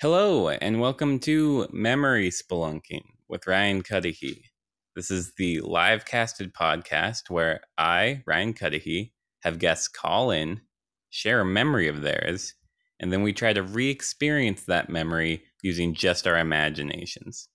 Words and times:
Hello, 0.00 0.48
and 0.48 0.80
welcome 0.80 1.18
to 1.18 1.66
Memory 1.72 2.30
Spelunking 2.30 3.02
with 3.28 3.48
Ryan 3.48 3.82
Cudahy. 3.82 4.44
This 4.94 5.10
is 5.10 5.32
the 5.36 5.60
live 5.62 6.04
casted 6.04 6.54
podcast 6.54 7.30
where 7.30 7.62
I, 7.76 8.22
Ryan 8.24 8.54
Cudahy, 8.54 9.12
have 9.42 9.58
guests 9.58 9.88
call 9.88 10.30
in, 10.30 10.60
share 11.10 11.40
a 11.40 11.44
memory 11.44 11.88
of 11.88 12.02
theirs, 12.02 12.54
and 13.00 13.12
then 13.12 13.24
we 13.24 13.32
try 13.32 13.52
to 13.52 13.60
re 13.64 13.90
experience 13.90 14.62
that 14.66 14.88
memory 14.88 15.42
using 15.64 15.94
just 15.94 16.28
our 16.28 16.38
imaginations. 16.38 17.48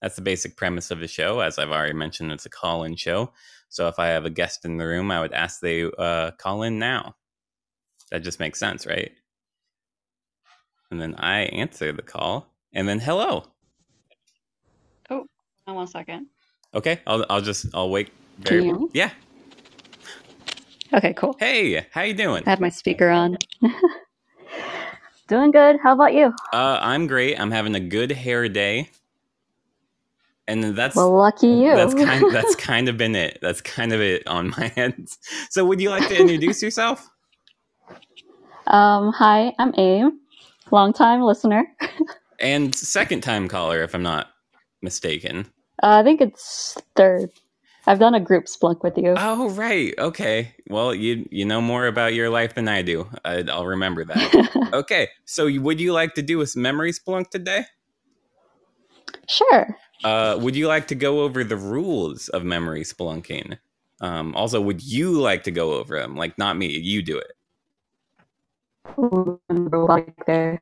That's 0.00 0.16
the 0.16 0.22
basic 0.22 0.56
premise 0.56 0.90
of 0.90 1.00
the 1.00 1.08
show. 1.08 1.40
As 1.40 1.58
I've 1.58 1.72
already 1.72 1.92
mentioned, 1.92 2.32
it's 2.32 2.46
a 2.46 2.50
call 2.50 2.84
in 2.84 2.96
show. 2.96 3.34
So 3.68 3.88
if 3.88 3.98
I 3.98 4.06
have 4.06 4.24
a 4.24 4.30
guest 4.30 4.64
in 4.64 4.78
the 4.78 4.86
room, 4.86 5.10
I 5.10 5.20
would 5.20 5.34
ask 5.34 5.60
they 5.60 5.84
uh, 5.98 6.30
call 6.38 6.62
in 6.62 6.78
now. 6.78 7.16
That 8.10 8.20
just 8.20 8.40
makes 8.40 8.58
sense, 8.58 8.86
right? 8.86 9.12
And 10.92 11.00
then 11.00 11.16
I 11.18 11.44
answer 11.44 11.90
the 11.94 12.02
call, 12.02 12.52
and 12.74 12.86
then 12.86 13.00
hello. 13.00 13.46
Oh, 15.10 15.26
one 15.66 15.86
second. 15.88 16.28
Okay, 16.74 17.00
I'll 17.06 17.24
I'll 17.30 17.40
just 17.40 17.66
I'll 17.74 17.90
wait. 17.90 18.10
Can 18.44 18.60
you? 18.62 18.92
Yeah. 18.92 19.10
Okay, 20.94 21.14
cool. 21.14 21.38
Hey, 21.38 21.86
how 21.92 22.02
you 22.02 22.14
doing? 22.14 22.44
I 22.46 22.50
had 22.50 22.60
my 22.60 22.68
speaker 22.70 23.10
on. 23.10 23.38
Doing 25.28 25.50
good. 25.52 25.78
How 25.82 25.94
about 25.94 26.14
you? 26.14 26.34
Uh, 26.52 26.78
I'm 26.82 27.06
great. 27.06 27.40
I'm 27.40 27.50
having 27.52 27.74
a 27.74 27.80
good 27.80 28.12
hair 28.12 28.48
day, 28.48 28.90
and 30.48 30.76
that's 30.76 30.96
Well, 30.96 31.12
lucky 31.16 31.48
you. 31.48 31.72
that's 31.72 31.94
kind 31.94 32.26
that's 32.30 32.54
kind 32.56 32.88
of 32.88 32.98
been 32.98 33.16
it. 33.16 33.38
That's 33.42 33.60
kind 33.62 33.92
of 33.92 34.00
it 34.00 34.26
on 34.28 34.50
my 34.50 34.72
end. 34.76 35.10
So, 35.50 35.64
would 35.66 35.80
you 35.80 35.90
like 35.90 36.08
to 36.08 36.18
introduce 36.18 36.62
yourself? 36.62 37.10
um, 38.66 39.12
hi, 39.12 39.54
I'm 39.60 39.74
Aim, 39.78 40.20
longtime 40.70 41.22
listener. 41.22 41.66
And 42.40 42.74
second 42.74 43.22
time 43.22 43.48
caller, 43.48 43.82
if 43.82 43.94
I'm 43.94 44.02
not 44.02 44.28
mistaken. 44.80 45.46
Uh, 45.82 46.00
I 46.00 46.02
think 46.02 46.20
it's 46.20 46.76
third. 46.96 47.30
I've 47.86 47.98
done 47.98 48.14
a 48.14 48.20
group 48.20 48.46
splunk 48.46 48.82
with 48.82 48.96
you. 48.96 49.14
Oh, 49.16 49.50
right. 49.50 49.92
Okay. 49.98 50.54
Well, 50.68 50.94
you 50.94 51.28
you 51.30 51.44
know 51.44 51.60
more 51.60 51.86
about 51.86 52.14
your 52.14 52.30
life 52.30 52.54
than 52.54 52.68
I 52.68 52.82
do. 52.82 53.08
I, 53.24 53.44
I'll 53.48 53.66
remember 53.66 54.04
that. 54.04 54.70
okay. 54.72 55.08
So, 55.24 55.50
would 55.60 55.80
you 55.80 55.92
like 55.92 56.14
to 56.14 56.22
do 56.22 56.42
a 56.42 56.46
memory 56.54 56.92
splunk 56.92 57.30
today? 57.30 57.64
sure. 59.28 59.76
Uh, 60.04 60.36
would 60.40 60.56
you 60.56 60.66
like 60.66 60.88
to 60.88 60.94
go 60.94 61.20
over 61.20 61.44
the 61.44 61.56
rules 61.56 62.28
of 62.28 62.44
memory 62.44 62.82
Splunking? 62.82 63.58
Um, 64.00 64.34
also, 64.34 64.60
would 64.60 64.82
you 64.82 65.20
like 65.20 65.44
to 65.44 65.50
go 65.50 65.74
over 65.74 65.98
them? 65.98 66.16
Like, 66.16 66.36
not 66.38 66.56
me. 66.56 66.66
You 66.66 67.02
do 67.02 67.18
it. 67.18 67.32
Like 68.98 70.14
there. 70.26 70.60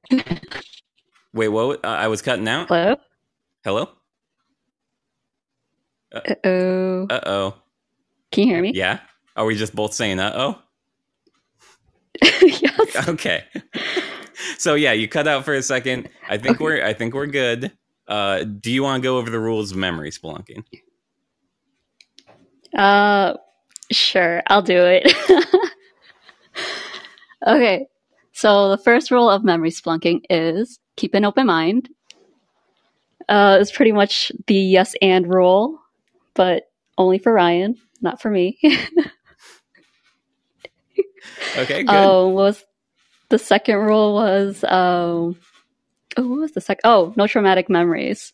Wait, 1.33 1.49
what? 1.49 1.85
Uh, 1.85 1.89
I 1.89 2.09
was 2.09 2.23
cutting 2.23 2.49
out. 2.49 2.69
Hello. 2.69 2.97
Hello. 3.65 3.89
Uh 6.13 6.35
oh. 6.45 7.07
Uh 7.11 7.21
oh. 7.27 7.55
Can 8.33 8.45
you 8.49 8.55
hear 8.55 8.63
me? 8.63 8.73
Yeah. 8.75 9.01
Are 9.37 9.45
we 9.45 9.57
just 9.57 9.75
both 9.75 9.95
saying 9.95 10.19
uh 10.21 10.33
oh? 10.35 10.59
yes. 12.43 12.97
Okay. 13.09 13.45
so 14.59 14.75
yeah, 14.75 14.93
you 14.93 15.09
cut 15.09 15.29
out 15.29 15.45
for 15.45 15.55
a 15.55 15.63
second. 15.63 16.09
I 16.29 16.39
think 16.39 16.57
Okay. 16.57 16.65
we're 16.65 16.85
I 16.85 16.93
think 16.93 17.15
we're 17.15 17.27
good. 17.27 17.73
Uh, 18.09 18.45
do 18.45 18.73
you 18.73 18.83
want 18.83 19.03
to 19.03 19.07
go 19.07 19.19
over 19.19 19.31
the 19.31 19.39
rules 19.39 19.71
of 19.71 19.77
memory 19.79 20.11
spelunking? 20.11 20.65
Uh, 22.77 23.35
sure. 23.93 24.43
I'll 24.49 24.63
do 24.63 24.79
it. 24.85 25.13
okay. 27.47 27.87
So 28.33 28.71
the 28.71 28.79
first 28.79 29.11
rule 29.11 29.29
of 29.29 29.45
memory 29.45 29.71
splunking 29.71 30.23
is 30.31 30.79
keep 30.97 31.15
an 31.15 31.25
open 31.25 31.47
mind. 31.47 31.89
Uh, 33.29 33.59
it's 33.61 33.73
pretty 33.73 33.93
much 33.93 34.33
the 34.47 34.55
yes 34.55 34.95
and 35.03 35.33
rule, 35.33 35.79
but 36.35 36.65
only 36.99 37.19
for 37.19 37.33
Ryan, 37.33 37.77
not 38.01 38.21
for 38.21 38.31
me. 38.31 38.59
Okay, 41.57 41.83
good. 41.83 41.95
Um, 41.95 42.33
what 42.33 42.45
was 42.45 42.65
the 43.29 43.39
second 43.39 43.77
rule 43.77 44.15
was 44.15 44.65
um, 44.65 45.37
oh, 46.17 46.29
what 46.29 46.41
was 46.41 46.53
the 46.53 46.61
second? 46.61 46.83
Oh, 46.85 47.13
no 47.17 47.27
traumatic 47.27 47.69
memories. 47.69 48.33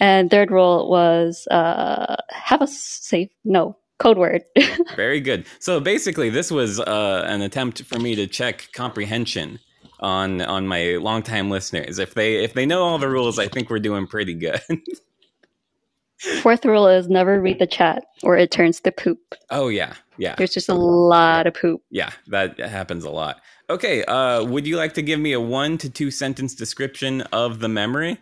And 0.00 0.30
third 0.30 0.50
rule 0.50 0.88
was 0.90 1.46
uh, 1.50 2.16
have 2.30 2.62
a 2.62 2.66
safe 2.66 3.30
no 3.44 3.76
code 4.02 4.18
word. 4.18 4.42
Very 4.96 5.20
good. 5.20 5.46
So 5.60 5.80
basically, 5.80 6.30
this 6.30 6.50
was 6.50 6.80
uh, 6.80 7.24
an 7.26 7.42
attempt 7.42 7.82
for 7.84 7.98
me 7.98 8.14
to 8.16 8.26
check 8.26 8.68
comprehension 8.72 9.58
on 10.00 10.40
on 10.42 10.66
my 10.66 10.96
longtime 11.00 11.48
listeners. 11.50 11.98
If 11.98 12.14
they 12.14 12.42
if 12.44 12.52
they 12.54 12.66
know 12.66 12.82
all 12.82 12.98
the 12.98 13.08
rules, 13.08 13.38
I 13.38 13.48
think 13.48 13.70
we're 13.70 13.78
doing 13.90 14.06
pretty 14.06 14.34
good. 14.34 14.60
Fourth 16.40 16.64
rule 16.64 16.86
is 16.86 17.08
never 17.08 17.40
read 17.40 17.58
the 17.58 17.66
chat 17.66 18.04
or 18.22 18.36
it 18.36 18.50
turns 18.52 18.80
to 18.80 18.92
poop. 18.92 19.18
oh 19.50 19.66
yeah, 19.68 19.94
yeah, 20.18 20.36
There's 20.36 20.54
just 20.54 20.68
a 20.68 20.74
lot 20.74 21.48
of 21.48 21.54
poop. 21.54 21.82
yeah. 21.90 22.10
That 22.28 22.58
happens 22.60 23.04
a 23.04 23.10
lot. 23.10 23.40
Okay. 23.68 24.04
Uh, 24.04 24.44
would 24.44 24.64
you 24.66 24.76
like 24.76 24.94
to 24.94 25.02
give 25.02 25.18
me 25.18 25.32
a 25.32 25.40
one 25.40 25.78
to 25.78 25.90
two 25.90 26.10
sentence 26.12 26.54
description 26.54 27.22
of 27.32 27.58
the 27.58 27.68
memory? 27.68 28.18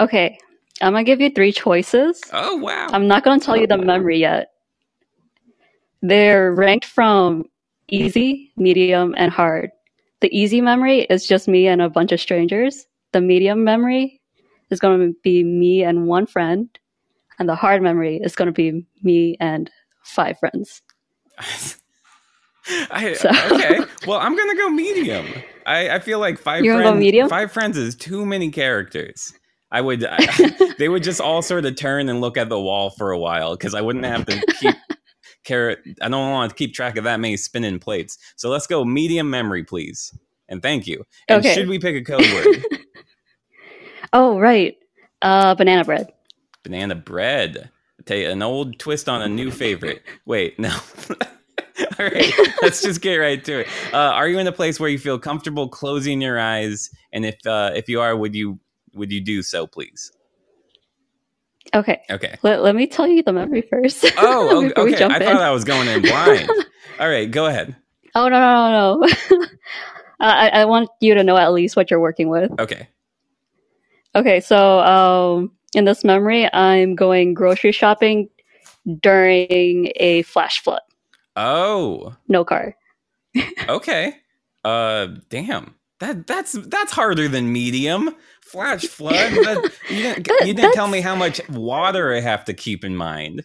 Okay, 0.00 0.38
I'm 0.80 0.92
gonna 0.92 1.04
give 1.04 1.20
you 1.20 1.30
three 1.30 1.52
choices. 1.52 2.22
Oh 2.32 2.56
wow. 2.56 2.88
I'm 2.90 3.06
not 3.06 3.24
gonna 3.24 3.40
tell 3.40 3.56
you 3.56 3.66
the 3.66 3.78
oh, 3.78 3.82
memory 3.82 4.18
yet. 4.18 4.52
They're 6.02 6.52
ranked 6.52 6.86
from 6.86 7.44
easy, 7.88 8.52
medium, 8.56 9.14
and 9.16 9.30
hard. 9.30 9.70
The 10.20 10.36
easy 10.36 10.60
memory 10.60 11.00
is 11.02 11.26
just 11.26 11.48
me 11.48 11.66
and 11.66 11.82
a 11.82 11.88
bunch 11.88 12.12
of 12.12 12.20
strangers. 12.20 12.86
The 13.12 13.20
medium 13.20 13.64
memory 13.64 14.20
is 14.70 14.80
going 14.80 15.00
to 15.00 15.18
be 15.22 15.42
me 15.42 15.82
and 15.82 16.06
one 16.06 16.26
friend. 16.26 16.68
And 17.38 17.48
the 17.48 17.54
hard 17.54 17.82
memory 17.82 18.20
is 18.22 18.36
going 18.36 18.46
to 18.46 18.52
be 18.52 18.86
me 19.02 19.36
and 19.40 19.70
five 20.02 20.38
friends. 20.38 20.82
I, 22.90 23.14
So- 23.14 23.30
okay. 23.52 23.80
Well, 24.06 24.18
I'm 24.18 24.36
gonna 24.36 24.54
go 24.54 24.68
medium. 24.68 25.26
I, 25.66 25.90
I 25.90 25.98
feel 25.98 26.20
like 26.20 26.38
5 26.38 26.64
You're 26.64 26.74
gonna 26.74 26.94
go 26.94 26.94
medium? 26.94 27.28
Five 27.28 27.50
friends 27.50 27.76
is 27.76 27.96
too 27.96 28.24
many 28.24 28.50
characters. 28.50 29.32
I 29.70 29.80
would. 29.80 30.04
I, 30.04 30.74
they 30.78 30.88
would 30.88 31.02
just 31.02 31.20
all 31.20 31.42
sort 31.42 31.64
of 31.64 31.76
turn 31.76 32.08
and 32.08 32.20
look 32.20 32.36
at 32.36 32.48
the 32.48 32.60
wall 32.60 32.90
for 32.90 33.12
a 33.12 33.18
while 33.18 33.56
because 33.56 33.74
I 33.74 33.80
wouldn't 33.80 34.04
have 34.04 34.26
to 34.26 34.42
keep 34.60 34.74
care. 35.44 35.78
I 36.00 36.08
don't 36.08 36.30
want 36.30 36.50
to 36.50 36.56
keep 36.56 36.74
track 36.74 36.96
of 36.96 37.04
that 37.04 37.20
many 37.20 37.36
spinning 37.36 37.78
plates. 37.78 38.18
So 38.36 38.50
let's 38.50 38.66
go 38.66 38.84
medium 38.84 39.30
memory, 39.30 39.64
please, 39.64 40.16
and 40.48 40.62
thank 40.62 40.86
you. 40.86 41.04
And 41.28 41.44
Okay. 41.44 41.54
should 41.54 41.68
we 41.68 41.78
pick 41.78 41.96
a 41.96 42.02
code 42.04 42.22
word? 42.32 42.64
Oh, 44.12 44.40
right. 44.40 44.76
Uh, 45.22 45.54
banana 45.54 45.84
bread. 45.84 46.12
Banana 46.64 46.96
bread. 46.96 47.70
Take 48.06 48.26
an 48.26 48.42
old 48.42 48.78
twist 48.78 49.08
on 49.08 49.22
a 49.22 49.28
new 49.28 49.52
favorite. 49.52 50.02
Wait, 50.24 50.58
no. 50.58 50.76
All 51.98 52.06
right, 52.06 52.32
let's 52.62 52.82
just 52.82 53.00
get 53.02 53.16
right 53.16 53.42
to 53.44 53.60
it. 53.60 53.68
Uh, 53.92 53.98
are 53.98 54.28
you 54.28 54.38
in 54.38 54.46
a 54.46 54.52
place 54.52 54.80
where 54.80 54.88
you 54.88 54.98
feel 54.98 55.18
comfortable 55.18 55.68
closing 55.68 56.20
your 56.20 56.40
eyes? 56.40 56.90
And 57.12 57.24
if 57.24 57.36
uh, 57.46 57.70
if 57.74 57.88
you 57.88 58.00
are, 58.00 58.16
would 58.16 58.34
you 58.34 58.58
would 58.94 59.12
you 59.12 59.20
do 59.20 59.42
so, 59.42 59.66
please? 59.66 60.12
Okay. 61.74 62.00
Okay. 62.10 62.36
Let, 62.42 62.62
let 62.62 62.74
me 62.74 62.86
tell 62.86 63.06
you 63.06 63.22
the 63.22 63.32
memory 63.32 63.62
first. 63.62 64.04
Oh, 64.18 64.70
okay. 64.76 65.04
I 65.04 65.16
in. 65.16 65.22
thought 65.22 65.42
I 65.42 65.50
was 65.50 65.64
going 65.64 65.88
in 65.88 66.02
blind. 66.02 66.48
All 67.00 67.08
right, 67.08 67.30
go 67.30 67.46
ahead. 67.46 67.76
Oh, 68.14 68.28
no, 68.28 68.40
no, 68.40 68.70
no, 69.00 69.06
no. 69.06 69.46
I, 70.20 70.48
I 70.48 70.64
want 70.64 70.90
you 71.00 71.14
to 71.14 71.22
know 71.22 71.36
at 71.36 71.52
least 71.52 71.76
what 71.76 71.90
you're 71.90 72.00
working 72.00 72.28
with. 72.28 72.50
Okay. 72.58 72.88
Okay, 74.14 74.40
so 74.40 74.80
um, 74.80 75.52
in 75.74 75.84
this 75.84 76.02
memory, 76.04 76.52
I'm 76.52 76.96
going 76.96 77.32
grocery 77.34 77.72
shopping 77.72 78.28
during 79.00 79.92
a 79.96 80.22
flash 80.22 80.60
flood. 80.60 80.80
Oh, 81.36 82.14
No 82.26 82.44
car. 82.44 82.74
okay. 83.68 84.16
Uh, 84.64 85.08
damn. 85.28 85.76
That 86.00 86.26
that's 86.26 86.52
that's 86.52 86.92
harder 86.92 87.28
than 87.28 87.52
medium. 87.52 88.14
Flash 88.50 88.86
flood. 88.86 89.14
That, 89.14 89.72
you 89.88 90.02
didn't, 90.02 90.26
That- 90.26 90.46
you 90.46 90.54
didn't 90.54 90.72
tell 90.72 90.88
me 90.88 91.00
how 91.00 91.14
much 91.14 91.40
water 91.48 92.14
I 92.14 92.20
have 92.20 92.44
to 92.46 92.54
keep 92.54 92.84
in 92.84 92.96
mind. 92.96 93.44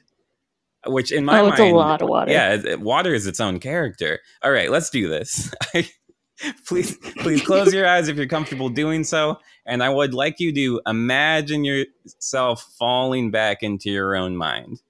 Which 0.88 1.12
in 1.12 1.25
my 1.25 1.40
oh, 1.40 1.44
mind, 1.44 1.54
it's 1.54 1.62
a 1.62 1.74
lot 1.74 2.02
of 2.04 2.10
water. 2.10 2.31
yeah, 2.31 2.75
water 2.75 3.13
is 3.13 3.25
its 3.25 3.40
own 3.40 3.60
character. 3.60 4.19
All 4.44 4.52
right, 4.52 4.69
let's 4.69 4.92
do 4.92 5.07
this. 5.07 5.52
please, 6.68 6.98
please 7.18 7.42
close 7.42 7.74
your 7.74 7.88
eyes 7.88 8.07
if 8.07 8.18
you're 8.18 8.28
comfortable 8.28 8.69
doing 8.69 9.04
so. 9.04 9.40
And 9.66 9.81
I 9.81 9.90
would 9.90 10.13
like 10.13 10.40
you 10.40 10.54
to 10.54 10.81
imagine 10.86 11.63
yourself 11.63 12.72
falling 12.78 13.31
back 13.31 13.63
into 13.63 13.90
your 13.90 14.16
own 14.16 14.38
mind. 14.38 14.81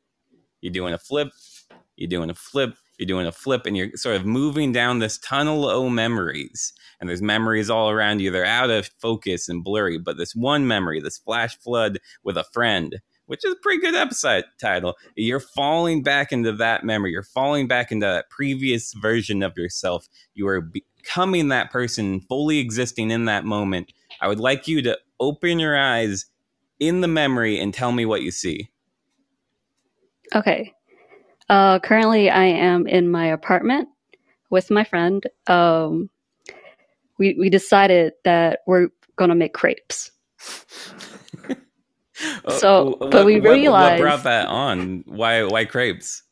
You're 0.62 0.74
doing 0.74 0.94
a 0.94 0.98
flip. 0.98 1.30
You're 1.96 2.10
doing 2.10 2.30
a 2.30 2.36
flip. 2.36 2.76
You're 2.98 3.08
doing 3.08 3.28
a 3.28 3.32
flip, 3.32 3.66
and 3.66 3.76
you're 3.76 3.96
sort 3.96 4.16
of 4.16 4.26
moving 4.26 4.72
down 4.72 5.00
this 5.00 5.18
tunnel 5.18 5.70
of 5.70 5.92
memories. 5.92 6.74
And 7.00 7.10
there's 7.10 7.22
memories 7.22 7.70
all 7.70 7.90
around 7.90 8.22
you. 8.22 8.32
They're 8.32 8.46
out 8.46 8.70
of 8.70 8.90
focus 9.00 9.50
and 9.50 9.64
blurry. 9.64 9.98
But 9.98 10.18
this 10.18 10.36
one 10.36 10.68
memory, 10.68 11.02
this 11.02 11.18
flash 11.18 11.58
flood 11.58 12.00
with 12.24 12.38
a 12.38 12.46
friend, 12.54 13.00
which 13.26 13.44
is 13.44 13.54
a 13.54 13.58
pretty 13.62 13.82
good 13.82 13.96
episode 13.96 14.46
title. 14.60 14.96
You're 15.16 15.40
falling 15.40 16.04
back 16.04 16.32
into 16.32 16.52
that 16.54 16.84
memory. 16.84 17.12
You're 17.12 17.24
falling 17.24 17.68
back 17.68 17.92
into 17.92 18.06
that 18.06 18.30
previous 18.30 18.94
version 18.94 19.44
of 19.44 19.58
yourself. 19.58 20.08
You 20.34 20.48
are 20.48 20.62
becoming 20.62 21.50
that 21.50 21.72
person, 21.72 22.22
fully 22.22 22.60
existing 22.60 23.12
in 23.12 23.26
that 23.26 23.46
moment. 23.46 23.92
I 24.22 24.28
would 24.28 24.40
like 24.40 24.68
you 24.68 24.82
to 24.84 24.98
open 25.20 25.60
your 25.60 25.78
eyes 25.78 26.26
in 26.80 27.02
the 27.02 27.08
memory 27.08 27.60
and 27.60 27.74
tell 27.74 27.92
me 27.92 28.06
what 28.06 28.22
you 28.22 28.32
see. 28.32 28.70
Okay. 30.34 30.74
Uh, 31.48 31.80
currently, 31.80 32.30
I 32.30 32.46
am 32.46 32.88
in 32.88 33.10
my 33.10 33.28
apartment 33.28 33.90
with 34.50 34.72
my 34.72 34.84
friend. 34.84 35.24
Um, 35.48 36.10
we 37.18 37.36
we 37.40 37.50
decided 37.50 38.14
that 38.24 38.60
we're 38.68 38.90
gonna 39.16 39.36
make 39.36 39.54
crepes. 39.54 40.12
so, 42.50 42.94
Uh, 43.02 43.10
but 43.10 43.26
we 43.26 43.40
realized 43.40 44.00
what 44.00 44.06
brought 44.06 44.24
that 44.24 44.48
on. 44.48 45.04
Why? 45.08 45.44
Why 45.44 45.66
crepes? 45.66 46.24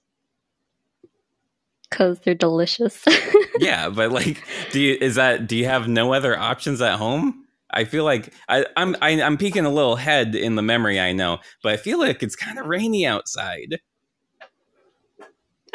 because 1.94 2.19
they're 2.19 2.33
delicious. 2.33 3.06
yeah, 3.59 3.89
but 3.89 4.12
like, 4.12 4.44
do 4.71 4.81
you 4.81 4.97
is 5.00 5.15
that? 5.15 5.47
Do 5.47 5.56
you 5.56 5.65
have 5.65 5.88
no 5.88 6.13
other 6.13 6.38
options 6.38 6.81
at 6.81 6.97
home? 6.97 7.45
I 7.69 7.86
feel 7.86 8.03
like 8.03 8.33
I, 8.50 8.65
I'm 8.75 8.95
I, 9.01 9.21
I'm 9.21 9.38
peeking 9.38 9.65
a 9.65 9.69
little 9.69 9.95
head 9.95 10.36
in 10.36 10.56
the 10.56 10.62
memory. 10.62 11.00
I 11.00 11.13
know, 11.13 11.39
but 11.62 11.74
I 11.74 11.77
feel 11.77 12.00
like 12.00 12.24
it's 12.24 12.36
kind 12.36 12.57
of 12.57 12.65
rainy 12.65 13.06
outside. 13.06 13.79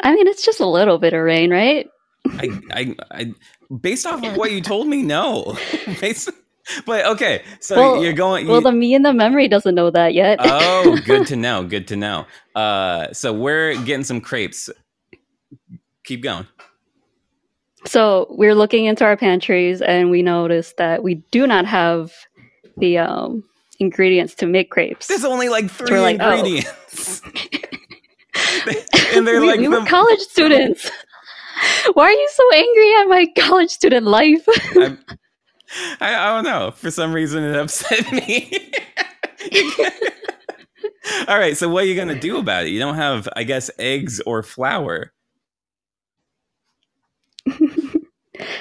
I 0.01 0.13
mean, 0.13 0.27
it's 0.27 0.45
just 0.45 0.59
a 0.59 0.67
little 0.67 0.97
bit 0.97 1.13
of 1.13 1.21
rain, 1.21 1.51
right? 1.51 1.87
I, 2.27 2.49
I, 2.71 2.95
I 3.11 3.33
based 3.81 4.05
off 4.05 4.23
of 4.23 4.35
what 4.35 4.51
you 4.51 4.61
told 4.61 4.87
me, 4.87 5.01
no. 5.01 5.57
Based, 6.01 6.29
but 6.85 7.05
okay, 7.05 7.43
so 7.59 7.75
Well- 7.75 8.03
you're 8.03 8.13
going. 8.13 8.47
Well, 8.47 8.61
the 8.61 8.71
me 8.71 8.93
in 8.93 9.03
the 9.03 9.13
memory 9.13 9.47
doesn't 9.47 9.75
know 9.75 9.89
that 9.91 10.13
yet. 10.13 10.39
oh, 10.41 10.97
good 11.05 11.27
to 11.27 11.35
know. 11.35 11.63
Good 11.63 11.87
to 11.89 11.95
know. 11.95 12.25
Uh, 12.55 13.11
so 13.13 13.33
we're 13.33 13.75
getting 13.83 14.03
some 14.03 14.21
crepes. 14.21 14.69
Keep 16.03 16.23
going. 16.23 16.47
So 17.85 18.27
we're 18.29 18.55
looking 18.55 18.85
into 18.85 19.05
our 19.05 19.15
pantries 19.15 19.81
and 19.81 20.09
we 20.09 20.21
noticed 20.21 20.77
that 20.77 21.01
we 21.01 21.15
do 21.31 21.47
not 21.47 21.65
have 21.65 22.11
the 22.77 22.97
um, 22.97 23.43
ingredients 23.79 24.35
to 24.35 24.45
make 24.45 24.69
crepes. 24.69 25.07
There's 25.07 25.23
only 25.23 25.49
like 25.49 25.71
3 25.71 25.87
we're 25.89 26.01
like, 26.01 26.17
oh. 26.19 26.31
ingredients. 26.31 27.21
and 29.15 29.25
they're 29.25 29.39
we, 29.39 29.47
like 29.47 29.59
we 29.59 29.69
were 29.69 29.79
the- 29.79 29.85
college 29.85 30.19
students. 30.19 30.91
Why 31.93 32.05
are 32.05 32.11
you 32.11 32.29
so 32.31 32.43
angry 32.55 32.93
at 32.95 33.05
my 33.05 33.27
college 33.37 33.69
student 33.69 34.05
life? 34.05 34.45
I, 36.01 36.15
I 36.15 36.33
don't 36.33 36.43
know. 36.43 36.71
For 36.71 36.91
some 36.91 37.13
reason, 37.13 37.43
it 37.43 37.55
upset 37.55 38.11
me. 38.11 38.71
All 41.27 41.37
right. 41.37 41.55
So, 41.55 41.69
what 41.69 41.83
are 41.83 41.87
you 41.87 41.95
going 41.95 42.07
to 42.07 42.19
do 42.19 42.37
about 42.37 42.65
it? 42.65 42.69
You 42.69 42.79
don't 42.79 42.95
have, 42.95 43.27
I 43.35 43.43
guess, 43.43 43.69
eggs 43.77 44.19
or 44.25 44.41
flour. 44.41 45.13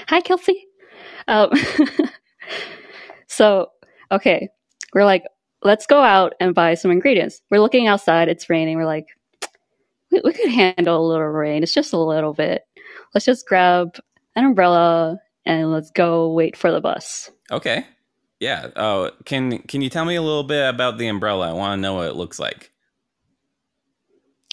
Hi, 0.09 0.21
Kelsey. 0.21 0.67
Um, 1.29 1.51
so, 3.27 3.71
okay, 4.11 4.49
we're 4.95 5.05
like, 5.05 5.25
let's 5.63 5.87
go 5.87 6.01
out 6.03 6.35
and 6.41 6.55
buy 6.55 6.75
some 6.75 6.91
ingredients. 6.91 7.41
We're 7.51 7.61
looking 7.61 7.87
outside. 7.87 8.29
It's 8.29 8.51
raining. 8.51 8.77
We're 8.77 8.87
like, 8.87 9.07
we, 10.11 10.21
we 10.25 10.33
could 10.33 10.51
handle 10.51 11.05
a 11.05 11.07
little 11.07 11.27
rain. 11.27 11.63
It's 11.63 11.75
just 11.75 11.93
a 11.93 11.99
little 11.99 12.33
bit. 12.35 12.63
Let's 13.15 13.27
just 13.27 13.47
grab 13.47 13.99
an 14.37 14.45
umbrella 14.45 15.19
and 15.47 15.73
let's 15.73 15.91
go 15.91 16.33
wait 16.33 16.57
for 16.57 16.71
the 16.71 16.81
bus. 16.81 17.31
Okay. 17.51 17.87
Yeah. 18.41 18.69
Oh, 18.77 19.11
can 19.25 19.59
can 19.63 19.83
you 19.83 19.91
tell 19.91 20.05
me 20.05 20.15
a 20.15 20.23
little 20.23 20.45
bit 20.45 20.69
about 20.69 20.99
the 20.99 21.09
umbrella? 21.09 21.51
I 21.51 21.53
want 21.53 21.79
to 21.79 21.83
know 21.83 21.95
what 21.95 22.09
it 22.09 22.15
looks 22.15 22.39
like. 22.39 22.73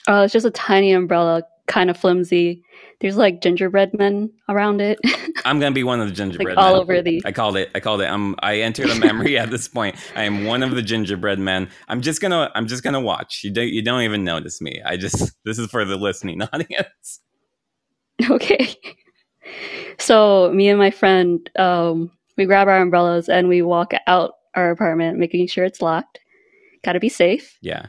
Uh, 0.08 0.22
it's 0.24 0.34
just 0.34 0.46
a 0.46 0.52
tiny 0.52 0.92
umbrella, 0.92 1.44
kind 1.68 1.90
of 1.90 1.98
flimsy. 1.98 2.64
There's 3.02 3.18
like 3.18 3.42
gingerbread 3.42 3.94
men 3.98 4.32
around 4.48 4.82
it, 4.82 5.00
I'm 5.46 5.60
gonna 5.60 5.74
be 5.74 5.84
one 5.84 6.00
of 6.00 6.08
the 6.08 6.14
gingerbread 6.14 6.56
like 6.56 6.66
all 6.66 6.74
men. 6.74 6.82
over 6.82 7.02
the. 7.02 7.22
I 7.26 7.32
called 7.32 7.58
it. 7.58 7.70
I 7.76 7.80
called 7.80 8.02
it. 8.02 8.06
I'm. 8.06 8.36
I 8.40 8.62
enter 8.62 8.88
the 8.88 8.96
memory 8.96 9.38
at 9.38 9.52
this 9.52 9.68
point. 9.68 9.96
I 10.16 10.24
am 10.24 10.46
one 10.46 10.64
of 10.64 10.72
the 10.72 10.82
gingerbread 10.82 11.40
men. 11.40 11.70
I'm 11.88 12.02
just 12.02 12.22
gonna. 12.22 12.52
I'm 12.56 12.68
just 12.68 12.84
gonna 12.84 13.02
watch. 13.02 13.42
You 13.44 13.52
don't. 13.52 13.68
You 13.68 13.82
don't 13.84 14.02
even 14.02 14.24
notice 14.24 14.62
me. 14.62 14.82
I 14.86 14.98
just. 14.98 15.34
This 15.44 15.60
is 15.60 15.68
for 15.70 15.84
the 15.84 15.98
listening 15.98 16.42
audience. 16.54 17.22
Okay. 18.30 18.76
So 19.98 20.52
me 20.54 20.70
and 20.70 20.80
my 20.80 20.92
friend, 20.92 21.50
um, 21.58 22.12
we 22.38 22.46
grab 22.46 22.68
our 22.68 22.82
umbrellas 22.82 23.30
and 23.30 23.48
we 23.48 23.62
walk 23.62 23.94
out 24.08 24.34
our 24.56 24.72
apartment, 24.72 25.20
making 25.20 25.48
sure 25.48 25.64
it's 25.66 25.82
locked. 25.82 26.20
Got 26.84 26.94
to 26.94 27.00
be 27.00 27.10
safe. 27.10 27.58
Yeah. 27.62 27.88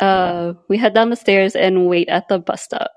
Uh, 0.00 0.54
we 0.68 0.78
head 0.78 0.94
down 0.94 1.10
the 1.10 1.16
stairs 1.16 1.54
and 1.56 1.88
wait 1.88 2.08
at 2.08 2.28
the 2.28 2.38
bus 2.38 2.62
stop. 2.62 2.90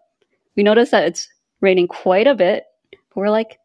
We 0.55 0.63
notice 0.63 0.91
that 0.91 1.05
it's 1.05 1.27
raining 1.59 1.87
quite 1.87 2.27
a 2.27 2.35
bit, 2.35 2.65
but 2.91 3.15
we're 3.15 3.29
like, 3.29 3.57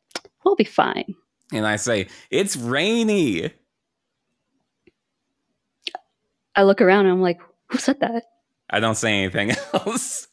we'll 0.44 0.56
be 0.56 0.64
fine. 0.64 1.14
And 1.52 1.66
I 1.66 1.76
say, 1.76 2.08
it's 2.30 2.56
rainy. 2.56 3.50
I 6.54 6.62
look 6.62 6.80
around 6.80 7.06
and 7.06 7.12
I'm 7.12 7.22
like, 7.22 7.40
who 7.68 7.78
said 7.78 8.00
that? 8.00 8.24
I 8.70 8.80
don't 8.80 8.94
say 8.96 9.22
anything 9.22 9.52
else. 9.74 10.28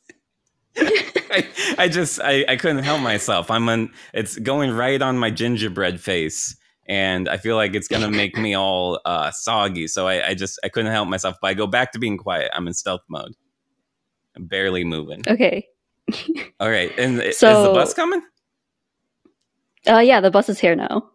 I, 0.77 1.47
I 1.77 1.87
just 1.87 2.19
I, 2.21 2.45
I 2.47 2.55
couldn't 2.55 2.83
help 2.83 3.01
myself. 3.01 3.49
I'm 3.51 3.67
on 3.69 3.91
it's 4.13 4.37
going 4.37 4.71
right 4.71 5.01
on 5.01 5.17
my 5.17 5.29
gingerbread 5.29 5.99
face. 5.99 6.55
And 6.85 7.29
I 7.29 7.37
feel 7.37 7.55
like 7.55 7.75
it's 7.75 7.87
gonna 7.87 8.11
make 8.11 8.35
me 8.37 8.53
all 8.55 8.99
uh, 9.05 9.31
soggy. 9.31 9.87
So 9.87 10.07
I, 10.07 10.29
I 10.29 10.33
just 10.33 10.59
I 10.65 10.69
couldn't 10.69 10.91
help 10.91 11.07
myself. 11.07 11.37
But 11.41 11.47
I 11.47 11.53
go 11.53 11.65
back 11.65 11.93
to 11.93 11.99
being 11.99 12.17
quiet. 12.17 12.51
I'm 12.53 12.67
in 12.67 12.73
stealth 12.73 13.03
mode. 13.09 13.33
I'm 14.35 14.47
barely 14.47 14.83
moving. 14.83 15.21
Okay. 15.27 15.67
All 16.59 16.69
right. 16.69 16.91
And 16.99 17.21
i- 17.21 17.25
is 17.25 17.39
the 17.39 17.73
bus 17.73 17.93
coming? 17.93 18.21
Uh, 19.87 19.99
yeah, 19.99 20.19
the 20.21 20.31
bus 20.31 20.49
is 20.49 20.59
here 20.59 20.75
now. 20.75 21.09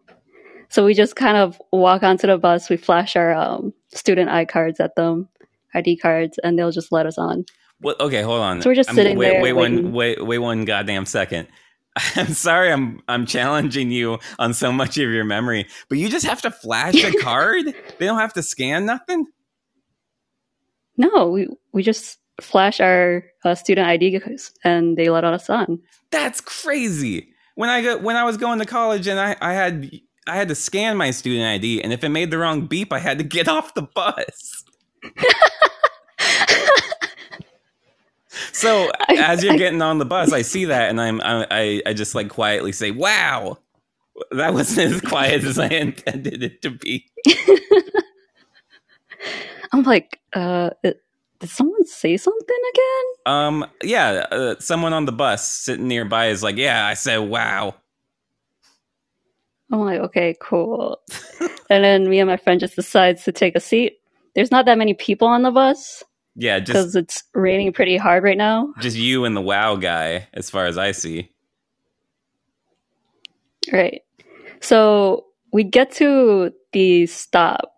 So 0.69 0.85
we 0.85 0.93
just 0.93 1.15
kind 1.15 1.37
of 1.37 1.59
walk 1.71 2.01
onto 2.03 2.27
the 2.27 2.37
bus. 2.37 2.69
We 2.69 2.77
flash 2.77 3.15
our 3.15 3.33
um, 3.33 3.73
student 3.93 4.29
ID 4.29 4.47
cards 4.47 4.79
at 4.79 4.95
them, 4.95 5.27
ID 5.73 5.97
cards, 5.97 6.39
and 6.43 6.57
they'll 6.57 6.71
just 6.71 6.91
let 6.91 7.05
us 7.05 7.17
on. 7.17 7.45
Well, 7.81 7.95
okay, 7.99 8.21
hold 8.21 8.41
on. 8.41 8.61
So 8.61 8.69
we're 8.69 8.75
just 8.75 8.91
sitting 8.91 9.17
wait, 9.17 9.29
there 9.31 9.41
Wait 9.41 9.53
one, 9.53 9.91
wait, 9.93 10.25
wait 10.25 10.37
one 10.39 10.65
goddamn 10.65 11.05
second. 11.05 11.47
I'm 12.15 12.33
sorry, 12.33 12.71
I'm 12.71 13.01
I'm 13.07 13.25
challenging 13.25 13.91
you 13.91 14.19
on 14.37 14.53
so 14.53 14.71
much 14.71 14.97
of 14.97 15.09
your 15.09 15.23
memory, 15.23 15.65
but 15.87 15.97
you 15.97 16.09
just 16.09 16.25
have 16.25 16.41
to 16.43 16.51
flash 16.51 17.03
a 17.03 17.11
card. 17.21 17.65
they 17.97 18.05
don't 18.05 18.19
have 18.19 18.33
to 18.33 18.43
scan 18.43 18.85
nothing. 18.85 19.25
No, 20.97 21.29
we 21.29 21.47
we 21.71 21.83
just 21.83 22.19
flash 22.41 22.79
our 22.79 23.23
uh, 23.43 23.55
student 23.55 23.87
ID 23.87 24.19
and 24.63 24.97
they 24.97 25.09
let 25.09 25.23
us 25.23 25.49
on. 25.49 25.79
That's 26.11 26.41
crazy. 26.41 27.33
When 27.55 27.69
I 27.69 27.81
go, 27.81 27.97
when 27.97 28.15
I 28.15 28.23
was 28.23 28.37
going 28.37 28.59
to 28.59 28.65
college 28.65 29.07
and 29.07 29.19
I, 29.19 29.35
I 29.41 29.53
had 29.53 29.89
I 30.27 30.35
had 30.35 30.47
to 30.49 30.55
scan 30.55 30.97
my 30.97 31.11
student 31.11 31.45
ID, 31.45 31.81
and 31.81 31.91
if 31.91 32.03
it 32.03 32.09
made 32.09 32.31
the 32.31 32.37
wrong 32.37 32.67
beep, 32.67 32.93
I 32.93 32.99
had 32.99 33.17
to 33.17 33.23
get 33.23 33.47
off 33.49 33.73
the 33.73 33.83
bus. 33.83 34.63
So 38.51 38.91
I- 39.07 39.15
as 39.15 39.43
you're 39.43 39.53
I- 39.53 39.57
getting 39.57 39.81
on 39.81 39.97
the 39.97 40.05
bus, 40.05 40.31
I 40.33 40.41
see 40.41 40.65
that, 40.65 40.89
and 40.89 40.99
I'm 41.01 41.21
I, 41.21 41.47
I 41.51 41.81
I 41.87 41.93
just 41.93 42.15
like 42.15 42.29
quietly 42.29 42.71
say, 42.71 42.91
"Wow, 42.91 43.57
that 44.31 44.53
wasn't 44.53 44.93
as 44.93 45.01
quiet 45.01 45.43
as 45.43 45.57
I 45.59 45.67
intended 45.67 46.43
it 46.43 46.61
to 46.63 46.71
be." 46.71 47.09
I'm 49.71 49.83
like, 49.83 50.19
uh, 50.33 50.71
did 50.83 51.49
someone 51.49 51.85
say 51.85 52.17
something 52.17 52.57
again? 52.73 53.33
Um, 53.33 53.65
yeah, 53.83 54.25
uh, 54.31 54.55
someone 54.59 54.93
on 54.93 55.05
the 55.05 55.11
bus 55.11 55.49
sitting 55.49 55.87
nearby 55.87 56.27
is 56.27 56.41
like, 56.43 56.57
"Yeah, 56.57 56.85
I 56.85 56.93
said 56.95 57.17
wow." 57.17 57.75
I'm 59.71 59.81
like, 59.81 59.99
okay, 59.99 60.35
cool. 60.41 60.99
and 61.69 61.83
then 61.83 62.09
me 62.09 62.19
and 62.19 62.27
my 62.27 62.37
friend 62.37 62.59
just 62.59 62.75
decides 62.75 63.23
to 63.25 63.31
take 63.31 63.55
a 63.55 63.59
seat. 63.59 63.99
There's 64.33 64.49
not 64.49 64.65
that 64.65 64.79
many 64.79 64.95
people 64.95 65.27
on 65.27 65.43
the 65.43 65.51
bus 65.51 66.03
Yeah, 66.39 66.59
because 66.59 66.95
it's 66.95 67.21
raining 67.33 67.73
pretty 67.73 67.97
hard 67.97 68.23
right 68.23 68.37
now. 68.37 68.73
just 68.79 68.95
you 68.97 69.25
and 69.25 69.35
the 69.35 69.41
wow 69.41 69.75
guy, 69.75 70.27
as 70.33 70.49
far 70.49 70.65
as 70.65 70.77
I 70.77 70.93
see. 70.93 71.31
Right. 73.71 74.01
So 74.61 75.25
we 75.51 75.63
get 75.63 75.91
to 75.93 76.51
the 76.71 77.05
stop, 77.07 77.73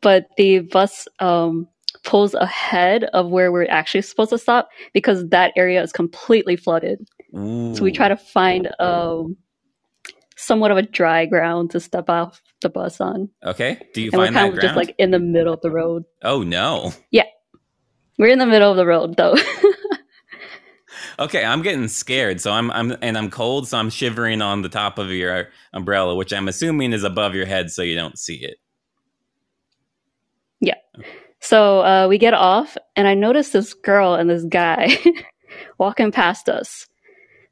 but 0.00 0.26
the 0.36 0.60
bus 0.60 1.08
um, 1.18 1.66
pulls 2.04 2.34
ahead 2.34 3.04
of 3.04 3.30
where 3.30 3.50
we're 3.50 3.66
actually 3.70 4.02
supposed 4.02 4.30
to 4.30 4.38
stop 4.38 4.68
because 4.92 5.26
that 5.30 5.52
area 5.56 5.82
is 5.82 5.92
completely 5.92 6.56
flooded. 6.56 7.06
So 7.32 7.82
we 7.82 7.90
try 7.90 8.08
to 8.08 8.16
find 8.16 8.68
um, 8.78 9.36
somewhat 10.36 10.70
of 10.70 10.76
a 10.76 10.82
dry 10.82 11.26
ground 11.26 11.72
to 11.72 11.80
step 11.80 12.08
off 12.08 12.40
the 12.62 12.68
bus 12.68 13.00
on. 13.00 13.28
Okay. 13.44 13.80
Do 13.92 14.02
you 14.02 14.10
and 14.12 14.18
we're 14.18 14.26
find 14.26 14.34
kind 14.36 14.46
that 14.46 14.54
of 14.54 14.60
ground? 14.60 14.62
just 14.62 14.76
like 14.76 14.94
in 14.98 15.10
the 15.10 15.18
middle 15.18 15.52
of 15.54 15.60
the 15.60 15.70
road. 15.72 16.04
oh 16.22 16.42
no. 16.44 16.92
We're 18.18 18.28
in 18.28 18.38
the 18.38 18.46
middle 18.46 18.70
of 18.70 18.76
the 18.76 18.86
road 18.86 19.16
though. 19.16 19.36
Okay, 21.18 21.44
I'm 21.44 21.62
getting 21.62 21.88
scared. 21.88 22.40
So 22.40 22.50
I'm 22.50 22.70
I'm 22.70 22.96
and 23.00 23.16
I'm 23.16 23.30
cold, 23.30 23.68
so 23.68 23.78
I'm 23.78 23.90
shivering 23.90 24.42
on 24.42 24.62
the 24.62 24.68
top 24.68 24.98
of 24.98 25.10
your 25.10 25.48
umbrella, 25.72 26.16
which 26.16 26.32
I'm 26.32 26.48
assuming 26.48 26.92
is 26.92 27.04
above 27.04 27.34
your 27.34 27.46
head 27.46 27.70
so 27.70 27.82
you 27.82 27.94
don't 27.94 28.18
see 28.18 28.36
it. 28.36 28.56
Yeah. 30.60 30.74
So 31.40 31.80
uh, 31.80 32.06
we 32.08 32.18
get 32.18 32.34
off, 32.34 32.76
and 32.96 33.06
I 33.06 33.14
notice 33.14 33.50
this 33.50 33.74
girl 33.74 34.14
and 34.14 34.28
this 34.28 34.44
guy 34.44 34.98
walking 35.78 36.10
past 36.10 36.48
us. 36.48 36.88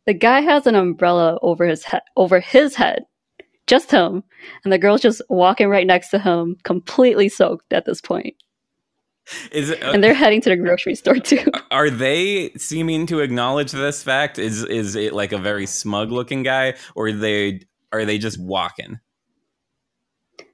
The 0.06 0.14
guy 0.14 0.40
has 0.40 0.66
an 0.66 0.74
umbrella 0.74 1.38
over 1.42 1.64
his 1.66 1.84
head, 1.84 2.02
over 2.16 2.40
his 2.40 2.74
head, 2.74 3.04
just 3.68 3.90
him, 3.90 4.24
and 4.64 4.72
the 4.72 4.78
girl's 4.78 5.02
just 5.02 5.22
walking 5.28 5.68
right 5.68 5.86
next 5.86 6.08
to 6.08 6.18
him, 6.18 6.56
completely 6.64 7.28
soaked 7.28 7.72
at 7.72 7.84
this 7.84 8.00
point. 8.00 8.34
Is 9.50 9.70
it, 9.70 9.82
And 9.82 10.02
they're 10.02 10.14
heading 10.14 10.40
to 10.42 10.50
the 10.50 10.56
grocery 10.56 10.94
store 10.94 11.16
too. 11.16 11.44
are 11.70 11.90
they 11.90 12.50
seeming 12.56 13.06
to 13.06 13.20
acknowledge 13.20 13.72
this 13.72 14.02
fact? 14.02 14.38
Is 14.38 14.64
is 14.64 14.96
it 14.96 15.12
like 15.12 15.32
a 15.32 15.38
very 15.38 15.66
smug 15.66 16.10
looking 16.10 16.42
guy, 16.42 16.74
or 16.94 17.08
are 17.08 17.12
they 17.12 17.62
are 17.92 18.04
they 18.04 18.18
just 18.18 18.40
walking? 18.40 19.00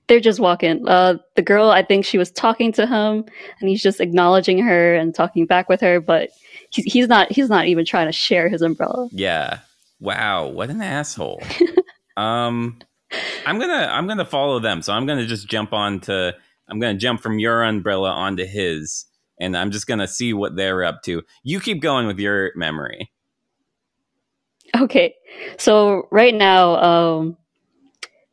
They're 0.08 0.20
just 0.20 0.40
walking. 0.40 0.88
Uh, 0.88 1.18
the 1.36 1.42
girl, 1.42 1.68
I 1.68 1.84
think 1.84 2.06
she 2.06 2.16
was 2.16 2.30
talking 2.30 2.72
to 2.72 2.86
him, 2.86 3.24
and 3.60 3.68
he's 3.68 3.82
just 3.82 4.00
acknowledging 4.00 4.58
her 4.58 4.94
and 4.94 5.14
talking 5.14 5.44
back 5.44 5.68
with 5.68 5.82
her, 5.82 6.00
but 6.00 6.30
he's, 6.70 6.92
he's 6.92 7.08
not. 7.08 7.30
He's 7.30 7.50
not 7.50 7.66
even 7.66 7.84
trying 7.84 8.06
to 8.06 8.12
share 8.12 8.48
his 8.48 8.62
umbrella. 8.62 9.08
Yeah. 9.12 9.58
Wow, 10.00 10.46
what 10.46 10.70
an 10.70 10.80
asshole. 10.80 11.42
um 12.16 12.78
I'm 13.46 13.58
to 13.60 13.66
I'm 13.66 14.06
going 14.06 14.18
to 14.18 14.24
follow 14.24 14.60
them. 14.60 14.82
So 14.82 14.92
I'm 14.92 15.06
going 15.06 15.18
to 15.18 15.26
just 15.26 15.48
jump 15.48 15.72
on 15.72 16.00
to 16.00 16.34
I'm 16.68 16.78
going 16.78 16.96
to 16.96 17.00
jump 17.00 17.20
from 17.20 17.38
your 17.38 17.62
umbrella 17.62 18.10
onto 18.10 18.44
his 18.44 19.06
and 19.40 19.56
I'm 19.56 19.70
just 19.70 19.86
going 19.86 20.00
to 20.00 20.08
see 20.08 20.32
what 20.32 20.56
they're 20.56 20.84
up 20.84 21.02
to. 21.04 21.22
You 21.42 21.60
keep 21.60 21.80
going 21.80 22.06
with 22.06 22.18
your 22.18 22.52
memory. 22.56 23.10
Okay, 24.76 25.14
so 25.56 26.08
right 26.10 26.34
now, 26.34 26.76
um, 26.76 27.36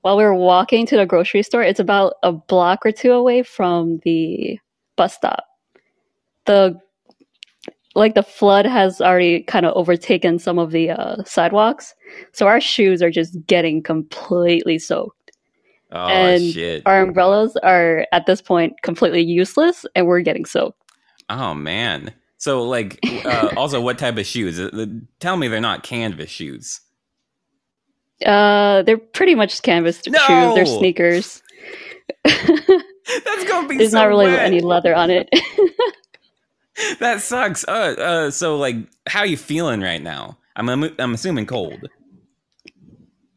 while 0.02 0.18
we're 0.18 0.34
walking 0.34 0.86
to 0.88 0.98
the 0.98 1.06
grocery 1.06 1.44
store, 1.44 1.64
it's 1.64 1.80
about 1.80 2.16
a 2.24 2.32
block 2.32 2.86
or 2.86 2.92
two 2.92 3.12
away 3.12 3.42
from 3.42 4.00
the 4.04 4.60
bus 4.98 5.16
stop. 5.16 5.46
The 6.46 6.80
like 7.96 8.14
the 8.14 8.24
flood 8.24 8.66
has 8.66 9.00
already 9.00 9.42
kind 9.44 9.66
of 9.66 9.74
overtaken 9.74 10.38
some 10.38 10.60
of 10.60 10.72
the 10.72 10.92
uh, 10.92 11.24
sidewalks, 11.24 11.96
so 12.34 12.46
our 12.46 12.60
shoes 12.60 13.02
are 13.02 13.10
just 13.10 13.38
getting 13.48 13.82
completely 13.82 14.78
soaked. 14.78 15.25
Oh 15.96 16.08
And 16.08 16.44
shit. 16.44 16.84
Our 16.86 17.02
umbrellas 17.02 17.56
are 17.64 18.06
at 18.12 18.26
this 18.26 18.42
point 18.42 18.74
completely 18.84 19.22
useless, 19.22 19.86
and 19.96 20.06
we're 20.06 20.20
getting 20.20 20.44
soaked. 20.46 20.82
Oh 21.30 21.54
man. 21.54 22.14
So 22.38 22.64
like 22.64 23.00
uh, 23.26 23.52
also 23.58 23.80
what 23.80 23.98
type 23.98 24.18
of 24.18 24.26
shoes? 24.26 24.60
Uh, 24.60 24.86
Tell 25.20 25.38
me 25.38 25.48
they're 25.48 25.62
not 25.62 25.84
canvas 25.84 26.30
shoes. 26.30 26.82
Uh, 28.26 28.82
they're 28.84 28.98
pretty 28.98 29.36
much 29.36 29.62
canvas 29.62 30.02
shoes. 30.04 30.14
No! 30.28 30.54
They're 30.54 30.66
sneakers. 30.66 31.42
That's 32.24 33.44
going 33.46 33.64
to 33.64 33.68
be 33.70 33.78
There's 33.78 33.92
so 33.92 34.00
not 34.00 34.08
really 34.08 34.28
wet. 34.28 34.40
any 34.40 34.60
leather 34.62 34.94
on 34.94 35.10
it. 35.10 35.30
That 37.00 37.22
sucks. 37.22 37.64
Uh, 37.66 37.96
uh, 37.98 38.32
so 38.32 38.58
like, 38.58 38.76
how 39.08 39.20
are 39.22 39.26
you 39.26 39.38
feeling 39.38 39.80
right 39.80 40.02
now? 40.02 40.38
I'm 40.58 40.68
I'm, 40.68 40.84
I'm 41.00 41.14
assuming 41.14 41.46
cold. 41.46 41.88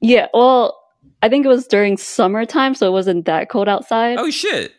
Yeah, 0.01 0.27
well, 0.35 0.77
I 1.23 1.29
think 1.29 1.45
it 1.45 1.49
was 1.49 1.67
during 1.67 1.97
summertime, 1.97 2.75
so 2.75 2.87
it 2.87 2.93
wasn't 2.93 3.25
that 3.27 3.49
cold 3.49 3.69
outside. 3.69 4.19
Oh 4.19 4.31
shit. 4.31 4.73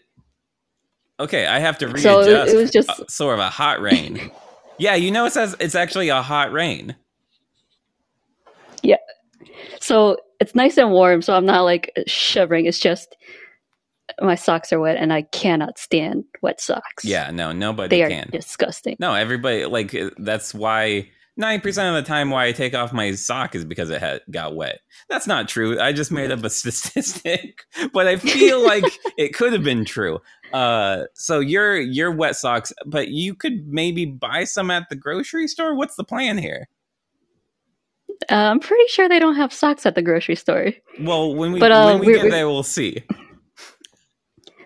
Okay, 1.19 1.45
I 1.45 1.59
have 1.59 1.77
to 1.79 1.87
readjust. 1.87 2.03
So 2.03 2.21
it- 2.21 2.49
it 2.49 2.55
was 2.55 2.71
just- 2.71 2.89
Uh, 2.89 3.05
sort 3.09 3.33
of 3.33 3.39
a 3.39 3.49
hot 3.49 3.81
rain. 3.81 4.31
yeah, 4.77 4.95
you 4.95 5.11
know 5.11 5.25
it 5.25 5.33
says 5.33 5.55
it's 5.59 5.75
actually 5.75 6.09
a 6.09 6.21
hot 6.21 6.51
rain. 6.53 6.95
Yeah, 8.81 8.95
so 9.81 10.17
it's 10.39 10.55
nice 10.55 10.77
and 10.77 10.91
warm, 10.91 11.21
so 11.21 11.33
I'm 11.35 11.45
not 11.45 11.63
like 11.63 11.91
shivering. 12.07 12.65
It's 12.65 12.79
just 12.79 13.15
my 14.21 14.35
socks 14.35 14.71
are 14.71 14.79
wet, 14.79 14.95
and 14.97 15.11
I 15.11 15.23
cannot 15.23 15.77
stand 15.77 16.23
wet 16.41 16.61
socks. 16.61 17.03
Yeah, 17.03 17.29
no, 17.31 17.51
nobody 17.51 17.97
they 17.97 18.03
are 18.03 18.09
can. 18.09 18.29
disgusting. 18.31 18.95
No, 18.99 19.13
everybody 19.13 19.65
like 19.65 19.93
that's 20.17 20.53
why 20.53 21.09
ninety 21.39 21.61
percent 21.63 21.95
of 21.95 22.03
the 22.03 22.07
time 22.07 22.29
why 22.29 22.45
I 22.45 22.51
take 22.51 22.75
off 22.75 22.93
my 22.93 23.11
sock 23.13 23.55
is 23.55 23.65
because 23.65 23.89
it 23.89 23.99
had 23.99 24.21
got 24.29 24.55
wet. 24.55 24.79
That's 25.09 25.25
not 25.25 25.47
true. 25.47 25.79
I 25.79 25.91
just 25.93 26.11
made 26.11 26.31
up 26.31 26.43
a 26.43 26.49
statistic, 26.49 27.63
but 27.93 28.05
I 28.07 28.17
feel 28.17 28.63
like 28.63 28.83
it 29.17 29.33
could 29.33 29.53
have 29.53 29.63
been 29.63 29.85
true. 29.85 30.19
Uh, 30.53 31.03
so 31.15 31.39
your 31.39 31.79
your 31.79 32.11
wet 32.11 32.35
socks, 32.35 32.71
but 32.85 33.07
you 33.07 33.33
could 33.33 33.67
maybe 33.67 34.05
buy 34.05 34.43
some 34.43 34.69
at 34.69 34.89
the 34.89 34.95
grocery 34.95 35.47
store. 35.47 35.73
What's 35.75 35.95
the 35.95 36.03
plan 36.03 36.37
here? 36.37 36.67
Uh, 38.29 38.35
I'm 38.35 38.59
pretty 38.59 38.83
sure 38.89 39.07
they 39.07 39.17
don't 39.19 39.35
have 39.37 39.53
socks 39.53 39.85
at 39.85 39.95
the 39.95 40.01
grocery 40.01 40.35
store. 40.35 40.73
Well, 40.99 41.33
when 41.35 41.53
we 41.53 41.59
But, 41.59 41.71
uh, 41.71 41.85
when 41.85 41.99
we 41.99 42.07
we're- 42.07 42.15
get 42.17 42.23
we're- 42.23 42.31
there, 42.31 42.47
we'll 42.49 42.63
see. 42.63 43.01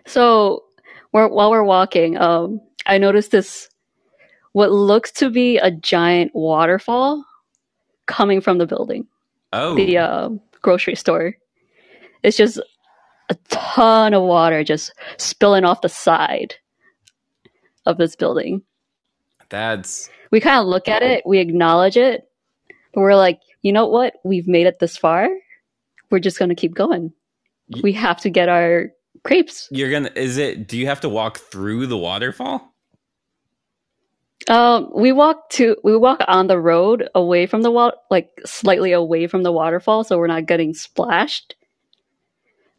So 0.08 0.63
we're, 1.12 1.27
while 1.27 1.51
we're 1.51 1.63
walking, 1.63 2.18
um, 2.18 2.60
I 2.86 2.98
noticed 2.98 3.32
this 3.32 3.70
what 4.53 4.72
looks 4.72 5.12
to 5.12 5.29
be 5.29 5.57
a 5.57 5.69
giant 5.72 6.31
waterfall 6.33 7.24
coming 8.07 8.41
from 8.41 8.57
the 8.57 8.65
building. 8.65 9.05
Oh, 9.51 9.75
the 9.75 9.98
uh, 10.00 10.29
grocery 10.62 10.95
store. 10.95 11.36
It's 12.24 12.38
just 12.38 12.60
a 13.29 13.36
ton 13.50 14.13
of 14.13 14.24
water 14.24 14.63
just 14.63 14.93
spilling 15.17 15.63
off 15.65 15.81
the 15.81 15.89
side 15.89 16.55
of 17.86 17.98
this 17.98 18.15
building. 18.15 18.62
that's 19.50 20.10
We 20.31 20.39
kind 20.39 20.60
of 20.60 20.65
look 20.67 20.88
at 20.88 21.03
it, 21.03 21.24
we 21.25 21.39
acknowledge 21.39 21.98
it, 21.98 22.27
but 22.93 23.01
we're 23.01 23.15
like, 23.15 23.39
you 23.62 23.72
know 23.72 23.88
what? 23.88 24.15
We've 24.24 24.48
made 24.48 24.67
it 24.67 24.79
this 24.79 24.98
far. 24.98 25.27
We're 26.10 26.19
just 26.19 26.39
going 26.39 26.50
to 26.50 26.55
keep 26.55 26.74
going. 26.74 27.12
Y- 27.69 27.81
We 27.83 27.93
have 27.93 28.19
to 28.22 28.29
get 28.29 28.50
our 28.50 28.91
crepes. 29.24 29.67
you're 29.72 29.89
gonna. 29.91 30.12
Is 30.15 30.38
it? 30.38 30.67
Do 30.67 30.77
you 30.77 30.86
have 30.88 31.00
to 31.01 31.10
walk 31.10 31.38
through 31.39 31.88
the 31.88 31.98
waterfall? 31.98 32.73
Um, 34.50 34.89
we 34.93 35.12
walk 35.12 35.50
to 35.51 35.77
we 35.83 35.95
walk 35.95 36.19
on 36.27 36.47
the 36.47 36.59
road 36.59 37.09
away 37.15 37.45
from 37.45 37.62
the 37.62 37.71
water, 37.71 37.95
like 38.12 38.29
slightly 38.45 38.91
away 38.91 39.27
from 39.27 39.43
the 39.43 39.51
waterfall, 39.51 40.03
so 40.03 40.17
we're 40.17 40.27
not 40.27 40.45
getting 40.45 40.73
splashed. 40.73 41.55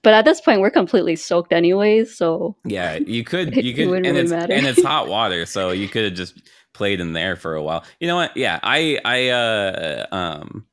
But 0.02 0.12
at 0.12 0.26
this 0.26 0.42
point, 0.42 0.60
we're 0.60 0.70
completely 0.70 1.16
soaked 1.16 1.52
anyways, 1.52 2.14
so 2.14 2.56
Yeah, 2.64 2.96
you 2.96 3.24
could. 3.24 3.56
You 3.64 3.72
could, 3.72 3.88
and 3.88 4.04
really 4.04 4.20
it's 4.20 4.32
and 4.32 4.66
it's 4.66 4.82
hot 4.82 5.08
water, 5.08 5.46
so 5.46 5.70
you 5.70 5.88
could 5.88 6.04
have 6.04 6.14
just 6.14 6.38
played 6.74 7.00
in 7.00 7.14
there 7.14 7.36
for 7.36 7.54
a 7.54 7.62
while. 7.62 7.84
You 7.98 8.08
know 8.08 8.16
what? 8.16 8.36
Yeah, 8.36 8.60
I 8.62 9.00
I 9.02 9.28
uh 9.28 10.06
um 10.12 10.66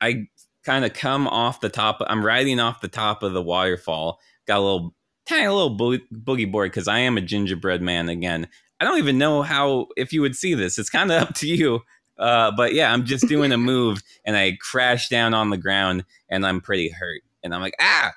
I 0.00 0.28
kind 0.64 0.84
of 0.84 0.92
come 0.92 1.26
off 1.26 1.60
the 1.60 1.68
top. 1.68 2.00
I'm 2.06 2.24
riding 2.24 2.60
off 2.60 2.80
the 2.80 2.88
top 2.88 3.24
of 3.24 3.32
the 3.32 3.42
waterfall. 3.42 4.20
Got 4.46 4.58
a 4.58 4.60
little 4.60 4.94
tiny 5.26 5.48
little 5.48 5.70
bo- 5.70 5.98
boogie 6.12 6.50
board 6.50 6.70
because 6.70 6.86
I 6.86 7.00
am 7.00 7.16
a 7.16 7.22
gingerbread 7.22 7.82
man 7.82 8.08
again. 8.08 8.48
I 8.80 8.84
don't 8.84 8.98
even 8.98 9.18
know 9.18 9.42
how 9.42 9.88
if 9.96 10.12
you 10.12 10.22
would 10.22 10.34
see 10.34 10.54
this. 10.54 10.78
It's 10.78 10.90
kind 10.90 11.12
of 11.12 11.22
up 11.28 11.34
to 11.36 11.46
you. 11.46 11.80
Uh, 12.18 12.50
but 12.56 12.74
yeah, 12.74 12.92
I'm 12.92 13.04
just 13.04 13.28
doing 13.28 13.52
a 13.52 13.58
move 13.58 14.02
and 14.24 14.36
I 14.36 14.58
crash 14.60 15.08
down 15.08 15.34
on 15.34 15.50
the 15.50 15.56
ground 15.56 16.04
and 16.28 16.46
I'm 16.46 16.60
pretty 16.60 16.90
hurt. 16.90 17.22
And 17.42 17.54
I'm 17.54 17.60
like, 17.62 17.76
ah, 17.80 18.12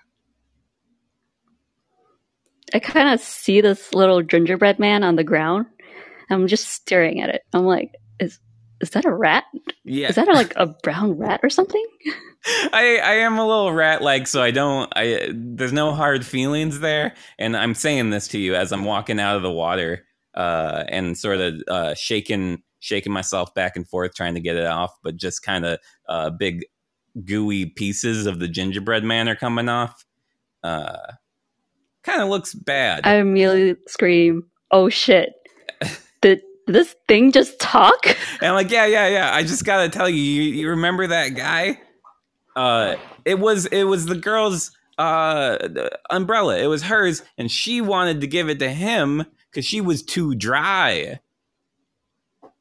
I 2.74 2.80
kind 2.80 3.14
of 3.14 3.22
see 3.22 3.62
this 3.62 3.94
little 3.94 4.22
gingerbread 4.22 4.80
man 4.80 5.04
on 5.04 5.16
the 5.16 5.24
ground. 5.24 5.68
I'm 6.30 6.48
just 6.48 6.70
staring 6.70 7.22
at 7.22 7.30
it. 7.30 7.44
I'm 7.54 7.66
like, 7.66 7.92
is 8.20 8.40
is 8.82 8.90
that 8.92 9.06
a 9.06 9.14
rat? 9.14 9.46
yeah. 9.86 10.10
Is 10.10 10.16
that 10.16 10.28
a, 10.28 10.34
like 10.34 10.54
a 10.56 10.66
brown 10.84 11.18
rat 11.18 11.40
or 11.44 11.50
something? 11.50 11.86
I 12.74 13.00
I 13.04 13.14
am 13.20 13.38
a 13.38 13.48
little 13.48 13.72
rat 13.72 14.02
like, 14.02 14.28
so 14.28 14.42
I 14.42 14.52
don't. 14.52 14.92
I 14.96 15.30
there's 15.34 15.72
no 15.72 15.94
hard 15.94 16.26
feelings 16.26 16.80
there, 16.80 17.14
and 17.38 17.56
I'm 17.56 17.76
saying 17.76 18.10
this 18.10 18.28
to 18.30 18.40
you 18.40 18.56
as 18.56 18.72
I'm 18.74 18.86
walking 18.86 19.20
out 19.20 19.38
of 19.38 19.44
the 19.44 19.52
water, 19.52 20.06
uh, 20.36 20.84
and 20.88 21.18
sort 21.18 21.40
of 21.40 21.62
uh, 21.68 21.94
shaking 21.96 22.64
shaking 22.80 23.14
myself 23.14 23.54
back 23.54 23.78
and 23.78 23.88
forth, 23.88 24.14
trying 24.14 24.34
to 24.34 24.42
get 24.42 24.58
it 24.58 24.66
off, 24.66 24.94
but 25.04 25.16
just 25.16 25.42
kind 25.42 25.66
of 25.66 25.80
uh, 26.10 26.30
big 26.30 26.66
gooey 27.24 27.66
pieces 27.66 28.26
of 28.26 28.40
the 28.40 28.48
gingerbread 28.48 29.04
man 29.04 29.30
are 29.30 29.36
coming 29.36 29.70
off. 29.70 30.06
Uh, 30.64 30.98
kind 32.04 32.22
of 32.22 32.30
looks 32.30 32.54
bad. 32.54 33.02
I 33.06 33.16
immediately 33.16 33.76
scream, 33.88 34.46
"Oh 34.72 34.90
shit! 34.90 35.34
Did 36.22 36.42
this 36.68 36.96
thing 37.08 37.32
just 37.32 37.60
talk?" 37.60 38.06
And 38.42 38.50
I'm 38.50 38.56
like, 38.56 38.72
yeah, 38.72 38.86
yeah, 38.86 39.08
yeah. 39.08 39.34
I 39.34 39.44
just 39.44 39.66
gotta 39.66 39.90
tell 39.90 40.10
you, 40.10 40.18
you, 40.18 40.42
you 40.42 40.70
remember 40.70 41.08
that 41.08 41.30
guy? 41.30 41.80
Uh, 42.56 42.96
it 43.26 43.40
was 43.40 43.66
it 43.68 43.84
was 43.84 44.06
the 44.06 44.16
girl's 44.16 44.72
uh 44.98 45.58
umbrella. 46.10 46.58
It 46.58 46.68
was 46.68 46.84
hers, 46.84 47.24
and 47.38 47.50
she 47.50 47.82
wanted 47.82 48.22
to 48.22 48.28
give 48.28 48.50
it 48.50 48.60
to 48.60 48.70
him 48.70 49.26
because 49.54 49.66
she 49.66 49.82
was 49.82 50.02
too 50.02 50.34
dry. 50.34 51.20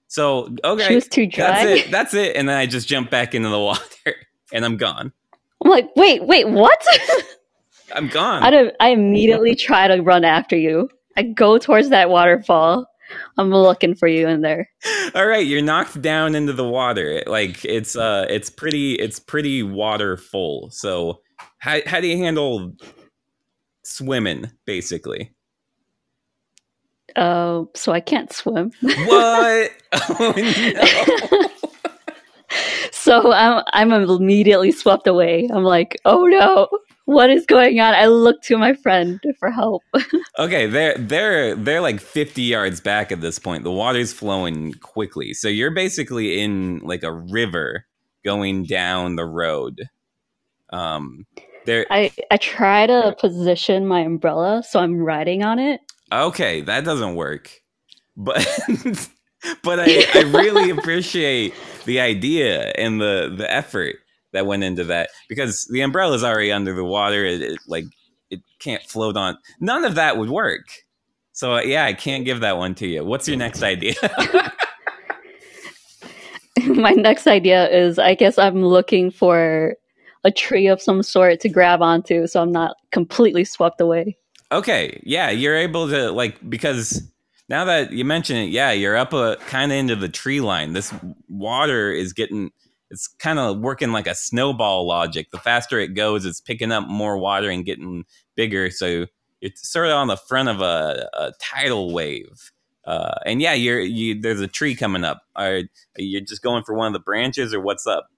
So 0.09 0.55
okay, 0.63 0.89
She 0.89 0.95
was 0.95 1.09
too 1.09 1.27
that's 1.27 1.63
dry. 1.63 1.71
it. 1.71 1.91
That's 1.91 2.13
it. 2.13 2.37
And 2.37 2.47
then 2.49 2.57
I 2.59 2.67
just 2.67 2.87
jump 2.87 3.09
back 3.11 3.35
into 3.35 3.49
the 3.49 3.59
water, 3.59 4.15
and 4.53 4.65
I'm 4.65 4.77
gone. 4.77 5.13
I'm 5.65 5.71
like, 5.71 5.89
"Wait, 5.97 6.25
wait, 6.27 6.49
what?" 6.49 6.85
I'm 7.95 8.09
gone. 8.09 8.43
I 8.43 8.51
don't, 8.51 8.75
I 8.81 8.91
immediately 8.91 9.55
try 9.55 9.89
to 9.89 10.03
run 10.03 10.25
after 10.25 10.57
you. 10.57 10.89
I 11.17 11.23
go 11.23 11.59
towards 11.59 11.91
that 11.91 12.11
waterfall. 12.11 12.87
I'm 13.39 13.51
looking 13.51 13.95
for 13.95 14.09
you 14.09 14.27
in 14.29 14.41
there. 14.41 14.69
All 15.15 15.27
right, 15.27 15.47
you're 15.47 15.63
knocked 15.63 16.01
down 16.01 16.35
into 16.35 16.53
the 16.53 16.67
water. 16.69 17.23
Like 17.27 17.65
it's 17.65 17.97
uh 17.97 18.27
it's 18.29 18.51
pretty 18.51 18.95
it's 18.95 19.19
pretty 19.19 19.63
water 19.63 20.17
full. 20.17 20.71
So 20.71 21.21
how 21.59 21.79
how 21.87 22.01
do 22.01 22.07
you 22.07 22.17
handle 22.19 22.75
swimming 23.85 24.51
basically? 24.67 25.33
Uh, 27.17 27.65
so 27.75 27.93
I 27.93 28.01
can't 28.01 28.33
swim. 28.33 28.73
What? 28.81 29.73
oh 29.93 30.35
no. 30.37 31.49
so 32.93 33.33
I'm 33.33 33.65
I'm 33.73 33.93
immediately 33.93 34.73
swept 34.73 35.07
away. 35.07 35.49
I'm 35.53 35.65
like, 35.65 36.01
oh 36.05 36.27
no, 36.27 36.69
what 37.05 37.31
is 37.31 37.47
going 37.47 37.81
on? 37.81 37.95
I 37.95 38.07
look 38.07 38.43
to 38.43 38.57
my 38.59 38.75
friend 38.75 39.21
for 39.39 39.51
help. 39.51 39.83
okay, 40.39 40.67
they're 40.67 40.97
they're 40.97 41.55
they're 41.55 41.81
like 41.81 42.01
50 42.01 42.43
yards 42.43 42.81
back 42.81 43.13
at 43.13 43.21
this 43.21 43.39
point. 43.39 43.65
The 43.65 43.73
water's 43.73 44.13
flowing 44.13 44.75
quickly. 44.75 45.35
So 45.35 45.49
you're 45.49 45.75
basically 45.75 46.41
in 46.41 46.81
like 46.81 47.03
a 47.03 47.13
river 47.13 47.87
going 48.25 48.65
down 48.65 49.17
the 49.17 49.27
road. 49.27 49.89
Um 50.71 51.27
there 51.67 51.87
I 51.91 52.13
I 52.31 52.37
try 52.39 52.87
to 52.87 53.15
position 53.21 53.87
my 53.87 54.01
umbrella 54.01 54.63
so 54.69 54.81
I'm 54.81 54.97
riding 54.97 55.43
on 55.43 55.59
it. 55.59 55.81
Okay, 56.13 56.61
that 56.63 56.85
doesn't 56.85 57.15
work. 57.15 57.51
But 58.17 58.47
but 59.63 59.81
I, 59.81 60.07
I 60.15 60.21
really 60.35 60.71
appreciate 60.71 61.55
the 61.85 62.01
idea 62.01 62.73
and 62.77 63.01
the 63.01 63.33
the 63.37 63.51
effort 63.51 63.97
that 64.33 64.47
went 64.47 64.65
into 64.65 64.85
that 64.85 65.11
because 65.29 65.67
the 65.71 65.81
umbrella 65.81 66.15
is 66.15 66.25
already 66.25 66.53
under 66.53 66.75
the 66.75 66.85
water. 66.85 67.25
It, 67.25 67.43
it, 67.43 67.59
like 67.67 67.85
it 68.31 68.41
can't 68.59 68.83
float 68.83 69.17
on. 69.17 69.39
None 69.61 69.85
of 69.85 69.95
that 69.95 70.19
would 70.19 70.31
work. 70.31 70.67
So 71.33 71.57
uh, 71.57 71.63
yeah, 71.63 71.85
I 71.85 71.95
can't 71.95 72.25
give 72.25 72.41
that 72.41 72.59
one 72.59 72.75
to 72.77 72.87
you. 72.87 73.05
What's 73.05 73.27
your 73.27 73.39
next 73.39 73.63
idea? 73.63 73.95
My 76.67 76.93
next 76.93 77.27
idea 77.27 77.69
is 77.71 77.99
I 77.99 78.15
guess 78.15 78.39
I'm 78.39 78.63
looking 78.63 79.11
for 79.11 79.75
a 80.25 80.31
tree 80.31 80.69
of 80.69 80.81
some 80.81 81.03
sort 81.03 81.41
to 81.41 81.49
grab 81.49 81.83
onto 81.83 82.27
so 82.27 82.41
I'm 82.41 82.53
not 82.53 82.77
completely 82.93 83.45
swept 83.45 83.81
away. 83.81 84.17
Okay, 84.53 85.01
yeah, 85.05 85.31
you're 85.31 85.57
able 85.57 85.89
to 85.89 86.13
like 86.13 86.39
because 86.49 87.03
now 87.49 87.65
that 87.65 87.93
you 87.93 88.05
mention 88.05 88.37
it, 88.37 88.51
yeah, 88.51 88.71
you're 88.71 88.97
up 88.97 89.13
a 89.13 89.37
kind 89.47 89.73
of 89.73 89.79
into 89.79 89.97
the 89.97 90.09
tree 90.09 90.41
line. 90.41 90.75
This 90.75 90.93
water 91.29 91.91
is 91.91 92.13
getting 92.13 92.51
it's 92.91 93.09
kind 93.09 93.39
of 93.39 93.59
working 93.59 93.91
like 93.91 94.07
a 94.07 94.15
snowball 94.15 94.87
logic. 94.87 95.31
The 95.31 95.39
faster 95.39 95.81
it 95.81 95.95
goes, 95.95 96.27
it's 96.27 96.41
picking 96.41 96.71
up 96.71 96.87
more 96.87 97.17
water 97.17 97.49
and 97.49 97.65
getting 97.65 98.05
bigger. 98.37 98.71
So 98.71 99.07
it's 99.41 99.67
sort 99.69 99.87
of 99.87 99.95
on 99.95 100.09
the 100.09 100.17
front 100.17 100.51
of 100.51 100.61
a, 100.61 101.09
a 101.15 101.33
tidal 101.41 101.93
wave. 101.93 102.53
Uh, 102.85 103.15
and 103.25 103.41
yeah, 103.41 103.55
you're 103.55 103.81
you. 103.81 104.21
There's 104.21 104.41
a 104.41 104.49
tree 104.49 104.75
coming 104.75 105.05
up. 105.05 105.23
Are, 105.37 105.61
are 105.97 106.03
you 106.03 106.21
just 106.21 106.43
going 106.43 106.65
for 106.65 106.75
one 106.75 106.89
of 106.89 106.93
the 106.93 107.01
branches, 107.01 107.55
or 107.55 107.61
what's 107.61 107.87
up? 107.87 108.09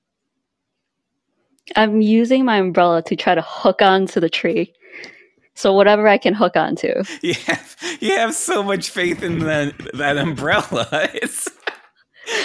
I'm 1.76 2.00
using 2.00 2.44
my 2.44 2.56
umbrella 2.56 3.02
to 3.04 3.16
try 3.16 3.34
to 3.34 3.42
hook 3.42 3.82
onto 3.82 4.20
the 4.20 4.30
tree. 4.30 4.72
So 5.54 5.72
whatever 5.72 6.08
I 6.08 6.18
can 6.18 6.34
hook 6.34 6.56
onto. 6.56 7.02
You 7.22 7.34
have, 7.46 7.76
you 8.00 8.16
have 8.16 8.34
so 8.34 8.62
much 8.62 8.90
faith 8.90 9.22
in 9.22 9.38
that 9.40 9.74
that 9.94 10.18
umbrella. 10.18 10.88
It's 11.14 11.48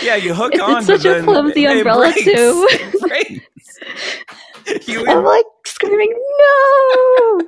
yeah, 0.03 0.15
you 0.15 0.33
hook 0.33 0.53
it's, 0.53 0.61
on. 0.61 0.77
It's 0.77 0.87
such 0.87 1.05
a 1.05 1.23
flimsy 1.23 1.65
umbrella 1.65 2.11
breaks, 2.11 2.23
too. 2.23 2.67
You, 4.85 5.07
I'm 5.07 5.23
like 5.23 5.45
screaming, 5.65 6.13
no, 6.39 7.39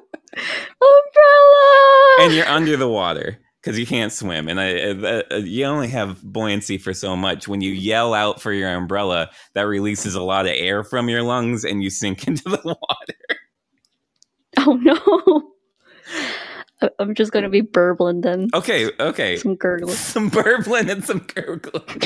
umbrella! 0.81 2.15
And 2.21 2.33
you're 2.33 2.47
under 2.47 2.75
the 2.77 2.87
water 2.87 3.37
because 3.61 3.77
you 3.77 3.85
can't 3.85 4.11
swim, 4.11 4.47
and 4.47 4.59
I, 4.59 4.79
uh, 4.79 5.21
uh, 5.29 5.35
you 5.35 5.65
only 5.65 5.89
have 5.89 6.23
buoyancy 6.23 6.79
for 6.79 6.95
so 6.95 7.15
much. 7.15 7.47
When 7.47 7.61
you 7.61 7.71
yell 7.71 8.15
out 8.15 8.41
for 8.41 8.51
your 8.51 8.73
umbrella, 8.73 9.29
that 9.53 9.67
releases 9.67 10.15
a 10.15 10.21
lot 10.23 10.47
of 10.47 10.53
air 10.55 10.83
from 10.83 11.09
your 11.09 11.21
lungs, 11.21 11.63
and 11.63 11.83
you 11.83 11.91
sink 11.91 12.27
into 12.27 12.49
the 12.49 12.61
water. 12.63 13.40
Oh 14.67 14.73
no! 14.73 15.53
I'm 16.99 17.15
just 17.15 17.31
gonna 17.31 17.49
be 17.49 17.61
burbling 17.61 18.21
then. 18.21 18.49
Okay, 18.53 18.91
okay. 18.99 19.37
Some 19.37 19.55
gurgling. 19.55 19.95
Some 19.95 20.29
burbling 20.29 20.89
and 20.89 21.03
some 21.03 21.19
gurgling. 21.19 21.83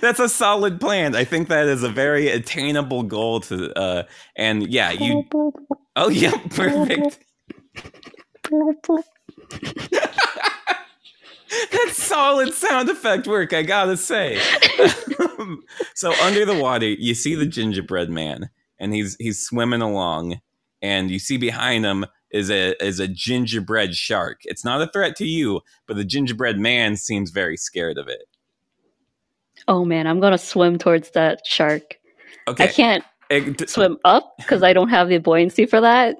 That's 0.00 0.18
a 0.18 0.28
solid 0.28 0.80
plan. 0.80 1.14
I 1.14 1.22
think 1.24 1.48
that 1.48 1.66
is 1.66 1.84
a 1.84 1.88
very 1.88 2.28
attainable 2.28 3.04
goal 3.04 3.40
to 3.42 3.72
uh 3.78 4.02
and 4.36 4.66
yeah, 4.68 4.90
you 4.90 5.24
Oh 5.94 6.08
yeah, 6.08 6.32
perfect. 6.50 7.20
That's 11.70 12.02
solid 12.02 12.54
sound 12.54 12.88
effect 12.88 13.28
work, 13.28 13.52
I 13.52 13.62
gotta 13.62 13.96
say. 13.96 14.40
so 15.94 16.12
under 16.22 16.44
the 16.44 16.58
water, 16.60 16.86
you 16.86 17.14
see 17.14 17.36
the 17.36 17.46
gingerbread 17.46 18.10
man, 18.10 18.50
and 18.78 18.94
he's 18.94 19.16
he's 19.18 19.44
swimming 19.44 19.82
along, 19.82 20.40
and 20.82 21.10
you 21.10 21.18
see 21.18 21.36
behind 21.36 21.84
him 21.84 22.06
is 22.30 22.50
a 22.50 22.82
is 22.84 23.00
a 23.00 23.08
gingerbread 23.08 23.94
shark. 23.94 24.40
It's 24.44 24.64
not 24.64 24.82
a 24.82 24.90
threat 24.92 25.16
to 25.16 25.26
you, 25.26 25.60
but 25.86 25.96
the 25.96 26.04
gingerbread 26.04 26.58
man 26.58 26.96
seems 26.96 27.30
very 27.30 27.56
scared 27.56 27.98
of 27.98 28.08
it. 28.08 28.24
Oh 29.68 29.84
man, 29.84 30.06
I'm 30.06 30.20
gonna 30.20 30.38
swim 30.38 30.78
towards 30.78 31.10
that 31.10 31.46
shark. 31.46 31.98
Okay, 32.48 32.64
I 32.64 32.66
can't 32.68 33.04
it, 33.30 33.68
swim 33.68 33.98
up 34.04 34.34
because 34.38 34.62
I 34.62 34.72
don't 34.72 34.88
have 34.88 35.08
the 35.08 35.18
buoyancy 35.18 35.66
for 35.66 35.80
that 35.80 36.16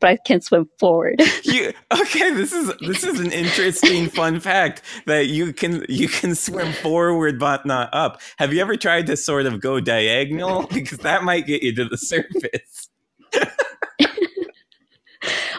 but 0.00 0.10
I 0.10 0.16
can 0.16 0.40
swim 0.40 0.68
forward. 0.78 1.20
you, 1.44 1.72
okay, 1.92 2.32
this 2.34 2.52
is 2.52 2.72
this 2.80 3.04
is 3.04 3.20
an 3.20 3.32
interesting 3.32 4.08
fun 4.08 4.40
fact 4.40 4.82
that 5.06 5.26
you 5.26 5.52
can 5.52 5.84
you 5.88 6.08
can 6.08 6.34
swim 6.34 6.72
forward 6.72 7.38
but 7.38 7.66
not 7.66 7.88
up. 7.92 8.20
Have 8.38 8.52
you 8.52 8.60
ever 8.60 8.76
tried 8.76 9.06
to 9.06 9.16
sort 9.16 9.46
of 9.46 9.60
go 9.60 9.80
diagonal 9.80 10.66
because 10.72 10.98
that 10.98 11.24
might 11.24 11.46
get 11.46 11.62
you 11.62 11.74
to 11.76 11.84
the 11.84 11.98
surface? 11.98 12.88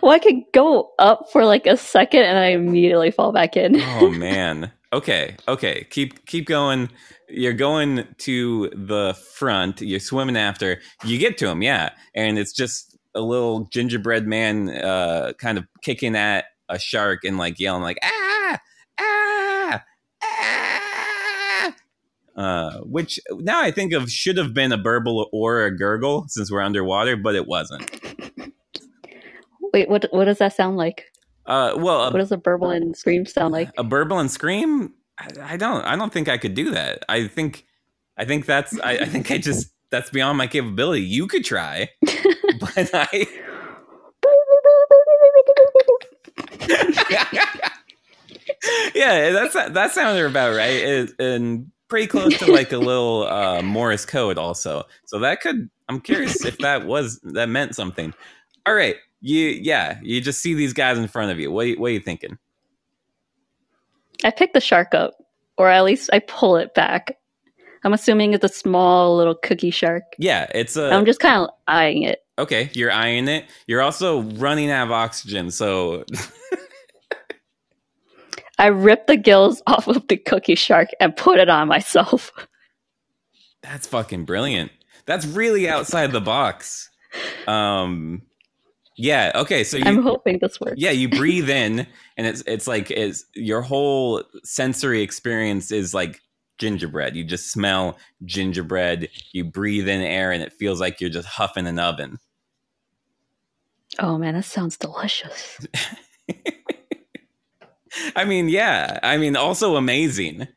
well, 0.01 0.11
I 0.11 0.19
could 0.19 0.41
go 0.53 0.91
up 0.99 1.31
for 1.31 1.45
like 1.45 1.65
a 1.65 1.77
second 1.77 2.23
and 2.23 2.37
I 2.37 2.47
immediately 2.47 3.11
fall 3.11 3.31
back 3.31 3.57
in. 3.57 3.79
oh 3.79 4.09
man. 4.09 4.71
Okay. 4.91 5.35
Okay. 5.47 5.87
Keep 5.89 6.25
keep 6.27 6.45
going. 6.45 6.89
You're 7.27 7.53
going 7.53 8.07
to 8.19 8.69
the 8.75 9.15
front. 9.33 9.81
You're 9.81 9.99
swimming 9.99 10.37
after. 10.37 10.79
You 11.03 11.17
get 11.17 11.37
to 11.39 11.47
him, 11.49 11.63
yeah, 11.63 11.89
and 12.13 12.37
it's 12.37 12.53
just 12.53 12.92
a 13.15 13.21
little 13.21 13.65
gingerbread 13.65 14.27
man 14.27 14.69
uh, 14.69 15.33
kind 15.37 15.57
of 15.57 15.65
kicking 15.81 16.15
at 16.15 16.45
a 16.69 16.79
shark 16.79 17.23
and 17.23 17.37
like 17.37 17.59
yelling 17.59 17.83
like 17.83 17.99
ah 18.03 18.59
ah 18.99 19.83
ah 20.23 21.73
uh, 22.35 22.79
which 22.79 23.19
now 23.31 23.61
I 23.61 23.71
think 23.71 23.93
of 23.93 24.09
should 24.09 24.37
have 24.37 24.53
been 24.53 24.71
a 24.71 24.77
burble 24.77 25.29
or 25.31 25.63
a 25.63 25.75
gurgle 25.75 26.25
since 26.27 26.51
we're 26.51 26.61
underwater, 26.61 27.15
but 27.15 27.35
it 27.35 27.47
wasn't. 27.47 27.89
Wait, 29.73 29.89
what 29.89 30.05
what 30.11 30.25
does 30.25 30.39
that 30.39 30.53
sound 30.53 30.77
like? 30.77 31.05
Uh, 31.45 31.73
well, 31.77 32.01
a, 32.03 32.11
what 32.11 32.19
does 32.19 32.31
a 32.31 32.37
burble 32.37 32.69
and 32.69 32.95
scream 32.95 33.25
sound 33.25 33.51
like? 33.51 33.69
A 33.77 33.83
burble 33.83 34.19
and 34.19 34.31
scream? 34.31 34.93
I, 35.19 35.27
I 35.53 35.57
don't. 35.57 35.83
I 35.83 35.95
don't 35.95 36.11
think 36.11 36.27
I 36.27 36.37
could 36.37 36.53
do 36.53 36.71
that. 36.71 37.03
I 37.09 37.27
think. 37.27 37.65
I 38.17 38.25
think 38.25 38.45
that's. 38.45 38.79
I, 38.79 38.91
I 38.93 39.05
think 39.05 39.29
I 39.31 39.37
just. 39.37 39.72
That's 39.93 40.09
beyond 40.09 40.39
my 40.39 40.47
capability. 40.47 41.03
You 41.03 41.27
could 41.27 41.45
try. 41.45 41.87
but 42.01 42.73
I. 42.95 43.27
yeah, 48.95 49.29
that's 49.29 49.53
that 49.53 49.91
sounded 49.91 50.25
about 50.25 50.55
right, 50.55 50.71
it, 50.71 51.11
and 51.19 51.71
pretty 51.89 52.07
close 52.07 52.35
to 52.39 52.51
like 52.51 52.71
a 52.71 52.79
little 52.79 53.27
uh, 53.27 53.61
Morse 53.61 54.03
code, 54.03 54.39
also. 54.39 54.85
So 55.05 55.19
that 55.19 55.41
could. 55.41 55.69
I'm 55.87 56.01
curious 56.01 56.43
if 56.43 56.57
that 56.57 56.87
was 56.87 57.19
that 57.21 57.49
meant 57.49 57.75
something. 57.75 58.15
All 58.65 58.73
right, 58.73 58.95
you 59.21 59.49
yeah, 59.49 59.99
you 60.01 60.21
just 60.21 60.41
see 60.41 60.55
these 60.55 60.73
guys 60.73 60.97
in 60.97 61.07
front 61.07 61.31
of 61.31 61.39
you. 61.39 61.51
What 61.51 61.77
what 61.77 61.89
are 61.89 61.93
you 61.93 61.99
thinking? 61.99 62.39
I 64.23 64.31
pick 64.31 64.53
the 64.53 64.59
shark 64.59 64.95
up, 64.95 65.13
or 65.55 65.69
at 65.69 65.83
least 65.83 66.09
I 66.11 66.17
pull 66.17 66.55
it 66.55 66.73
back. 66.73 67.19
I'm 67.83 67.93
assuming 67.93 68.33
it's 68.33 68.43
a 68.43 68.49
small 68.49 69.17
little 69.17 69.35
cookie 69.35 69.71
shark. 69.71 70.03
Yeah, 70.17 70.49
it's 70.53 70.77
a. 70.77 70.91
I'm 70.91 71.05
just 71.05 71.19
kind 71.19 71.43
of 71.43 71.49
eyeing 71.67 72.03
it. 72.03 72.19
Okay, 72.39 72.69
you're 72.73 72.91
eyeing 72.91 73.27
it. 73.27 73.45
You're 73.67 73.81
also 73.81 74.21
running 74.21 74.71
out 74.71 74.87
of 74.87 74.91
oxygen, 74.91 75.51
so 75.51 76.05
I 78.57 78.67
ripped 78.67 79.07
the 79.07 79.17
gills 79.17 79.61
off 79.67 79.87
of 79.87 80.07
the 80.07 80.17
cookie 80.17 80.55
shark 80.55 80.89
and 80.99 81.15
put 81.15 81.39
it 81.39 81.49
on 81.49 81.67
myself. 81.67 82.31
That's 83.61 83.87
fucking 83.87 84.25
brilliant. 84.25 84.71
That's 85.05 85.25
really 85.25 85.67
outside 85.69 86.11
the 86.11 86.21
box. 86.21 86.89
Um 87.47 88.23
yeah, 88.95 89.31
okay, 89.35 89.63
so 89.63 89.77
you, 89.77 89.83
I'm 89.85 90.03
hoping 90.03 90.37
this 90.39 90.59
works. 90.61 90.75
Yeah, 90.77 90.91
you 90.91 91.09
breathe 91.09 91.49
in 91.49 91.87
and 92.15 92.27
it's 92.27 92.43
it's 92.45 92.67
like 92.67 92.91
it's 92.91 93.25
your 93.33 93.61
whole 93.61 94.23
sensory 94.43 95.01
experience 95.01 95.71
is 95.71 95.93
like 95.93 96.21
gingerbread. 96.63 97.13
You 97.13 97.25
just 97.25 97.51
smell 97.51 97.97
gingerbread. 98.23 99.09
You 99.33 99.43
breathe 99.43 99.89
in 99.89 99.99
air, 99.99 100.31
and 100.31 100.41
it 100.41 100.53
feels 100.53 100.79
like 100.79 101.01
you're 101.01 101.09
just 101.09 101.27
huffing 101.27 101.67
an 101.67 101.77
oven. 101.77 102.19
Oh 103.99 104.17
man, 104.17 104.35
that 104.35 104.45
sounds 104.45 104.77
delicious. 104.77 105.59
I 108.15 108.23
mean, 108.23 108.47
yeah. 108.47 108.97
I 109.03 109.17
mean, 109.17 109.35
also 109.35 109.75
amazing. 109.75 110.47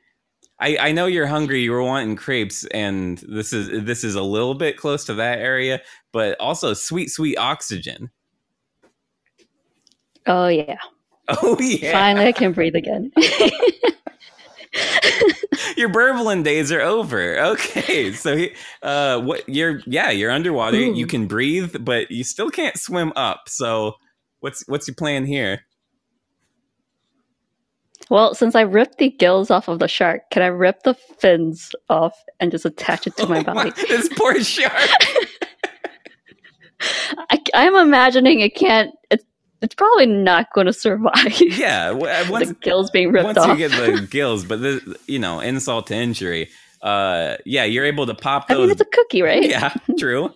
I, 0.61 0.79
I 0.79 0.93
know 0.93 1.07
you're 1.07 1.27
hungry. 1.27 1.61
You 1.61 1.73
were 1.73 1.83
wanting 1.83 2.15
crepes, 2.15 2.65
and 2.67 3.19
this 3.29 3.53
is 3.53 3.85
this 3.85 4.05
is 4.05 4.15
a 4.15 4.23
little 4.23 4.55
bit 4.55 4.77
close 4.77 5.05
to 5.07 5.15
that 5.15 5.41
area, 5.41 5.83
but 6.13 6.41
also 6.41 6.73
sweet, 6.73 7.11
sweet 7.11 7.37
oxygen. 7.37 8.11
Oh 10.27 10.47
yeah. 10.47 10.79
Oh 11.29 11.59
yeah. 11.61 11.91
Finally, 11.91 12.27
I 12.27 12.33
can 12.33 12.53
breathe 12.53 12.77
again. 12.77 13.11
your 15.77 15.89
burbling 15.89 16.43
days 16.43 16.71
are 16.73 16.81
over. 16.81 17.39
Okay, 17.39 18.13
so 18.13 18.37
he, 18.37 18.53
uh, 18.83 19.21
what 19.21 19.49
you're 19.49 19.81
yeah 19.87 20.11
you're 20.11 20.31
underwater. 20.31 20.77
Ooh. 20.77 20.95
You 20.95 21.07
can 21.07 21.27
breathe, 21.27 21.77
but 21.81 22.11
you 22.11 22.25
still 22.25 22.51
can't 22.51 22.77
swim 22.79 23.13
up. 23.17 23.49
So 23.49 23.95
what's 24.41 24.67
what's 24.69 24.89
your 24.89 24.95
plan 24.95 25.25
here? 25.27 25.61
Well, 28.09 28.35
since 28.35 28.55
I 28.55 28.61
ripped 28.61 28.99
the 28.99 29.11
gills 29.11 29.51
off 29.51 29.69
of 29.69 29.81
the 29.81 29.89
shark, 29.89 30.31
can 30.31 30.43
I 30.43 30.47
rip 30.47 30.83
the 30.85 30.95
fins 30.95 31.75
off 31.89 32.15
and 32.39 32.53
just 32.53 32.65
attach 32.65 33.07
it 33.07 33.17
to 33.17 33.27
my 33.27 33.41
Oh 33.49 33.55
body? 33.55 33.71
this 33.89 34.09
poor 34.17 34.41
shark. 34.43 34.73
I, 37.31 37.39
I'm 37.55 37.75
imagining 37.75 38.41
it 38.41 38.55
can't. 38.55 38.95
It's 39.11 39.25
it's 39.67 39.75
probably 39.75 40.07
not 40.07 40.53
going 40.53 40.69
to 40.69 40.73
survive. 40.73 41.41
yeah, 41.41 41.91
uh, 41.91 42.25
once 42.31 42.49
the 42.49 42.55
gills 42.55 42.89
being 42.89 43.11
ripped 43.11 43.25
once 43.25 43.39
off. 43.39 43.49
you 43.49 43.69
get 43.69 43.73
the 43.73 44.07
gills, 44.11 44.45
but 44.45 44.63
this, 44.63 44.81
you 45.09 45.19
know, 45.19 45.41
insult 45.41 45.89
to 45.89 45.95
injury. 45.95 46.49
Uh, 46.83 47.37
yeah, 47.45 47.65
you're 47.65 47.85
able 47.85 48.07
to 48.07 48.15
pop 48.15 48.47
those. 48.47 48.59
I 48.59 48.61
mean, 48.61 48.71
it's 48.71 48.81
a 48.81 48.85
cookie, 48.85 49.23
right? 49.23 49.45
yeah, 49.51 49.75
true. 49.99 50.33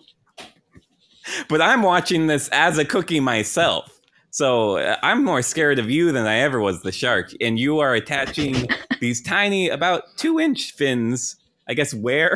But 1.47 1.61
I'm 1.61 1.81
watching 1.81 2.27
this 2.27 2.49
as 2.49 2.77
a 2.77 2.83
cookie 2.83 3.21
myself. 3.21 4.01
So 4.31 4.79
uh, 4.79 4.97
I'm 5.01 5.23
more 5.23 5.41
scared 5.41 5.79
of 5.79 5.89
you 5.89 6.11
than 6.11 6.27
I 6.27 6.39
ever 6.39 6.59
was 6.59 6.81
the 6.81 6.91
shark. 6.91 7.31
And 7.39 7.57
you 7.57 7.79
are 7.79 7.93
attaching 7.93 8.67
these 8.99 9.21
tiny, 9.21 9.69
about 9.69 10.03
two 10.17 10.41
inch 10.41 10.73
fins. 10.73 11.37
I 11.69 11.73
guess 11.73 11.93
where? 11.93 12.35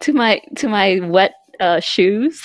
To 0.00 0.12
my 0.12 0.40
to 0.56 0.68
my 0.68 1.00
wet 1.00 1.32
uh, 1.58 1.80
shoes. 1.80 2.44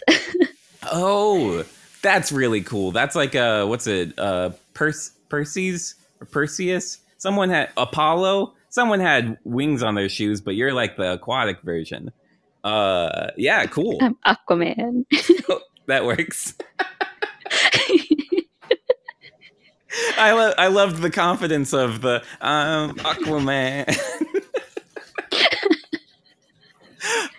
Oh, 0.92 1.64
that's 2.02 2.32
really 2.32 2.62
cool. 2.62 2.92
That's 2.92 3.16
like 3.16 3.36
uh 3.36 3.66
what's 3.66 3.88
it? 3.88 4.18
Uh 4.18 4.52
Perse 4.74 5.12
Perseus 5.30 5.96
or 6.22 6.26
Perseus? 6.28 7.00
Someone 7.18 7.50
had 7.50 7.70
Apollo. 7.78 8.54
Someone 8.70 9.00
had 9.00 9.38
wings 9.44 9.82
on 9.84 9.96
their 9.96 10.10
shoes, 10.10 10.42
but 10.42 10.56
you're 10.56 10.74
like 10.74 10.98
the 10.98 11.14
aquatic 11.14 11.62
version. 11.62 12.12
Uh 12.64 13.32
yeah, 13.38 13.66
cool. 13.66 13.98
I'm 14.02 14.16
Aquaman. 14.26 15.06
that 15.88 16.06
works. 16.06 16.56
I 20.18 20.34
lo- 20.34 20.54
I 20.58 20.68
loved 20.68 21.02
the 21.02 21.10
confidence 21.10 21.74
of 21.74 22.02
the 22.02 22.22
um 22.42 22.96
Aquaman. 22.96 23.98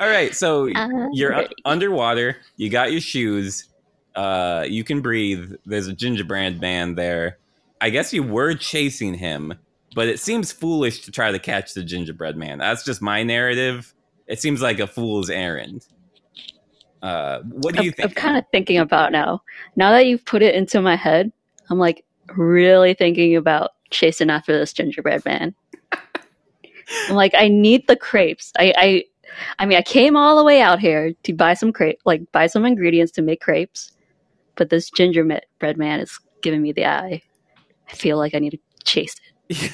All 0.01 0.06
right, 0.17 0.35
so 0.35 0.69
Uh, 0.75 1.09
you're 1.13 1.47
underwater. 1.65 2.37
You 2.57 2.71
got 2.71 2.93
your 2.93 3.01
shoes. 3.01 3.69
Uh, 4.15 4.65
you 4.69 4.85
can 4.85 5.01
breathe. 5.01 5.53
There's 5.67 5.89
a 5.89 5.93
gingerbread 5.93 6.61
man 6.61 6.95
there. 6.95 7.39
I 7.81 7.91
guess 7.91 8.13
you 8.13 8.23
were 8.23 8.55
chasing 8.55 9.15
him, 9.15 9.55
but 9.95 10.09
it 10.09 10.19
seems 10.19 10.53
foolish 10.53 11.03
to 11.03 11.11
try 11.13 11.31
to 11.31 11.39
catch 11.39 11.75
the 11.75 11.85
gingerbread 11.85 12.37
man. 12.37 12.59
That's 12.59 12.85
just 12.85 13.03
my 13.03 13.23
narrative. 13.23 13.93
It 14.27 14.41
seems 14.41 14.63
like 14.63 14.81
a 14.81 14.87
fool's 14.87 15.29
errand. 15.29 15.87
Uh, 17.03 17.41
what 17.43 17.75
do 17.75 17.81
I'm, 17.81 17.85
you 17.85 17.93
I'm 18.03 18.11
kind 18.11 18.39
of 18.39 18.45
thinking 18.51 18.79
about 18.79 19.13
now. 19.13 19.43
Now 19.77 19.91
that 19.91 20.07
you've 20.07 20.25
put 20.25 20.43
it 20.43 20.55
into 20.55 20.81
my 20.81 20.97
head, 20.97 21.31
I'm 21.69 21.79
like 21.79 22.05
really 22.35 22.95
thinking 22.95 23.37
about 23.37 23.73
chasing 23.91 24.31
after 24.31 24.59
this 24.59 24.73
gingerbread 24.73 25.25
man. 25.25 25.55
I'm 27.09 27.15
like, 27.15 27.35
I 27.37 27.49
need 27.49 27.87
the 27.87 27.97
crepes. 27.97 28.53
I, 28.59 28.73
I, 28.77 29.05
I 29.59 29.67
mean, 29.67 29.79
I 29.79 29.83
came 29.83 30.17
all 30.17 30.37
the 30.37 30.45
way 30.45 30.61
out 30.61 30.81
here 30.81 31.13
to 31.23 31.33
buy 31.33 31.55
some 31.55 31.73
crepe, 31.73 31.99
like 32.05 32.23
buy 32.33 32.47
some 32.47 32.65
ingredients 32.65 33.13
to 33.13 33.23
make 33.23 33.41
crepes, 33.41 33.93
but 34.57 34.71
this 34.71 34.91
gingerbread 34.91 35.77
man 35.77 36.01
is 36.01 36.19
giving 36.43 36.63
me 36.63 36.73
the 36.73 36.87
eye. 36.87 37.23
I 37.89 37.93
feel 37.95 38.19
like 38.19 38.35
I 38.35 38.39
need 38.39 38.51
to 38.51 38.59
chase 38.85 39.15
it. 39.49 39.73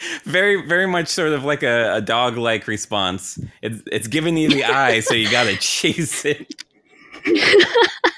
very, 0.24 0.66
very 0.66 0.86
much 0.86 1.08
sort 1.08 1.32
of 1.32 1.44
like 1.44 1.62
a, 1.62 1.96
a 1.96 2.00
dog-like 2.00 2.66
response. 2.66 3.38
It's 3.62 3.82
it's 3.90 4.06
giving 4.06 4.36
you 4.36 4.48
the 4.48 4.64
eye, 4.64 5.00
so 5.00 5.14
you 5.14 5.30
gotta 5.30 5.56
chase 5.60 6.24
it. 6.24 6.64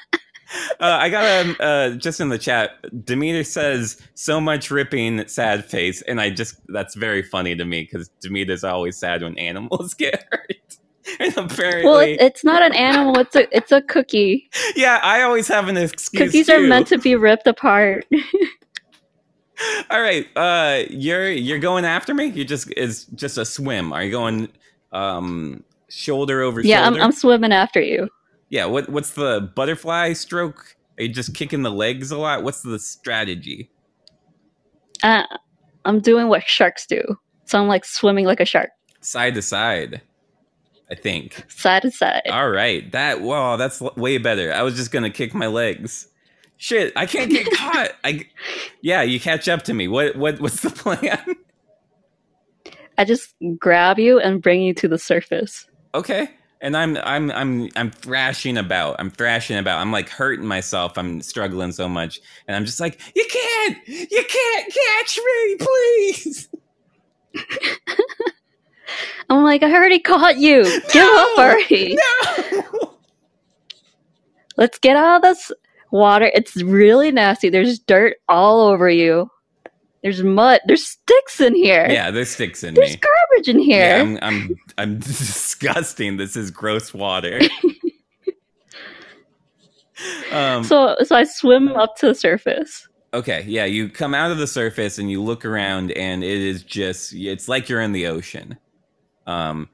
Uh, 0.80 0.98
I 1.00 1.10
got 1.10 1.24
a 1.24 1.62
uh, 1.62 1.90
just 1.90 2.20
in 2.20 2.30
the 2.30 2.38
chat. 2.38 2.70
Demeter 3.04 3.44
says 3.44 4.00
so 4.14 4.40
much 4.40 4.70
ripping, 4.70 5.26
sad 5.28 5.64
face, 5.64 6.00
and 6.02 6.20
I 6.20 6.30
just 6.30 6.56
that's 6.68 6.94
very 6.94 7.22
funny 7.22 7.54
to 7.54 7.64
me 7.64 7.82
because 7.82 8.08
Demeter's 8.20 8.64
always 8.64 8.96
sad 8.96 9.22
when 9.22 9.38
animals 9.38 9.94
get 9.98 10.26
hurt. 10.32 10.78
And 11.18 11.36
apparently, 11.36 11.84
Well, 11.84 12.00
it, 12.00 12.20
it's 12.20 12.44
not 12.44 12.62
an 12.62 12.74
animal. 12.74 13.18
It's 13.18 13.36
a 13.36 13.56
it's 13.56 13.72
a 13.72 13.82
cookie. 13.82 14.48
yeah, 14.76 15.00
I 15.02 15.22
always 15.22 15.46
have 15.48 15.68
an 15.68 15.76
excuse. 15.76 16.28
Cookies 16.28 16.48
are 16.48 16.60
meant 16.60 16.88
to 16.88 16.98
be 16.98 17.14
ripped 17.14 17.46
apart. 17.46 18.06
All 19.90 20.00
right, 20.00 20.26
uh, 20.36 20.84
you're 20.88 21.30
you're 21.30 21.58
going 21.58 21.84
after 21.84 22.14
me. 22.14 22.26
You 22.26 22.44
just 22.44 22.72
is 22.76 23.04
just 23.06 23.38
a 23.38 23.44
swim. 23.44 23.92
Are 23.92 24.02
you 24.02 24.10
going 24.10 24.48
um 24.92 25.62
shoulder 25.90 26.40
over 26.40 26.62
shoulder? 26.62 26.68
yeah, 26.68 26.86
I'm. 26.86 26.94
I'm 27.00 27.12
swimming 27.12 27.52
after 27.52 27.80
you. 27.80 28.08
Yeah. 28.50 28.66
What 28.66 28.88
what's 28.90 29.12
the 29.12 29.50
butterfly 29.56 30.12
stroke? 30.12 30.76
Are 30.98 31.04
you 31.04 31.08
just 31.08 31.34
kicking 31.34 31.62
the 31.62 31.70
legs 31.70 32.10
a 32.10 32.18
lot? 32.18 32.42
What's 32.44 32.60
the 32.62 32.78
strategy? 32.78 33.70
Uh, 35.02 35.22
I'm 35.86 36.00
doing 36.00 36.28
what 36.28 36.46
sharks 36.46 36.84
do. 36.86 37.02
So 37.46 37.58
I'm 37.58 37.68
like 37.68 37.84
swimming 37.84 38.26
like 38.26 38.38
a 38.40 38.44
shark, 38.44 38.70
Side 39.00 39.34
to 39.34 39.42
side, 39.42 40.02
I 40.90 40.94
think. 40.94 41.44
side 41.48 41.82
to 41.82 41.90
side. 41.90 42.22
All 42.30 42.50
right, 42.50 42.90
that 42.92 43.22
wow, 43.22 43.56
that's 43.56 43.80
way 43.80 44.18
better. 44.18 44.52
I 44.52 44.62
was 44.62 44.76
just 44.76 44.92
gonna 44.92 45.10
kick 45.10 45.32
my 45.34 45.46
legs. 45.46 46.06
Shit, 46.58 46.92
I 46.94 47.06
can't 47.06 47.30
get 47.30 47.50
caught. 47.56 47.92
I, 48.04 48.26
yeah, 48.82 49.00
you 49.02 49.18
catch 49.18 49.48
up 49.48 49.62
to 49.62 49.74
me. 49.74 49.88
What 49.88 50.16
what 50.16 50.38
what's 50.40 50.60
the 50.60 50.70
plan? 50.70 51.18
I 52.98 53.04
just 53.04 53.34
grab 53.58 53.98
you 53.98 54.20
and 54.20 54.42
bring 54.42 54.60
you 54.60 54.74
to 54.74 54.86
the 54.86 54.98
surface. 54.98 55.66
okay, 55.94 56.28
and 56.60 56.76
I'm 56.76 56.96
I'm 56.98 57.30
I'm 57.30 57.68
I'm 57.76 57.90
thrashing 57.90 58.56
about. 58.58 58.96
I'm 58.98 59.10
thrashing 59.10 59.56
about. 59.58 59.80
I'm 59.80 59.92
like 59.92 60.08
hurting 60.08 60.46
myself. 60.46 60.98
I'm 60.98 61.22
struggling 61.22 61.72
so 61.72 61.88
much, 61.88 62.20
and 62.46 62.56
I'm 62.56 62.64
just 62.64 62.80
like, 62.80 63.00
you 63.14 63.26
can't, 63.30 63.78
you 63.88 64.24
can't 64.28 64.74
catch 64.74 65.18
me, 65.18 65.56
please. 65.56 66.48
I'm 69.30 69.44
like, 69.44 69.62
I 69.62 69.72
already 69.72 70.00
caught 70.00 70.38
you. 70.38 70.64
Give 70.92 71.04
up 71.04 71.28
No! 71.36 71.36
already. 71.38 71.96
No. 72.52 72.96
Let's 74.56 74.78
get 74.78 74.96
out 74.96 75.16
of 75.16 75.22
this 75.22 75.52
water. 75.92 76.30
It's 76.34 76.56
really 76.62 77.12
nasty. 77.12 77.48
There's 77.48 77.78
dirt 77.78 78.16
all 78.28 78.60
over 78.60 78.90
you. 78.90 79.30
There's 80.02 80.22
mud. 80.22 80.60
There's 80.66 80.86
sticks 80.86 81.40
in 81.40 81.54
here. 81.54 81.86
Yeah, 81.90 82.10
there's 82.10 82.30
sticks 82.30 82.64
in 82.64 82.74
here. 82.74 82.84
There's 82.84 82.96
me. 82.96 83.00
garbage 83.00 83.48
in 83.48 83.58
here. 83.58 83.98
Yeah, 83.98 84.02
I'm 84.02 84.18
I'm 84.22 84.56
I'm 84.78 84.98
disgusting. 84.98 86.16
This 86.16 86.36
is 86.36 86.50
gross 86.50 86.94
water. 86.94 87.40
um, 90.32 90.64
so 90.64 90.96
so 91.04 91.16
I 91.16 91.24
swim 91.24 91.68
up 91.68 91.96
to 91.96 92.06
the 92.08 92.14
surface. 92.14 92.88
okay, 93.12 93.44
yeah, 93.46 93.66
you 93.66 93.90
come 93.90 94.14
out 94.14 94.30
of 94.30 94.38
the 94.38 94.46
surface 94.46 94.98
and 94.98 95.10
you 95.10 95.22
look 95.22 95.44
around, 95.44 95.92
and 95.92 96.24
it 96.24 96.38
is 96.38 96.62
just 96.62 97.12
it's 97.14 97.46
like 97.48 97.68
you're 97.68 97.82
in 97.82 97.92
the 97.92 98.06
ocean. 98.06 98.56
Um, 99.26 99.68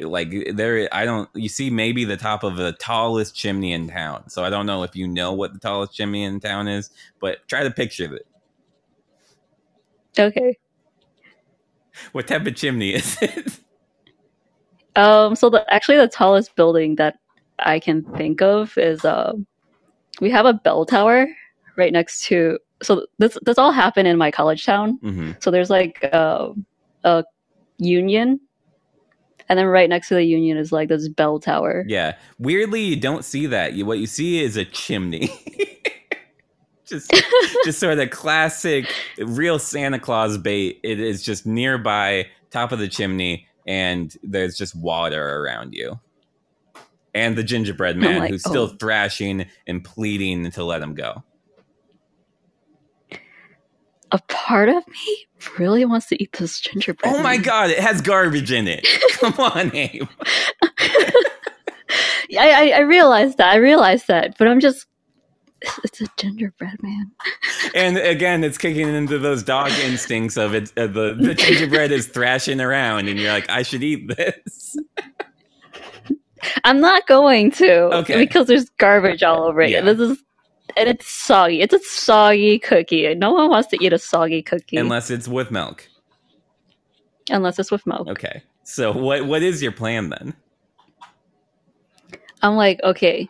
like 0.00 0.32
there, 0.54 0.88
I 0.92 1.04
don't. 1.04 1.28
You 1.34 1.48
see, 1.48 1.68
maybe 1.68 2.04
the 2.04 2.16
top 2.16 2.44
of 2.44 2.54
the 2.56 2.76
tallest 2.78 3.34
chimney 3.34 3.72
in 3.72 3.88
town. 3.88 4.28
So 4.28 4.44
I 4.44 4.50
don't 4.50 4.66
know 4.66 4.84
if 4.84 4.94
you 4.94 5.08
know 5.08 5.32
what 5.32 5.52
the 5.52 5.58
tallest 5.58 5.94
chimney 5.94 6.22
in 6.22 6.38
town 6.38 6.68
is, 6.68 6.90
but 7.20 7.38
try 7.48 7.64
to 7.64 7.72
picture 7.72 8.14
it. 8.14 8.24
Okay. 10.18 10.58
What 12.12 12.26
type 12.26 12.46
of 12.46 12.54
chimney 12.56 12.94
is 12.94 13.18
it? 13.22 13.58
Um. 14.96 15.34
So 15.34 15.50
the 15.50 15.64
actually 15.72 15.98
the 15.98 16.08
tallest 16.08 16.54
building 16.56 16.96
that 16.96 17.18
I 17.58 17.78
can 17.78 18.02
think 18.16 18.42
of 18.42 18.76
is 18.78 19.04
um, 19.04 19.46
we 20.20 20.30
have 20.30 20.46
a 20.46 20.54
bell 20.54 20.86
tower 20.86 21.26
right 21.76 21.92
next 21.92 22.24
to. 22.26 22.58
So 22.82 23.06
this 23.18 23.38
this 23.42 23.58
all 23.58 23.72
happened 23.72 24.08
in 24.08 24.16
my 24.18 24.30
college 24.30 24.64
town. 24.64 24.98
hmm 25.02 25.32
So 25.40 25.50
there's 25.50 25.70
like 25.70 26.08
uh, 26.12 26.50
a 27.04 27.24
union, 27.78 28.40
and 29.48 29.58
then 29.58 29.66
right 29.66 29.88
next 29.88 30.08
to 30.08 30.14
the 30.14 30.24
union 30.24 30.56
is 30.56 30.72
like 30.72 30.88
this 30.88 31.08
bell 31.08 31.40
tower. 31.40 31.84
Yeah. 31.86 32.16
Weirdly, 32.38 32.82
you 32.82 32.96
don't 32.96 33.24
see 33.24 33.46
that. 33.46 33.74
You, 33.74 33.86
what 33.86 33.98
you 33.98 34.06
see 34.06 34.42
is 34.42 34.56
a 34.56 34.64
chimney. 34.64 35.30
just, 36.86 37.12
just 37.64 37.78
sort 37.78 37.92
of 37.92 37.98
the 37.98 38.06
classic, 38.06 38.92
real 39.18 39.58
Santa 39.58 39.98
Claus 39.98 40.38
bait. 40.38 40.80
It 40.82 41.00
is 41.00 41.22
just 41.22 41.46
nearby, 41.46 42.26
top 42.50 42.72
of 42.72 42.78
the 42.78 42.88
chimney, 42.88 43.46
and 43.66 44.14
there's 44.22 44.56
just 44.56 44.74
water 44.76 45.40
around 45.40 45.74
you. 45.74 45.98
And 47.14 47.36
the 47.36 47.44
gingerbread 47.44 47.96
man 47.96 48.18
like, 48.20 48.30
who's 48.30 48.42
still 48.42 48.70
oh. 48.72 48.76
thrashing 48.78 49.46
and 49.66 49.84
pleading 49.84 50.50
to 50.50 50.64
let 50.64 50.82
him 50.82 50.94
go. 50.94 51.22
A 54.10 54.18
part 54.28 54.68
of 54.68 54.86
me 54.86 55.26
really 55.58 55.84
wants 55.84 56.06
to 56.06 56.22
eat 56.22 56.32
this 56.32 56.60
gingerbread. 56.60 57.12
Oh 57.12 57.22
my 57.22 57.34
man. 57.34 57.42
god, 57.42 57.70
it 57.70 57.78
has 57.78 58.00
garbage 58.00 58.52
in 58.52 58.68
it. 58.68 58.86
Come 59.12 59.34
on, 59.38 59.74
Abe. 59.74 60.08
I, 62.38 62.50
I 62.50 62.72
I 62.76 62.80
realized 62.80 63.38
that. 63.38 63.52
I 63.52 63.56
realized 63.56 64.08
that, 64.08 64.36
but 64.38 64.48
I'm 64.48 64.60
just. 64.60 64.86
It's 65.84 66.00
a 66.00 66.06
gingerbread 66.16 66.82
man. 66.82 67.12
and 67.74 67.96
again, 67.98 68.44
it's 68.44 68.58
kicking 68.58 68.88
into 68.88 69.18
those 69.18 69.42
dog 69.42 69.70
instincts 69.72 70.36
of 70.36 70.54
it. 70.54 70.72
Uh, 70.76 70.86
the 70.86 71.14
the 71.18 71.34
gingerbread 71.34 71.92
is 71.92 72.06
thrashing 72.06 72.60
around, 72.60 73.08
and 73.08 73.18
you're 73.18 73.32
like, 73.32 73.48
I 73.48 73.62
should 73.62 73.82
eat 73.82 74.08
this. 74.16 74.76
I'm 76.64 76.80
not 76.80 77.06
going 77.06 77.50
to. 77.52 77.74
Okay. 77.98 78.16
Because 78.18 78.46
there's 78.46 78.68
garbage 78.78 79.22
all 79.22 79.44
over 79.44 79.62
it. 79.62 79.70
Yeah. 79.70 79.80
This 79.80 79.98
is 79.98 80.22
and 80.76 80.88
it's 80.88 81.08
soggy. 81.08 81.60
It's 81.60 81.74
a 81.74 81.78
soggy 81.80 82.58
cookie. 82.58 83.14
No 83.14 83.32
one 83.32 83.50
wants 83.50 83.68
to 83.68 83.84
eat 83.84 83.92
a 83.92 83.98
soggy 83.98 84.42
cookie 84.42 84.76
Unless 84.76 85.10
it's 85.10 85.28
with 85.28 85.50
milk. 85.50 85.88
unless 87.30 87.58
it's 87.58 87.70
with 87.70 87.86
milk. 87.86 88.08
Okay. 88.08 88.42
So 88.64 88.92
what 88.92 89.26
what 89.26 89.42
is 89.42 89.62
your 89.62 89.72
plan 89.72 90.10
then? 90.10 90.34
I'm 92.42 92.56
like, 92.56 92.80
okay, 92.82 93.28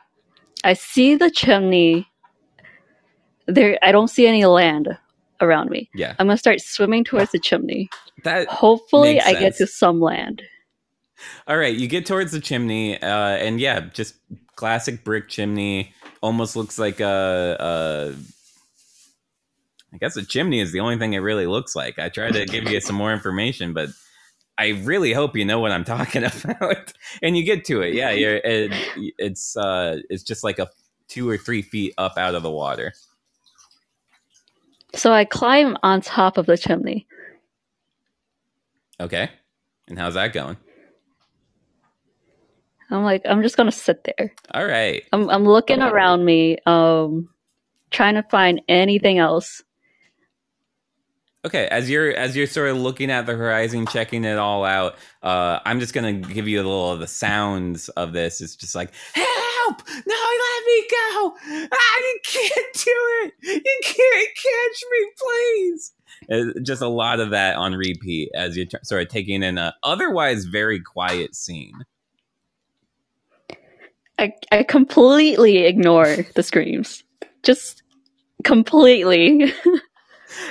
I 0.64 0.72
see 0.72 1.14
the 1.14 1.30
chimney. 1.30 2.08
There, 3.46 3.78
I 3.83 3.92
don't 3.92 4.09
see 4.09 4.26
any 4.26 4.44
land 4.44 4.96
around 5.40 5.70
me. 5.70 5.90
Yeah. 5.94 6.14
I'm 6.18 6.26
gonna 6.26 6.38
start 6.38 6.61
swimming 6.61 7.04
towards 7.04 7.33
the 7.33 7.38
chimney. 7.38 7.88
That 8.24 8.48
Hopefully, 8.48 9.20
I 9.20 9.35
get 9.35 9.57
to 9.57 9.66
some 9.66 10.00
land. 10.00 10.42
All 11.46 11.57
right, 11.57 11.74
you 11.74 11.87
get 11.87 12.07
towards 12.07 12.33
the 12.33 12.40
chimney, 12.40 13.00
uh, 13.00 13.37
and 13.37 13.61
yeah, 13.61 13.80
just 13.92 14.14
classic 14.57 15.04
brick 15.04 15.28
chimney. 15.28 15.92
Almost 16.22 16.57
looks 16.57 16.78
like 16.78 17.00
a, 17.00 17.57
a. 17.61 18.14
I 19.92 19.96
guess 19.98 20.16
a 20.16 20.24
chimney 20.24 20.61
is 20.61 20.72
the 20.72 20.80
only 20.80 20.98
thing 20.98 21.12
it 21.12 21.18
really 21.18 21.46
looks 21.46 21.76
like. 21.76 21.98
I 21.98 22.09
tried 22.09 22.33
to 22.33 22.46
give 22.46 22.68
you 22.68 22.80
some 22.80 22.96
more 22.96 23.12
information, 23.12 23.74
but 23.74 23.90
I 24.59 24.70
really 24.85 25.12
hope 25.12 25.37
you 25.37 25.44
know 25.44 25.61
what 25.61 25.70
I'm 25.70 25.85
talking 25.85 26.24
about. 26.44 26.92
and 27.22 27.37
you 27.37 27.44
get 27.44 27.64
to 27.66 27.83
it, 27.83 27.94
yeah. 27.94 28.11
You're 28.11 28.37
it, 28.37 28.72
it's 29.18 29.57
uh, 29.57 29.98
it's 30.09 30.22
just 30.22 30.42
like 30.44 30.59
a 30.59 30.68
two 31.09 31.28
or 31.28 31.37
three 31.37 31.62
feet 31.62 31.94
up 31.98 32.14
out 32.16 32.35
of 32.35 32.42
the 32.42 32.50
water. 32.50 32.92
So 34.94 35.12
I 35.12 35.24
climb 35.24 35.76
on 35.83 36.00
top 36.00 36.38
of 36.38 36.46
the 36.46 36.57
chimney. 36.57 37.07
Okay, 39.00 39.28
and 39.88 39.98
how's 39.98 40.14
that 40.14 40.33
going? 40.33 40.57
I'm 42.90 43.02
like, 43.02 43.22
I'm 43.24 43.42
just 43.42 43.57
gonna 43.57 43.72
sit 43.72 44.04
there. 44.04 44.33
All 44.52 44.64
right, 44.64 45.02
I'm, 45.12 45.28
I'm 45.28 45.44
looking 45.44 45.83
around 45.83 46.24
me, 46.24 46.59
um, 46.64 47.28
trying 47.90 48.14
to 48.14 48.22
find 48.22 48.62
anything 48.68 49.18
else. 49.18 49.62
Okay, 51.44 51.66
as 51.66 51.90
you're 51.90 52.11
as 52.12 52.37
you're 52.37 52.46
sort 52.46 52.70
of 52.70 52.78
looking 52.78 53.11
at 53.11 53.26
the 53.26 53.35
horizon, 53.35 53.87
checking 53.87 54.24
it 54.24 54.38
all 54.38 54.64
out, 54.64 54.94
uh, 55.22 55.59
I'm 55.64 55.80
just 55.80 55.92
gonna 55.92 56.12
give 56.12 56.46
you 56.46 56.59
a 56.59 56.62
little 56.64 56.92
of 56.92 57.00
the 57.00 57.07
sounds 57.07 57.88
of 57.90 58.12
this. 58.12 58.40
It's 58.40 58.57
just 58.57 58.74
like, 58.74 58.92
help! 59.12 59.83
No, 60.07 60.14
let 60.16 60.64
me 60.66 60.87
go! 60.90 61.35
You 62.14 62.20
can't 62.22 62.74
do 62.74 62.92
it! 63.22 63.35
You 63.42 63.80
can't 64.14 64.35
catch 64.35 64.83
me, 64.90 65.07
please! 65.18 65.92
Uh, 66.31 66.61
just 66.62 66.83
a 66.83 66.88
lot 66.88 67.20
of 67.20 67.31
that 67.31 67.57
on 67.57 67.74
repeat 67.74 68.31
as 68.35 68.57
you're 68.57 68.66
tr- 68.66 68.77
sort 68.83 69.03
of 69.03 69.09
taking 69.09 69.42
in 69.42 69.59
a 69.59 69.74
otherwise 69.83 70.44
very 70.44 70.81
quiet 70.81 71.35
scene. 71.35 71.85
I, 74.18 74.33
I 74.53 74.62
completely 74.62 75.64
ignore 75.64 76.16
the 76.35 76.42
screams. 76.42 77.03
Just 77.42 77.83
completely. 78.44 79.53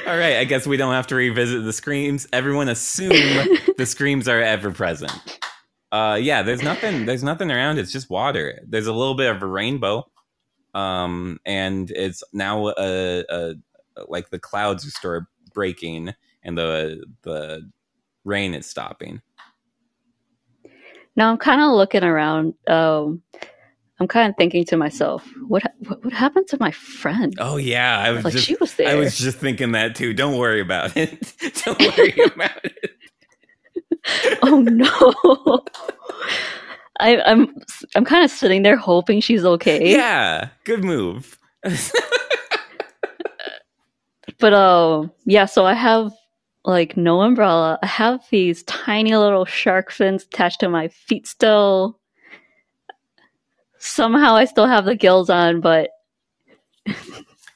All 0.05 0.17
right, 0.17 0.37
I 0.37 0.43
guess 0.43 0.67
we 0.67 0.77
don't 0.77 0.93
have 0.93 1.07
to 1.07 1.15
revisit 1.15 1.63
the 1.63 1.73
screams. 1.73 2.27
Everyone 2.33 2.69
assume 2.69 3.09
the 3.77 3.85
screams 3.85 4.27
are 4.27 4.41
ever 4.41 4.71
present. 4.71 5.39
Uh, 5.91 6.17
yeah, 6.21 6.41
there's 6.41 6.63
nothing. 6.63 7.05
There's 7.05 7.23
nothing 7.23 7.51
around. 7.51 7.77
It's 7.77 7.91
just 7.91 8.09
water. 8.09 8.59
There's 8.67 8.87
a 8.87 8.93
little 8.93 9.15
bit 9.15 9.29
of 9.29 9.41
a 9.41 9.45
rainbow, 9.45 10.09
um, 10.73 11.39
and 11.45 11.91
it's 11.91 12.23
now 12.33 12.67
uh, 12.67 13.23
uh, 13.29 13.53
like 14.07 14.29
the 14.29 14.39
clouds 14.39 14.85
of 14.85 15.23
breaking, 15.53 16.13
and 16.43 16.57
the 16.57 17.03
the 17.23 17.69
rain 18.23 18.53
is 18.53 18.65
stopping. 18.65 19.21
Now 21.15 21.29
I'm 21.29 21.37
kind 21.37 21.61
of 21.61 21.71
looking 21.71 22.03
around. 22.03 22.55
Um, 22.67 23.21
I'm 23.99 24.07
kind 24.07 24.29
of 24.29 24.35
thinking 24.35 24.65
to 24.65 24.77
myself, 24.77 25.25
what, 25.47 25.63
what 25.87 26.03
what 26.03 26.13
happened 26.13 26.47
to 26.47 26.57
my 26.59 26.71
friend? 26.71 27.33
Oh 27.39 27.57
yeah, 27.57 27.99
I 27.99 28.11
was 28.11 28.25
like 28.25 28.33
just 28.33 28.45
she 28.45 28.55
was 28.59 28.73
there. 28.75 28.89
I 28.89 28.95
was 28.95 29.17
just 29.17 29.37
thinking 29.37 29.73
that 29.73 29.95
too. 29.95 30.13
Don't 30.13 30.37
worry 30.37 30.61
about 30.61 30.97
it. 30.97 31.33
Don't 31.65 31.79
worry 31.97 32.15
about 32.25 32.65
it. 32.65 32.91
oh 34.41 34.61
no. 34.61 35.63
I, 36.99 37.19
I'm 37.21 37.55
I'm 37.95 38.05
kind 38.05 38.23
of 38.23 38.31
sitting 38.31 38.61
there 38.63 38.77
hoping 38.77 39.19
she's 39.19 39.45
okay. 39.45 39.91
Yeah, 39.91 40.49
good 40.63 40.83
move. 40.83 41.37
But 44.43 44.53
um, 44.53 45.09
yeah. 45.23 45.45
So 45.45 45.65
I 45.65 45.73
have 45.73 46.11
like 46.65 46.97
no 46.97 47.21
umbrella. 47.21 47.79
I 47.81 47.85
have 47.85 48.25
these 48.29 48.63
tiny 48.63 49.15
little 49.15 49.45
shark 49.45 49.89
fins 49.89 50.23
attached 50.23 50.59
to 50.59 50.67
my 50.67 50.89
feet 50.89 51.27
still. 51.27 51.97
Somehow 53.79 54.35
I 54.35 54.43
still 54.43 54.67
have 54.67 54.83
the 54.83 54.95
gills 54.95 55.29
on, 55.29 55.61
but 55.61 55.91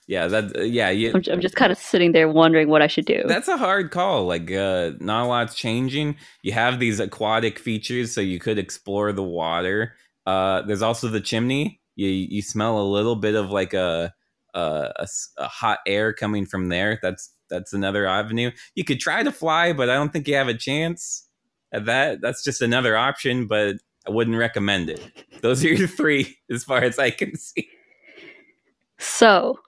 yeah, 0.08 0.28
that. 0.28 0.67
yeah, 0.67 0.89
you, 0.89 1.12
I'm, 1.13 1.22
I'm 1.32 1.41
just 1.41 1.56
kind 1.56 1.72
of 1.72 1.78
sitting 1.78 2.13
there 2.13 2.30
wondering 2.30 2.70
what 2.70 2.82
I 2.82 2.88
should 2.88 3.06
do. 3.06 3.24
That's 3.26 3.48
a 3.48 3.58
hard 3.58 3.91
call. 3.91 4.26
Like, 4.26 4.50
uh, 4.52 4.91
not 5.00 5.26
a 5.26 5.28
lot's 5.28 5.54
changing. 5.54 6.15
You 6.43 6.54
have 6.54 6.80
these 6.80 7.00
aquatic 7.00 7.60
features, 7.60 8.13
so 8.13 8.22
you 8.22 8.39
could 8.39 8.58
explore 8.58 9.12
the 9.12 9.24
water. 9.24 9.96
Uh, 10.26 10.62
there's 10.62 10.82
also 10.82 11.10
the 11.10 11.22
chimney. 11.22 11.82
You 11.96 12.08
you 12.10 12.41
smell 12.41 12.80
a 12.80 12.88
little 12.88 13.15
bit 13.15 13.36
of 13.36 13.50
like 13.50 13.74
a 13.74 14.13
a, 14.54 15.08
a 15.38 15.48
hot 15.48 15.80
air 15.86 16.13
coming 16.13 16.46
from 16.46 16.70
there. 16.70 17.00
That's 17.02 17.34
that's 17.50 17.74
another 17.74 18.06
avenue. 18.06 18.52
You 18.76 18.84
could 18.84 19.00
try 19.00 19.24
to 19.24 19.32
fly, 19.32 19.74
but 19.74 19.89
I 19.89 19.96
don't 19.96 20.12
think 20.12 20.28
you 20.28 20.36
have 20.36 20.48
a 20.48 20.54
chance 20.54 21.28
at 21.72 21.86
that. 21.86 22.22
That's 22.22 22.43
just 22.43 22.62
another 22.62 22.98
option, 22.98 23.48
but 23.48 23.76
I 24.08 24.12
wouldn't 24.12 24.38
recommend 24.38 24.89
it. 24.89 25.02
Those 25.41 25.63
are 25.63 25.70
your 25.70 25.88
three, 25.88 26.38
as 26.52 26.63
far 26.63 26.82
as 26.82 26.98
I 27.00 27.10
can 27.10 27.36
see. 27.36 27.67
So, 29.00 29.60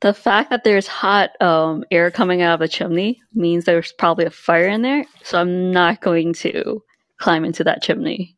the 0.00 0.14
fact 0.14 0.50
that 0.50 0.62
there's 0.64 0.86
hot 0.86 1.30
um, 1.40 1.84
air 1.90 2.10
coming 2.10 2.40
out 2.42 2.54
of 2.54 2.60
the 2.60 2.68
chimney 2.68 3.20
means 3.34 3.64
there's 3.64 3.92
probably 3.92 4.24
a 4.26 4.30
fire 4.30 4.68
in 4.68 4.82
there. 4.82 5.04
So, 5.24 5.38
I'm 5.40 5.72
not 5.72 6.00
going 6.00 6.32
to 6.34 6.82
climb 7.18 7.44
into 7.44 7.64
that 7.64 7.82
chimney. 7.82 8.36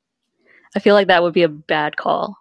I 0.75 0.79
feel 0.79 0.95
like 0.95 1.09
that 1.09 1.23
would 1.23 1.35
be 1.35 1.43
a 1.43 1.49
bad 1.49 1.97
call. 1.97 2.37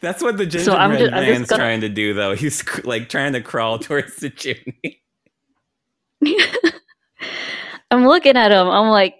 That's 0.00 0.22
what 0.22 0.36
the 0.36 0.44
So 0.60 0.74
I'm 0.74 0.90
gingerbread 0.92 1.10
ju- 1.10 1.16
I'm 1.32 1.38
just 1.40 1.50
gonna- 1.50 1.60
trying 1.62 1.80
to 1.80 1.88
do, 1.88 2.14
though. 2.14 2.34
He's 2.34 2.62
like 2.84 3.08
trying 3.08 3.32
to 3.32 3.40
crawl 3.40 3.78
towards 3.80 4.16
the 4.16 4.30
chimney. 4.30 5.00
I'm 7.90 8.06
looking 8.06 8.36
at 8.36 8.50
him. 8.50 8.68
I'm 8.68 8.88
like, 8.88 9.14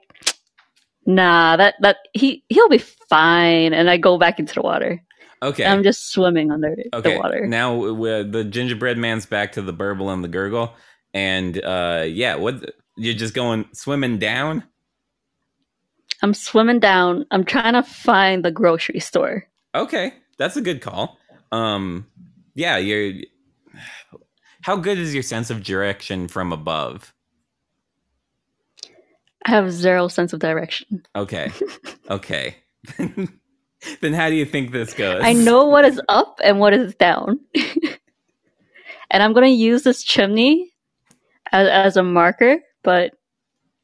nah, 1.07 1.57
that 1.57 1.75
that 1.81 1.97
he 2.13 2.45
he'll 2.49 2.69
be 2.69 2.79
fine. 2.79 3.73
And 3.73 3.89
I 3.89 3.97
go 3.97 4.19
back 4.19 4.39
into 4.39 4.55
the 4.55 4.63
water. 4.63 5.03
Okay. 5.43 5.65
I'm 5.65 5.83
just 5.83 6.11
swimming 6.11 6.51
under 6.51 6.77
okay. 6.93 7.15
the 7.15 7.19
water. 7.19 7.47
Now 7.47 7.81
the 7.81 8.45
gingerbread 8.45 8.99
man's 8.99 9.27
back 9.27 9.53
to 9.53 9.63
the 9.63 9.73
burble 9.73 10.11
and 10.11 10.25
the 10.25 10.29
gurgle, 10.29 10.75
and 11.13 11.63
uh, 11.63 12.05
yeah, 12.07 12.37
what 12.37 12.75
you're 12.97 13.15
just 13.15 13.35
going 13.35 13.67
swimming 13.73 14.19
down? 14.19 14.65
I'm 16.23 16.35
swimming 16.35 16.81
down. 16.81 17.27
I'm 17.31 17.45
trying 17.45 17.75
to 17.75 17.83
find 17.83 18.45
the 18.45 18.51
grocery 18.51 19.01
store. 19.01 19.47
Okay, 19.75 20.15
that's 20.39 20.57
a 20.57 20.63
good 20.63 20.81
call. 20.81 21.19
Um, 21.53 22.07
yeah, 22.55 22.79
you're. 22.79 23.23
How 24.63 24.77
good 24.77 24.99
is 24.99 25.13
your 25.13 25.23
sense 25.23 25.51
of 25.51 25.63
direction 25.63 26.29
from 26.29 26.53
above? 26.53 27.13
I 29.45 29.51
have 29.51 29.71
zero 29.71 30.09
sense 30.09 30.33
of 30.33 30.41
direction. 30.41 31.05
Okay, 31.15 31.53
okay. 32.11 32.57
then 34.01 34.13
how 34.15 34.29
do 34.29 34.35
you 34.37 34.45
think 34.45 34.73
this 34.73 34.95
goes? 34.95 35.23
I 35.23 35.33
know 35.33 35.67
what 35.67 35.85
is 35.85 36.01
up 36.09 36.41
and 36.43 36.61
what 36.61 36.73
is 36.75 36.95
down. 36.95 37.41
and 39.11 39.23
I'm 39.23 39.33
going 39.33 39.47
to 39.47 39.51
use 39.55 39.83
this 39.83 40.03
chimney 40.03 40.73
as, 41.53 41.69
as 41.69 41.97
a 41.97 42.03
marker, 42.03 42.59
but 42.83 43.13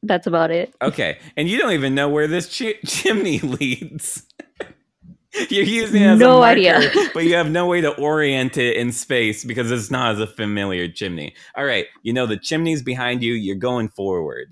that's 0.03 0.27
about 0.27 0.51
it. 0.51 0.73
Okay, 0.81 1.19
and 1.37 1.47
you 1.47 1.57
don't 1.57 1.73
even 1.73 1.95
know 1.95 2.09
where 2.09 2.27
this 2.27 2.57
chi- 2.57 2.75
chimney 2.85 3.39
leads. 3.39 4.25
You're 5.49 5.63
using 5.63 6.01
it 6.01 6.07
as 6.07 6.19
No 6.19 6.37
a 6.37 6.39
marker, 6.39 6.75
idea. 6.75 6.91
but 7.13 7.23
you 7.23 7.35
have 7.35 7.49
no 7.49 7.65
way 7.67 7.81
to 7.81 7.91
orient 7.97 8.57
it 8.57 8.75
in 8.75 8.91
space 8.91 9.45
because 9.45 9.71
it's 9.71 9.89
not 9.89 10.11
as 10.13 10.19
a 10.19 10.27
familiar 10.27 10.89
chimney. 10.89 11.35
All 11.55 11.65
right, 11.65 11.85
you 12.03 12.11
know 12.13 12.25
the 12.25 12.37
chimney's 12.37 12.81
behind 12.83 13.23
you. 13.23 13.33
You're 13.33 13.55
going 13.55 13.89
forward. 13.89 14.49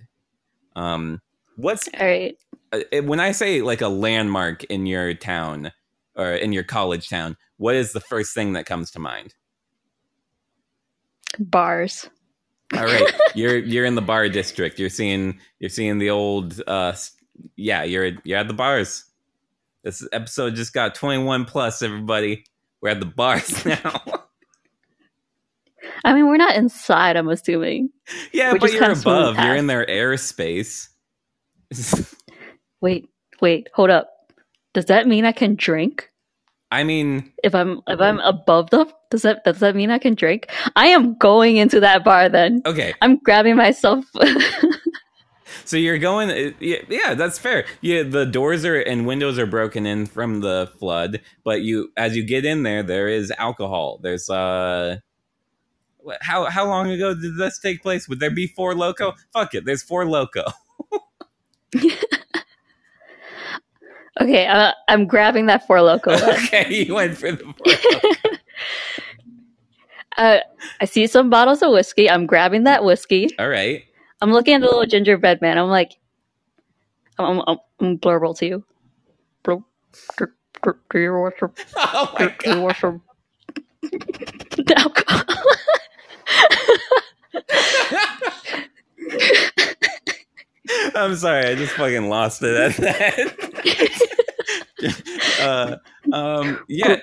Um, 0.75 1.21
what's 1.57 1.89
All 1.99 2.05
right. 2.07 2.37
Uh, 2.71 3.01
when 3.03 3.19
I 3.19 3.31
say 3.31 3.61
like 3.61 3.81
a 3.81 3.87
landmark 3.87 4.63
in 4.65 4.85
your 4.85 5.13
town 5.13 5.71
or 6.15 6.31
in 6.31 6.53
your 6.53 6.63
college 6.63 7.09
town? 7.09 7.37
What 7.57 7.75
is 7.75 7.91
the 7.91 7.99
first 7.99 8.33
thing 8.33 8.53
that 8.53 8.65
comes 8.65 8.91
to 8.91 8.99
mind? 8.99 9.33
Bars. 11.39 12.09
All 12.75 12.85
right, 12.85 13.11
you're 13.33 13.57
you're 13.57 13.85
in 13.85 13.95
the 13.95 14.01
bar 14.01 14.29
district. 14.29 14.77
You're 14.77 14.89
seeing 14.89 15.39
you're 15.59 15.69
seeing 15.69 15.97
the 15.97 16.11
old 16.11 16.61
uh 16.67 16.93
yeah, 17.55 17.83
you're 17.83 18.11
you're 18.23 18.37
at 18.37 18.47
the 18.47 18.53
bars. 18.53 19.05
This 19.83 20.07
episode 20.11 20.55
just 20.55 20.73
got 20.73 20.93
21 20.93 21.45
plus 21.45 21.81
everybody. 21.81 22.43
We're 22.81 22.89
at 22.89 22.99
the 22.99 23.05
bars 23.05 23.65
now. 23.83 24.01
I 26.03 26.13
mean, 26.13 26.27
we're 26.27 26.37
not 26.37 26.55
inside. 26.55 27.15
I'm 27.15 27.29
assuming. 27.29 27.89
Yeah, 28.31 28.53
We're 28.53 28.59
but 28.59 28.73
you're 28.73 28.91
above. 28.91 29.37
You're 29.39 29.55
in 29.55 29.67
their 29.67 29.85
airspace. 29.85 30.89
Wait, 32.81 33.09
wait, 33.41 33.69
hold 33.73 33.89
up. 33.89 34.09
Does 34.73 34.85
that 34.85 35.07
mean 35.07 35.25
I 35.25 35.31
can 35.31 35.55
drink 35.55 36.09
I 36.71 36.83
mean, 36.83 37.31
if 37.43 37.55
I'm 37.55 37.81
if 37.87 37.99
I'm 37.99 38.19
above 38.19 38.69
them? 38.69 38.87
Does 39.09 39.23
that 39.23 39.43
does 39.43 39.59
that 39.59 39.75
mean 39.75 39.89
I 39.89 39.97
can 39.97 40.13
drink? 40.13 40.51
I 40.75 40.87
am 40.87 41.17
going 41.17 41.57
into 41.57 41.79
that 41.79 42.03
bar 42.03 42.29
then. 42.29 42.61
okay. 42.65 42.93
I'm 43.01 43.17
grabbing 43.17 43.55
myself. 43.55 44.05
So 45.65 45.77
you're 45.77 45.99
going. 45.99 46.55
Yeah, 46.59 46.77
yeah, 46.89 47.13
that's 47.13 47.37
fair. 47.37 47.65
Yeah, 47.81 48.01
the 48.01 48.25
doors 48.25 48.65
are 48.65 48.79
and 48.79 49.05
windows 49.05 49.37
are 49.37 49.45
broken 49.45 49.85
in 49.85 50.07
from 50.07 50.41
the 50.41 50.71
flood, 50.79 51.21
but 51.43 51.61
you, 51.61 51.91
as 51.95 52.15
you 52.15 52.23
get 52.23 52.43
in 52.43 52.63
there, 52.63 52.81
there 52.81 53.07
is 53.07 53.31
alcohol. 53.37 53.99
There's 54.01 54.31
uh, 54.31 54.97
how 56.21 56.45
how 56.45 56.65
long 56.65 56.89
ago 56.89 57.13
did 57.13 57.37
this 57.37 57.59
take 57.59 57.83
place? 57.83 58.09
Would 58.09 58.19
there 58.19 58.31
be 58.31 58.47
Four 58.47 58.73
Loko? 58.73 59.13
Fuck 59.31 59.53
it, 59.53 59.65
there's 59.65 59.83
Four 59.83 60.05
Loko. 60.05 60.51
okay, 64.21 64.47
uh, 64.47 64.71
I'm 64.87 65.05
grabbing 65.05 65.47
that 65.47 65.65
Four 65.67 65.77
Loko. 65.77 66.19
okay, 66.45 66.85
you 66.85 66.95
went 66.95 67.17
for 67.17 67.31
the 67.31 67.43
four 67.43 68.31
uh, 70.17 70.39
I 70.81 70.85
see 70.85 71.07
some 71.07 71.29
bottles 71.29 71.61
of 71.61 71.71
whiskey. 71.71 72.09
I'm 72.09 72.25
grabbing 72.25 72.63
that 72.65 72.83
whiskey. 72.83 73.29
All 73.39 73.49
right. 73.49 73.83
I'm 74.21 74.31
looking 74.33 74.55
at 74.55 74.61
the 74.61 74.67
little 74.67 74.85
gingerbread 74.85 75.41
man. 75.41 75.57
I'm 75.57 75.69
like, 75.69 75.93
I'm, 77.17 77.41
I'm, 77.47 77.57
I'm 77.79 77.97
blurble 77.97 78.37
to 78.39 78.45
you. 78.45 78.63
Blur- 79.43 79.63
Do, 80.91 80.99
you 80.99 81.13
want 81.13 81.35
some? 81.39 81.53
Oh 81.77 82.11
my 82.19 82.27
Do, 82.27 82.33
do 82.43 82.49
you 82.49 82.55
god. 82.55 82.63
want 82.63 82.77
some 82.77 83.01
alcohol? 84.75 85.23
I'm 90.95 91.15
sorry, 91.15 91.45
I 91.45 91.55
just 91.55 91.73
fucking 91.73 92.09
lost 92.09 92.41
it 92.43 92.55
at 92.55 92.75
that. 92.77 94.19
uh, 95.41 95.77
um, 96.13 96.59
yeah? 96.67 96.97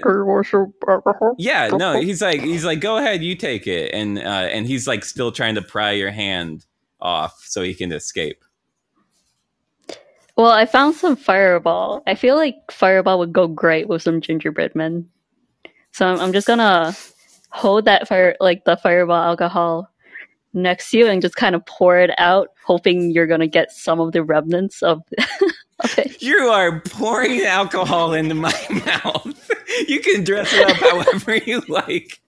Yeah, 1.38 1.68
no, 1.68 2.00
he's 2.00 2.22
like 2.22 2.40
he's 2.40 2.64
like 2.64 2.80
go 2.80 2.98
ahead, 2.98 3.22
you 3.22 3.34
take 3.34 3.66
it, 3.66 3.92
and 3.92 4.18
uh, 4.18 4.48
and 4.50 4.66
he's 4.66 4.86
like 4.86 5.04
still 5.04 5.32
trying 5.32 5.54
to 5.56 5.62
pry 5.62 5.92
your 5.92 6.10
hand 6.10 6.64
off 7.00 7.42
so 7.44 7.62
he 7.62 7.74
can 7.74 7.92
escape. 7.92 8.42
Well, 10.36 10.50
I 10.50 10.66
found 10.66 10.94
some 10.94 11.16
Fireball. 11.16 12.02
I 12.06 12.14
feel 12.14 12.36
like 12.36 12.56
Fireball 12.70 13.18
would 13.18 13.32
go 13.32 13.48
great 13.48 13.88
with 13.88 14.02
some 14.02 14.20
gingerbread 14.20 14.74
men. 14.74 15.08
So 15.92 16.06
I'm, 16.06 16.20
I'm 16.20 16.32
just 16.32 16.46
gonna 16.46 16.94
hold 17.50 17.86
that 17.86 18.06
fire, 18.06 18.36
like 18.38 18.64
the 18.64 18.76
Fireball 18.76 19.16
alcohol, 19.16 19.90
next 20.56 20.90
to 20.90 20.98
you, 20.98 21.06
and 21.06 21.22
just 21.22 21.36
kind 21.36 21.54
of 21.54 21.64
pour 21.66 21.98
it 21.98 22.10
out, 22.18 22.48
hoping 22.64 23.10
you're 23.10 23.26
gonna 23.26 23.46
get 23.46 23.70
some 23.70 24.00
of 24.00 24.12
the 24.12 24.24
remnants 24.24 24.82
of, 24.82 25.02
of 25.80 25.98
it. 25.98 26.20
You 26.22 26.36
are 26.36 26.80
pouring 26.80 27.42
alcohol 27.42 28.12
into 28.14 28.34
my 28.34 28.54
mouth. 28.86 29.50
You 29.86 30.00
can 30.00 30.24
dress 30.24 30.52
it 30.52 30.68
up 30.68 30.76
however 30.76 31.36
you 31.36 31.62
like. 31.68 32.20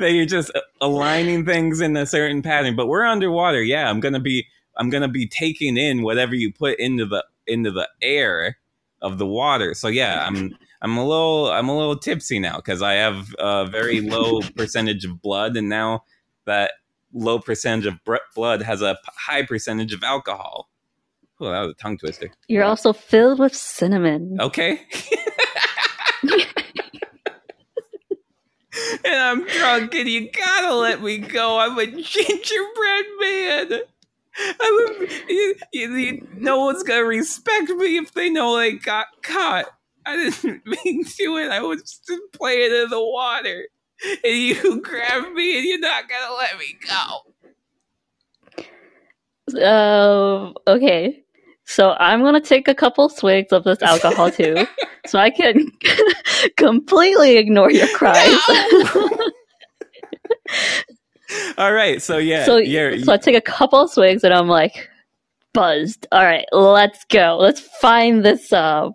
That 0.00 0.10
you're 0.10 0.26
just 0.26 0.50
aligning 0.80 1.44
things 1.44 1.80
in 1.80 1.96
a 1.96 2.04
certain 2.04 2.42
pattern, 2.42 2.74
but 2.74 2.88
we're 2.88 3.04
underwater. 3.04 3.62
Yeah, 3.62 3.88
I'm 3.88 4.00
gonna 4.00 4.20
be 4.20 4.46
I'm 4.76 4.90
gonna 4.90 5.08
be 5.08 5.26
taking 5.26 5.76
in 5.76 6.02
whatever 6.02 6.34
you 6.34 6.52
put 6.52 6.78
into 6.78 7.06
the 7.06 7.24
into 7.46 7.70
the 7.70 7.88
air 8.02 8.58
of 9.02 9.18
the 9.18 9.26
water. 9.26 9.74
So 9.74 9.88
yeah, 9.88 10.26
I'm 10.26 10.56
I'm 10.80 10.96
a 10.96 11.06
little 11.06 11.50
I'm 11.50 11.68
a 11.68 11.76
little 11.76 11.96
tipsy 11.96 12.38
now 12.38 12.56
because 12.56 12.82
I 12.82 12.94
have 12.94 13.34
a 13.38 13.66
very 13.66 14.00
low 14.00 14.40
percentage 14.56 15.04
of 15.04 15.20
blood, 15.20 15.56
and 15.56 15.68
now 15.68 16.04
that 16.46 16.72
low 17.12 17.38
percentage 17.38 17.86
of 17.86 17.94
blood 18.34 18.62
has 18.62 18.82
a 18.82 18.94
p- 18.94 19.12
high 19.16 19.42
percentage 19.44 19.92
of 19.92 20.02
alcohol. 20.02 20.68
Oh, 21.40 21.50
that 21.50 21.60
was 21.60 21.70
a 21.70 21.74
tongue 21.74 21.98
twister. 21.98 22.30
You're 22.48 22.64
also 22.64 22.92
filled 22.92 23.38
with 23.38 23.54
cinnamon. 23.54 24.38
Okay. 24.40 24.80
and 29.04 29.14
I'm 29.14 29.46
drunk, 29.46 29.94
and 29.94 30.08
you 30.08 30.30
gotta 30.30 30.74
let 30.74 31.02
me 31.02 31.18
go. 31.18 31.58
I'm 31.58 31.78
a 31.78 31.86
gingerbread 31.86 33.04
man. 33.20 33.80
I'm 34.60 34.74
a, 34.78 35.06
you, 35.28 35.54
you, 35.72 35.96
you- 35.96 36.28
no 36.36 36.60
one's 36.60 36.82
gonna 36.82 37.04
respect 37.04 37.70
me 37.70 37.96
if 37.98 38.12
they 38.12 38.30
know 38.30 38.56
they 38.56 38.72
got 38.74 39.06
caught. 39.22 39.66
I 40.06 40.16
didn't 40.16 40.62
mean 40.84 41.04
to 41.04 41.36
it. 41.38 41.50
I 41.50 41.60
was 41.60 41.82
just 41.82 42.20
playing 42.32 42.72
in 42.72 42.90
the 42.90 43.00
water. 43.04 43.66
And 44.24 44.34
you 44.34 44.80
grab 44.84 45.32
me, 45.32 45.58
and 45.58 45.66
you're 45.66 45.80
not 45.80 46.04
gonna 46.08 46.34
let 46.34 46.58
me 46.58 46.76
go. 46.86 47.22
Um. 49.62 50.54
okay. 50.66 51.24
So 51.64 51.90
I'm 52.00 52.22
gonna 52.22 52.40
take 52.40 52.66
a 52.66 52.74
couple 52.74 53.10
swigs 53.10 53.52
of 53.52 53.64
this 53.64 53.82
alcohol 53.82 54.30
too, 54.30 54.66
so 55.06 55.18
I 55.18 55.28
can 55.28 55.70
completely 56.56 57.36
ignore 57.36 57.70
your 57.70 57.88
cries. 57.94 58.38
No! 58.48 59.10
All 61.58 61.72
right, 61.74 62.00
so 62.00 62.16
yeah, 62.16 62.46
so, 62.46 62.56
you're, 62.56 62.98
so 63.00 63.12
I 63.12 63.18
take 63.18 63.36
a 63.36 63.42
couple 63.42 63.86
swigs 63.86 64.24
and 64.24 64.32
I'm 64.32 64.48
like 64.48 64.88
buzzed. 65.52 66.06
All 66.10 66.24
right, 66.24 66.46
let's 66.52 67.04
go. 67.04 67.36
Let's 67.38 67.60
find 67.60 68.24
this. 68.24 68.50
Uh, 68.50 68.90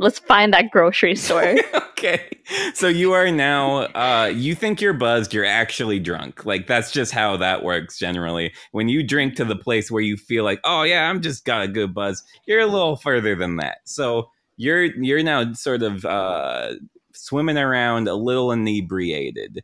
let's 0.00 0.18
find 0.18 0.52
that 0.52 0.70
grocery 0.70 1.14
store. 1.14 1.56
okay. 1.74 2.28
So 2.74 2.88
you 2.88 3.12
are 3.12 3.30
now 3.30 3.82
uh 3.94 4.32
you 4.34 4.54
think 4.54 4.80
you're 4.80 4.94
buzzed, 4.94 5.32
you're 5.32 5.44
actually 5.44 6.00
drunk. 6.00 6.44
Like 6.44 6.66
that's 6.66 6.90
just 6.90 7.12
how 7.12 7.36
that 7.36 7.62
works 7.62 7.98
generally. 7.98 8.52
When 8.72 8.88
you 8.88 9.02
drink 9.02 9.36
to 9.36 9.44
the 9.44 9.56
place 9.56 9.90
where 9.90 10.02
you 10.02 10.16
feel 10.16 10.42
like, 10.42 10.60
"Oh 10.64 10.82
yeah, 10.82 11.08
I'm 11.08 11.20
just 11.20 11.44
got 11.44 11.62
a 11.62 11.68
good 11.68 11.94
buzz." 11.94 12.24
You're 12.46 12.60
a 12.60 12.66
little 12.66 12.96
further 12.96 13.36
than 13.36 13.56
that. 13.56 13.78
So 13.84 14.30
you're 14.56 14.84
you're 14.84 15.22
now 15.22 15.52
sort 15.52 15.82
of 15.82 16.04
uh 16.04 16.74
swimming 17.12 17.58
around 17.58 18.08
a 18.08 18.14
little 18.14 18.50
inebriated. 18.50 19.62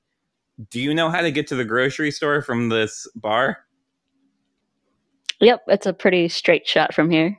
Do 0.71 0.81
you 0.81 0.95
know 0.95 1.11
how 1.11 1.23
to 1.23 1.33
get 1.33 1.47
to 1.49 1.55
the 1.55 1.65
grocery 1.65 2.11
store 2.11 2.43
from 2.43 2.69
this 2.69 3.09
bar? 3.17 3.59
yep, 5.41 5.63
it's 5.69 5.87
a 5.87 5.93
pretty 5.93 6.29
straight 6.29 6.67
shot 6.67 6.95
from 6.95 7.11
here. 7.11 7.39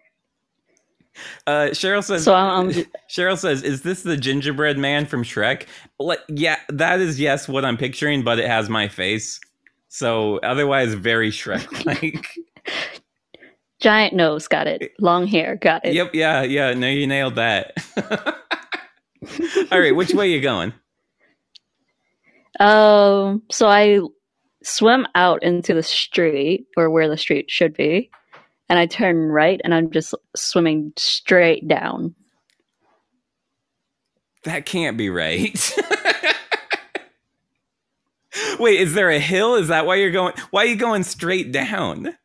Uh 1.45 1.69
Cheryl 1.71 2.03
says 2.03 2.23
So 2.23 2.33
I'm, 2.33 2.69
I'm 2.69 2.73
Cheryl 3.09 3.37
says, 3.37 3.63
"Is 3.63 3.81
this 3.81 4.03
the 4.03 4.17
gingerbread 4.17 4.77
man 4.77 5.05
from 5.05 5.23
Shrek?" 5.23 5.65
Like, 5.99 6.19
yeah, 6.27 6.57
that 6.69 6.99
is 6.99 7.19
yes 7.19 7.47
what 7.47 7.65
I'm 7.65 7.77
picturing, 7.77 8.23
but 8.23 8.39
it 8.39 8.47
has 8.47 8.69
my 8.69 8.87
face. 8.87 9.39
So 9.89 10.37
otherwise, 10.39 10.93
very 10.93 11.31
Shrek-like. 11.31 12.27
giant 13.79 14.13
nose, 14.13 14.47
got 14.47 14.67
it. 14.67 14.91
Long 14.99 15.27
hair, 15.27 15.55
got 15.55 15.85
it. 15.85 15.93
yep, 15.93 16.13
yeah, 16.13 16.43
yeah. 16.43 16.73
No, 16.73 16.87
you 16.87 17.07
nailed 17.07 17.35
that. 17.35 17.73
All 19.71 19.79
right, 19.79 19.95
which 19.95 20.13
way 20.13 20.29
you 20.29 20.41
going? 20.41 20.73
Um, 22.59 23.43
so 23.51 23.67
I 23.67 23.99
swim 24.63 25.07
out 25.15 25.43
into 25.43 25.73
the 25.73 25.83
street, 25.83 26.65
or 26.75 26.89
where 26.89 27.07
the 27.07 27.17
street 27.17 27.49
should 27.49 27.75
be, 27.75 28.09
and 28.69 28.77
I 28.77 28.85
turn 28.85 29.29
right, 29.29 29.59
and 29.63 29.73
I'm 29.73 29.91
just 29.91 30.13
swimming 30.35 30.93
straight 30.97 31.67
down. 31.67 32.15
That 34.43 34.65
can't 34.65 34.97
be 34.97 35.09
right. 35.09 35.73
Wait, 38.59 38.79
is 38.79 38.93
there 38.93 39.09
a 39.09 39.19
hill? 39.19 39.55
Is 39.55 39.69
that 39.69 39.85
why 39.85 39.95
you're 39.95 40.11
going? 40.11 40.33
Why 40.51 40.63
are 40.63 40.67
you 40.67 40.75
going 40.75 41.03
straight 41.03 41.51
down? 41.51 42.15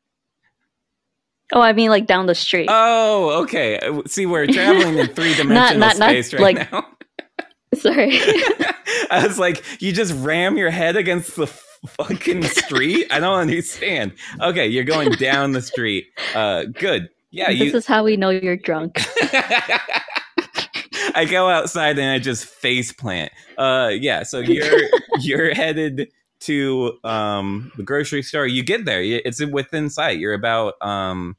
Oh, 1.52 1.61
I 1.61 1.72
mean, 1.72 1.90
like 1.90 2.07
down 2.07 2.26
the 2.26 2.35
street. 2.35 2.68
Oh, 2.70 3.42
okay. 3.42 3.78
See, 4.07 4.26
we're 4.26 4.46
traveling 4.46 4.98
in 4.98 5.09
three 5.14 5.35
dimensional 5.35 5.81
not- 5.81 5.98
not, 5.98 6.11
space 6.11 6.33
right 6.33 6.57
like- 6.57 6.72
now. 6.72 6.87
Sorry. 7.74 8.18
I 9.11 9.24
was 9.26 9.38
like, 9.38 9.83
you 9.83 9.92
just 9.92 10.12
ram 10.22 10.59
your 10.59 10.70
head 10.70 10.96
against 10.96 11.37
the 11.37 11.46
fucking 11.87 12.45
street? 12.45 13.07
I 13.11 13.21
don't 13.21 13.38
understand. 13.38 14.12
Okay, 14.40 14.66
you're 14.66 14.85
going 14.85 15.11
down 15.12 15.53
the 15.53 15.62
street. 15.62 16.07
Uh, 16.35 16.64
good. 16.64 17.09
Yeah, 17.30 17.49
this 17.51 17.61
you. 17.61 17.76
is 17.76 17.87
how 17.87 18.05
we 18.05 18.16
know 18.16 18.30
you're 18.30 18.57
drunk. 18.57 18.99
I 21.14 21.26
go 21.28 21.49
outside 21.49 21.99
and 21.99 22.11
I 22.11 22.18
just 22.18 22.45
face 22.45 22.93
plant. 22.93 23.33
Uh, 23.59 23.91
yeah. 23.93 24.22
So 24.22 24.39
you're 24.39 24.80
you're 25.20 25.55
headed 25.55 26.09
to 26.41 26.99
um 27.05 27.72
the 27.76 27.83
grocery 27.83 28.22
store. 28.22 28.47
You 28.47 28.62
get 28.62 28.85
there. 28.85 29.03
It's 29.03 29.45
within 29.45 29.91
sight. 29.91 30.18
You're 30.18 30.35
about 30.35 30.74
um 30.80 31.37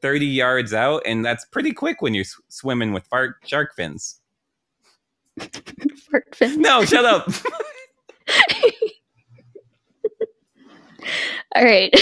thirty 0.00 0.26
yards 0.26 0.72
out, 0.74 1.02
and 1.06 1.24
that's 1.24 1.44
pretty 1.46 1.72
quick 1.72 2.02
when 2.02 2.14
you're 2.14 2.22
s- 2.22 2.40
swimming 2.48 2.92
with 2.92 3.06
fart 3.06 3.36
shark 3.44 3.74
fins. 3.74 4.20
Fart 6.10 6.34
fin. 6.34 6.60
No, 6.60 6.84
shut 6.84 7.04
up. 7.04 7.28
All 11.54 11.64
right. 11.64 11.94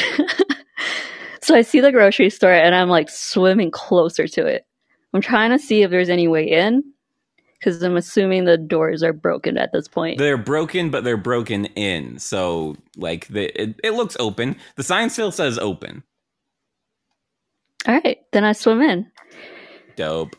so 1.43 1.55
I 1.55 1.63
see 1.63 1.81
the 1.81 1.93
grocery 1.93 2.31
store 2.31 2.53
and 2.53 2.75
I'm 2.75 2.89
like 2.89 3.09
swimming 3.09 3.71
closer 3.71 4.27
to 4.29 4.47
it. 4.47 4.67
I'm 5.15 5.21
trying 5.21 5.51
to 5.51 5.59
see 5.59 5.83
if 5.83 5.91
there's 5.91 6.09
any 6.09 6.27
way 6.27 6.49
in 6.49 6.83
Because 7.59 7.83
I'm 7.83 7.97
assuming 7.97 8.45
the 8.45 8.57
doors 8.57 9.03
are 9.03 9.13
broken 9.13 9.59
at 9.59 9.73
this 9.73 9.89
point. 9.89 10.19
They're 10.19 10.39
broken, 10.39 10.91
but 10.91 11.05
they're 11.05 11.17
broken 11.17 11.67
in. 11.67 12.19
So, 12.19 12.77
like, 12.97 13.29
the, 13.29 13.45
it, 13.61 13.79
it 13.85 13.91
looks 13.93 14.17
open. 14.19 14.57
The 14.77 14.83
sign 14.83 15.11
still 15.11 15.31
says 15.31 15.59
open. 15.59 16.03
All 17.87 17.95
right, 17.95 18.19
then 18.33 18.45
I 18.45 18.53
swim 18.53 18.81
in. 18.81 19.11
Dope. 19.97 20.37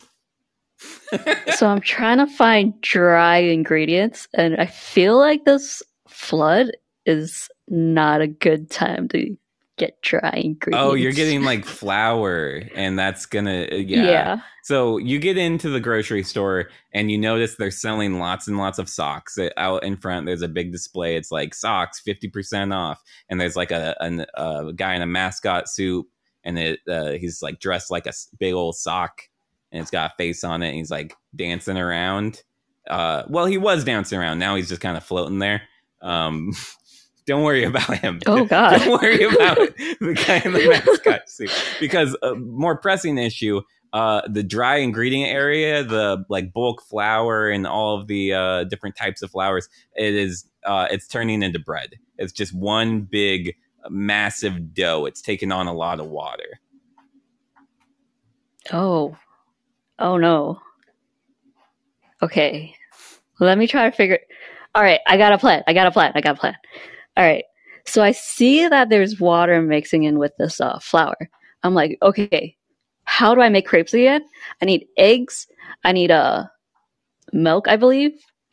so 1.54 1.66
I'm 1.66 1.80
trying 1.80 2.18
to 2.18 2.26
find 2.26 2.78
dry 2.80 3.38
ingredients, 3.38 4.28
and 4.34 4.56
I 4.56 4.66
feel 4.66 5.18
like 5.18 5.44
this 5.44 5.82
flood 6.08 6.72
is 7.06 7.48
not 7.68 8.20
a 8.20 8.26
good 8.26 8.70
time 8.70 9.08
to 9.08 9.36
get 9.76 10.00
dry 10.02 10.30
ingredients. 10.36 10.84
Oh, 10.86 10.94
you're 10.94 11.12
getting 11.12 11.42
like 11.42 11.64
flour, 11.64 12.62
and 12.74 12.98
that's 12.98 13.26
gonna 13.26 13.66
uh, 13.72 13.76
yeah. 13.76 14.04
yeah. 14.04 14.40
So 14.62 14.98
you 14.98 15.18
get 15.18 15.36
into 15.36 15.68
the 15.68 15.80
grocery 15.80 16.22
store 16.22 16.70
and 16.92 17.10
you 17.10 17.18
notice 17.18 17.56
they're 17.56 17.70
selling 17.70 18.18
lots 18.18 18.48
and 18.48 18.56
lots 18.56 18.78
of 18.78 18.88
socks 18.88 19.36
Uh, 19.36 19.50
out 19.56 19.84
in 19.84 19.96
front. 19.96 20.26
There's 20.26 20.42
a 20.42 20.48
big 20.48 20.72
display. 20.72 21.16
It's 21.16 21.30
like 21.30 21.54
socks 21.54 22.00
fifty 22.00 22.28
percent 22.28 22.72
off, 22.72 23.02
and 23.28 23.40
there's 23.40 23.56
like 23.56 23.70
a, 23.70 23.96
a, 24.00 24.26
a 24.40 24.72
guy 24.72 24.94
in 24.94 25.02
a 25.02 25.06
mascot 25.06 25.68
suit, 25.68 26.06
and 26.44 26.58
it 26.58 26.80
uh, 26.88 27.12
he's 27.12 27.42
like 27.42 27.58
dressed 27.60 27.90
like 27.90 28.06
a 28.06 28.12
big 28.38 28.54
old 28.54 28.76
sock, 28.76 29.22
and 29.72 29.82
it's 29.82 29.90
got 29.90 30.12
a 30.12 30.14
face 30.16 30.44
on 30.44 30.62
it. 30.62 30.68
And 30.68 30.76
he's 30.76 30.90
like 30.90 31.14
dancing 31.34 31.76
around. 31.76 32.42
Uh, 32.88 33.24
well, 33.28 33.46
he 33.46 33.58
was 33.58 33.82
dancing 33.82 34.18
around. 34.18 34.38
Now 34.38 34.54
he's 34.56 34.68
just 34.68 34.80
kind 34.80 34.96
of 34.96 35.02
floating 35.04 35.38
there. 35.40 35.62
Um, 36.00 36.52
don't 37.26 37.42
worry 37.42 37.64
about 37.72 37.98
him. 37.98 38.20
Oh 38.26 38.44
God. 38.44 38.78
Don't 38.78 39.02
worry 39.02 39.24
about 39.24 39.56
the 39.76 40.24
guy 40.26 40.42
in 40.44 40.52
the 40.52 40.68
mascot 40.68 41.28
suit 41.28 41.50
because 41.80 42.16
a 42.22 42.34
more 42.34 42.76
pressing 42.76 43.18
issue. 43.18 43.62
Uh, 43.92 44.22
the 44.26 44.42
dry 44.42 44.78
ingredient 44.78 45.30
area, 45.30 45.84
the 45.84 46.24
like 46.28 46.52
bulk 46.52 46.82
flour 46.82 47.48
and 47.48 47.64
all 47.64 47.96
of 48.00 48.08
the 48.08 48.32
uh, 48.34 48.64
different 48.64 48.96
types 48.96 49.22
of 49.22 49.30
flours, 49.30 49.68
it 49.94 50.14
is 50.14 50.46
uh, 50.64 50.88
it's 50.90 51.06
turning 51.06 51.44
into 51.44 51.60
bread. 51.60 51.94
It's 52.18 52.32
just 52.32 52.52
one 52.52 53.02
big 53.02 53.54
massive 53.88 54.74
dough. 54.74 55.06
It's 55.06 55.22
taking 55.22 55.52
on 55.52 55.68
a 55.68 55.72
lot 55.72 56.00
of 56.00 56.06
water. 56.06 56.58
Oh. 58.72 59.16
Oh 60.00 60.16
no. 60.16 60.60
Okay. 62.20 62.74
Let 63.38 63.58
me 63.58 63.68
try 63.68 63.88
to 63.88 63.96
figure 63.96 64.18
All 64.74 64.82
right, 64.82 65.00
I 65.06 65.16
got 65.16 65.32
a 65.32 65.38
plan. 65.38 65.62
I 65.68 65.72
got 65.72 65.86
a 65.86 65.92
plan. 65.92 66.10
I 66.16 66.20
got 66.20 66.36
a 66.36 66.40
plan. 66.40 66.56
All 67.16 67.24
right. 67.24 67.44
So 67.86 68.02
I 68.02 68.12
see 68.12 68.66
that 68.66 68.88
there's 68.88 69.20
water 69.20 69.60
mixing 69.60 70.04
in 70.04 70.18
with 70.18 70.32
this 70.38 70.60
uh, 70.60 70.78
flour. 70.78 71.28
I'm 71.62 71.74
like, 71.74 71.98
okay, 72.02 72.56
how 73.04 73.34
do 73.34 73.40
I 73.40 73.48
make 73.48 73.66
crepes 73.66 73.94
again? 73.94 74.22
I 74.62 74.64
need 74.64 74.86
eggs. 74.96 75.46
I 75.84 75.92
need 75.92 76.10
uh, 76.10 76.44
milk, 77.32 77.68
I 77.68 77.76
believe. 77.76 78.12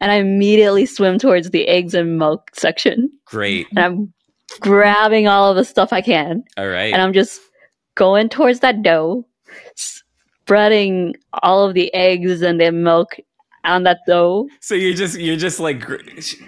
and 0.00 0.10
I 0.12 0.14
immediately 0.14 0.86
swim 0.86 1.18
towards 1.18 1.50
the 1.50 1.66
eggs 1.66 1.94
and 1.94 2.18
milk 2.18 2.50
section. 2.54 3.10
Great. 3.26 3.66
And 3.70 3.78
I'm 3.78 4.12
grabbing 4.60 5.26
all 5.26 5.50
of 5.50 5.56
the 5.56 5.64
stuff 5.64 5.92
I 5.92 6.00
can 6.00 6.44
All 6.56 6.68
right. 6.68 6.92
and 6.92 7.02
I'm 7.02 7.12
just 7.12 7.40
going 7.96 8.28
towards 8.28 8.60
that 8.60 8.82
dough, 8.82 9.26
spreading 9.74 11.14
all 11.42 11.66
of 11.66 11.74
the 11.74 11.92
eggs 11.92 12.42
and 12.42 12.60
the 12.60 12.70
milk 12.70 13.16
on 13.66 13.82
that 13.84 13.98
dough. 14.06 14.48
So 14.60 14.74
you're 14.74 14.94
just 14.94 15.18
you're 15.18 15.36
just 15.36 15.60
like 15.60 15.80
gr- 15.80 15.96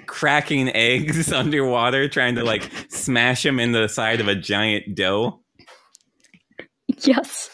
cracking 0.07 0.75
eggs 0.75 1.33
underwater, 1.33 2.09
trying 2.09 2.35
to 2.37 2.45
like 2.45 2.71
smash 2.89 3.43
them 3.43 3.61
in 3.61 3.73
the 3.73 3.89
side 3.89 4.21
of 4.21 4.29
a 4.29 4.35
giant 4.35 4.95
dough. 4.95 5.41
Yes. 7.01 7.51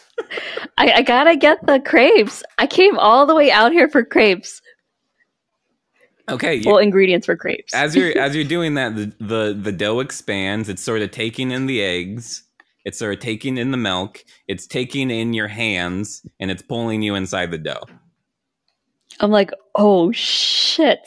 I, 0.77 0.91
I 0.93 1.01
gotta 1.01 1.35
get 1.35 1.65
the 1.65 1.79
crepes. 1.79 2.43
I 2.57 2.67
came 2.67 2.97
all 2.97 3.25
the 3.25 3.35
way 3.35 3.51
out 3.51 3.71
here 3.71 3.89
for 3.89 4.03
crepes. 4.03 4.61
Okay. 6.29 6.63
Well, 6.65 6.77
ingredients 6.77 7.25
for 7.25 7.35
crepes. 7.35 7.73
as 7.73 7.95
you're 7.95 8.17
as 8.17 8.35
you're 8.35 8.45
doing 8.45 8.75
that, 8.75 8.95
the, 8.95 9.13
the 9.19 9.59
the 9.59 9.71
dough 9.71 9.99
expands. 9.99 10.69
It's 10.69 10.81
sort 10.81 11.01
of 11.01 11.11
taking 11.11 11.51
in 11.51 11.65
the 11.65 11.81
eggs. 11.81 12.43
It's 12.85 12.99
sort 12.99 13.15
of 13.15 13.19
taking 13.19 13.57
in 13.57 13.71
the 13.71 13.77
milk. 13.77 14.23
It's 14.47 14.67
taking 14.67 15.09
in 15.09 15.33
your 15.33 15.47
hands, 15.47 16.25
and 16.39 16.51
it's 16.51 16.61
pulling 16.61 17.01
you 17.01 17.15
inside 17.15 17.51
the 17.51 17.57
dough. 17.57 17.83
I'm 19.19 19.31
like, 19.31 19.51
oh 19.75 20.11
shit. 20.11 20.99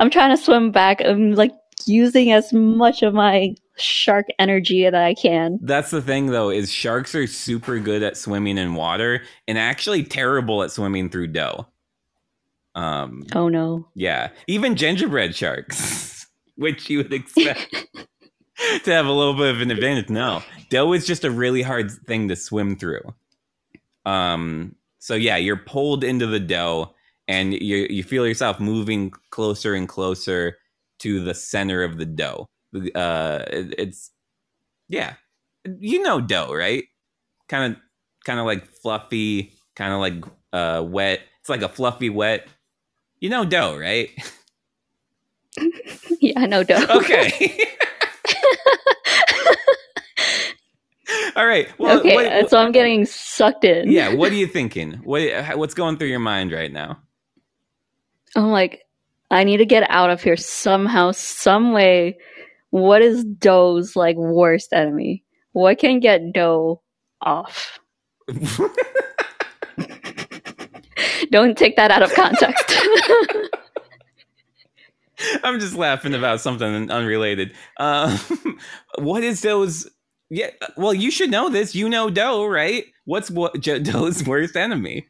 I'm 0.00 0.10
trying 0.10 0.36
to 0.36 0.42
swim 0.42 0.70
back. 0.70 1.00
I'm 1.04 1.34
like 1.34 1.52
using 1.86 2.32
as 2.32 2.52
much 2.52 3.02
of 3.02 3.14
my 3.14 3.54
shark 3.76 4.26
energy 4.38 4.82
that 4.84 4.94
I 4.94 5.14
can. 5.14 5.58
That's 5.62 5.90
the 5.90 6.02
thing, 6.02 6.26
though, 6.26 6.50
is 6.50 6.70
sharks 6.70 7.14
are 7.14 7.26
super 7.26 7.78
good 7.78 8.02
at 8.02 8.16
swimming 8.16 8.58
in 8.58 8.74
water, 8.74 9.22
and 9.46 9.56
actually 9.56 10.02
terrible 10.02 10.62
at 10.62 10.72
swimming 10.72 11.08
through 11.10 11.28
dough. 11.28 11.66
Um, 12.74 13.24
Oh 13.34 13.48
no. 13.48 13.88
Yeah, 13.94 14.30
even 14.46 14.76
gingerbread 14.76 15.34
sharks, 15.34 16.26
which 16.56 16.90
you 16.90 16.98
would 16.98 17.12
expect 17.12 17.72
to 18.84 18.92
have 18.92 19.06
a 19.06 19.12
little 19.12 19.34
bit 19.34 19.54
of 19.54 19.60
an 19.60 19.70
advantage. 19.70 20.10
No, 20.10 20.42
dough 20.70 20.92
is 20.92 21.06
just 21.06 21.24
a 21.24 21.30
really 21.30 21.62
hard 21.62 21.90
thing 22.06 22.28
to 22.28 22.36
swim 22.36 22.76
through. 22.76 23.02
Um, 24.04 24.74
so 24.98 25.14
yeah, 25.14 25.36
you're 25.36 25.56
pulled 25.56 26.04
into 26.04 26.26
the 26.26 26.40
dough, 26.40 26.94
and 27.28 27.52
you 27.54 27.86
you 27.90 28.02
feel 28.02 28.26
yourself 28.26 28.58
moving 28.58 29.12
closer 29.30 29.74
and 29.74 29.88
closer 29.88 30.58
to 31.00 31.22
the 31.22 31.34
center 31.34 31.84
of 31.84 31.98
the 31.98 32.06
dough. 32.06 32.46
Uh, 32.74 33.44
it- 33.50 33.74
it's 33.78 34.10
yeah, 34.88 35.14
you 35.78 36.02
know 36.02 36.20
dough, 36.20 36.52
right? 36.52 36.84
Kind 37.48 37.74
of, 37.74 37.80
kind 38.24 38.40
of 38.40 38.46
like 38.46 38.66
fluffy, 38.66 39.52
kind 39.76 39.92
of 39.92 40.00
like 40.00 40.24
uh 40.52 40.82
wet. 40.84 41.20
It's 41.40 41.48
like 41.48 41.62
a 41.62 41.68
fluffy 41.68 42.10
wet. 42.10 42.48
You 43.20 43.30
know 43.30 43.44
dough, 43.44 43.76
right? 43.78 44.10
yeah, 46.20 46.34
I 46.40 46.46
know 46.46 46.62
dough. 46.64 46.84
Okay. 46.90 47.50
All 51.36 51.46
right. 51.46 51.68
Well, 51.78 51.98
okay, 52.00 52.14
what- 52.14 52.26
uh, 52.26 52.48
so 52.48 52.58
I'm 52.58 52.72
getting 52.72 53.06
sucked 53.06 53.64
in. 53.64 53.90
yeah. 53.90 54.12
What 54.14 54.30
are 54.32 54.34
you 54.36 54.46
thinking? 54.46 54.94
What 55.04 55.22
what's 55.56 55.74
going 55.74 55.96
through 55.96 56.08
your 56.08 56.18
mind 56.18 56.52
right 56.52 56.72
now? 56.72 56.98
I'm 58.36 58.50
like, 58.50 58.84
I 59.30 59.44
need 59.44 59.58
to 59.58 59.66
get 59.66 59.88
out 59.90 60.10
of 60.10 60.22
here 60.22 60.36
somehow, 60.36 61.12
some 61.12 61.72
way. 61.72 62.18
What 62.70 63.02
is 63.02 63.24
dough's 63.24 63.96
like 63.96 64.16
worst 64.16 64.72
enemy? 64.72 65.24
What 65.52 65.78
can 65.78 66.00
get 66.00 66.32
dough 66.32 66.82
off? 67.22 67.78
Don't 71.30 71.56
take 71.58 71.76
that 71.76 71.90
out 71.90 72.02
of 72.02 72.12
context. 72.14 72.70
I'm 75.42 75.58
just 75.58 75.74
laughing 75.74 76.14
about 76.14 76.40
something 76.40 76.90
unrelated. 76.90 77.52
Um, 77.78 78.18
what 78.98 79.24
is 79.24 79.40
dough's? 79.40 79.88
Yeah. 80.30 80.50
Well, 80.76 80.94
you 80.94 81.10
should 81.10 81.30
know 81.30 81.48
this. 81.48 81.74
You 81.74 81.88
know 81.88 82.10
dough, 82.10 82.46
right? 82.46 82.84
What's 83.04 83.30
what 83.30 83.60
dough's 83.60 84.24
worst 84.24 84.56
enemy? 84.56 85.08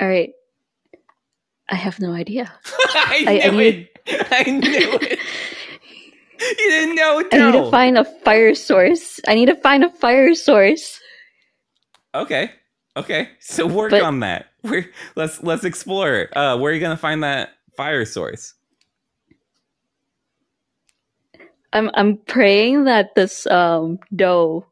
All 0.00 0.08
right. 0.08 0.30
I 1.72 1.76
have 1.76 1.98
no 1.98 2.12
idea. 2.12 2.52
I 2.94 3.24
I- 3.26 3.40
I 3.46 3.50
knew 3.50 3.58
need- 3.58 3.88
it. 4.06 4.26
I 4.30 4.50
knew 4.50 4.98
it. 5.02 5.18
You 6.42 6.70
didn't 6.70 6.96
know 6.96 7.18
I 7.32 7.36
need 7.38 7.52
to 7.52 7.70
find 7.70 7.96
a 7.96 8.04
fire 8.04 8.52
source. 8.56 9.20
I 9.28 9.34
need 9.34 9.46
to 9.46 9.54
find 9.54 9.84
a 9.84 9.90
fire 9.90 10.34
source. 10.34 10.98
Okay. 12.16 12.50
Okay. 12.96 13.28
So 13.38 13.64
work 13.68 13.92
But- 13.92 14.02
on 14.02 14.20
that. 14.20 14.46
Where 14.62 14.86
let's 15.14 15.40
let's 15.42 15.64
explore. 15.64 16.28
Uh 16.36 16.58
where 16.58 16.72
are 16.72 16.74
you 16.74 16.80
gonna 16.80 16.96
find 16.96 17.22
that 17.22 17.50
fire 17.76 18.04
source? 18.04 18.54
I'm 21.72 21.90
I'm 21.94 22.16
praying 22.18 22.84
that 22.84 23.14
this 23.14 23.46
um 23.46 23.98
dough 24.14 24.66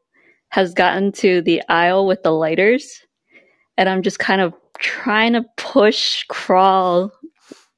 has 0.49 0.73
gotten 0.73 1.11
to 1.13 1.41
the 1.41 1.61
aisle 1.69 2.05
with 2.05 2.21
the 2.23 2.31
lighters 2.31 2.99
and 3.77 3.87
I'm 3.87 4.01
just 4.03 4.19
kind 4.19 4.41
of 4.41 4.53
trying 4.81 5.33
to 5.33 5.45
push 5.57 6.23
crawl 6.27 7.11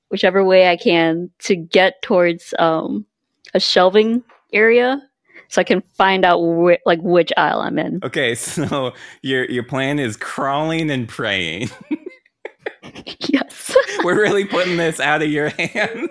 whichever 0.09 0.43
way 0.43 0.67
I 0.69 0.77
can 0.77 1.29
to 1.39 1.55
get 1.55 2.01
towards 2.01 2.53
um 2.59 3.05
a 3.53 3.59
shelving 3.59 4.23
area 4.51 5.01
so 5.49 5.61
I 5.61 5.63
can 5.63 5.83
find 5.93 6.25
out 6.25 6.39
whi- 6.39 6.79
like 6.85 6.99
which 7.01 7.31
aisle 7.37 7.59
I'm 7.61 7.77
in. 7.77 7.99
Okay, 8.03 8.33
so 8.35 8.93
your 9.21 9.45
your 9.45 9.63
plan 9.63 9.99
is 9.99 10.17
crawling 10.17 10.89
and 10.89 11.07
praying. 11.07 11.69
yes. 13.29 13.75
We're 14.03 14.19
really 14.19 14.45
putting 14.45 14.77
this 14.77 14.99
out 14.99 15.21
of 15.21 15.29
your 15.29 15.49
hands. 15.49 16.09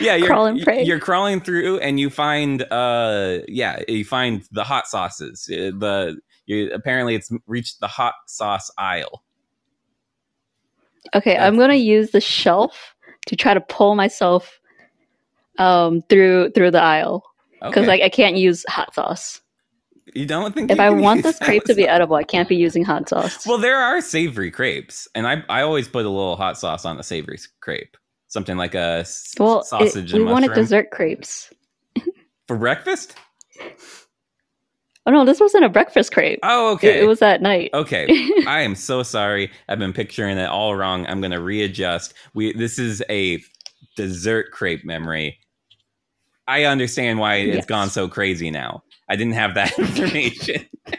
Yeah, 0.00 0.16
you're 0.16 0.26
Crawl 0.28 0.46
and 0.46 0.60
pray. 0.62 0.82
you're 0.82 0.98
crawling 0.98 1.40
through 1.40 1.78
and 1.78 2.00
you 2.00 2.10
find 2.10 2.62
uh 2.70 3.38
yeah, 3.48 3.80
you 3.86 4.04
find 4.04 4.42
the 4.50 4.64
hot 4.64 4.86
sauces. 4.88 5.48
Uh, 5.50 5.70
The 5.78 6.18
you 6.48 6.70
apparently 6.72 7.14
it's 7.14 7.30
reached 7.46 7.78
the 7.78 7.86
hot 7.86 8.14
sauce 8.26 8.70
aisle. 8.76 9.22
Okay, 11.14 11.36
I'm 11.38 11.56
going 11.56 11.70
to 11.70 11.76
use 11.76 12.10
the 12.10 12.20
shelf 12.20 12.94
to 13.26 13.36
try 13.36 13.54
to 13.54 13.60
pull 13.60 13.94
myself 13.94 14.58
um 15.58 16.02
through 16.08 16.50
through 16.52 16.70
the 16.70 16.82
aisle. 16.82 17.22
because 17.60 17.78
Okay. 17.78 17.86
like 17.86 18.02
I 18.02 18.08
can't 18.08 18.36
use 18.36 18.64
hot 18.68 18.94
sauce. 18.94 19.40
You 20.14 20.24
don't 20.24 20.54
think 20.54 20.70
If 20.70 20.80
I 20.80 20.88
want 20.90 21.22
this 21.22 21.38
crepe 21.38 21.64
to 21.64 21.74
be 21.74 21.82
sauce? 21.82 21.90
edible, 21.90 22.16
I 22.16 22.24
can't 22.24 22.48
be 22.48 22.56
using 22.56 22.82
hot 22.84 23.08
sauce. 23.08 23.46
Well, 23.46 23.58
there 23.58 23.76
are 23.76 24.00
savory 24.00 24.50
crepes, 24.50 25.06
and 25.14 25.26
I 25.26 25.42
I 25.48 25.62
always 25.62 25.86
put 25.86 26.06
a 26.06 26.08
little 26.08 26.36
hot 26.36 26.58
sauce 26.58 26.84
on 26.86 26.98
a 26.98 27.02
savory 27.02 27.38
crepe. 27.60 27.96
Something 28.28 28.56
like 28.56 28.74
a 28.74 29.04
Well, 29.38 29.60
it- 29.60 29.66
sausage 29.66 30.12
we 30.12 30.20
and 30.20 30.30
wanted 30.30 30.54
dessert 30.54 30.90
crepes. 30.90 31.52
for 32.48 32.56
breakfast. 32.56 33.14
Oh 35.08 35.10
no, 35.10 35.24
this 35.24 35.40
wasn't 35.40 35.64
a 35.64 35.68
breakfast 35.70 36.12
crepe. 36.12 36.38
Oh, 36.42 36.68
It- 36.68 36.74
okay. 36.74 37.00
It, 37.00 37.06
was 37.08 37.22
at 37.22 37.40
night. 37.42 37.70
Okay, 37.72 38.06
I 38.46 38.60
am 38.60 38.74
so 38.74 39.02
sorry. 39.02 39.50
I've 39.68 39.78
been 39.78 39.94
picturing 39.94 40.36
it 40.38 40.48
all 40.48 40.76
wrong. 40.76 41.06
I'm 41.06 41.20
going 41.22 41.30
to 41.32 41.40
readjust. 41.40 42.12
We 42.34 42.52
this 42.52 42.78
is 42.78 43.02
a 43.08 43.42
dessert 43.96 44.52
crepe 44.52 44.84
memory. 44.84 45.38
I 46.46 46.64
understand 46.64 47.18
why 47.18 47.36
it's 47.36 47.56
Yes. 47.56 47.66
gone 47.66 47.88
so 47.90 48.06
crazy 48.06 48.50
now. 48.50 48.82
I 49.08 49.16
didn't 49.16 49.32
have 49.32 49.54
that 49.54 49.78
information. 49.78 50.66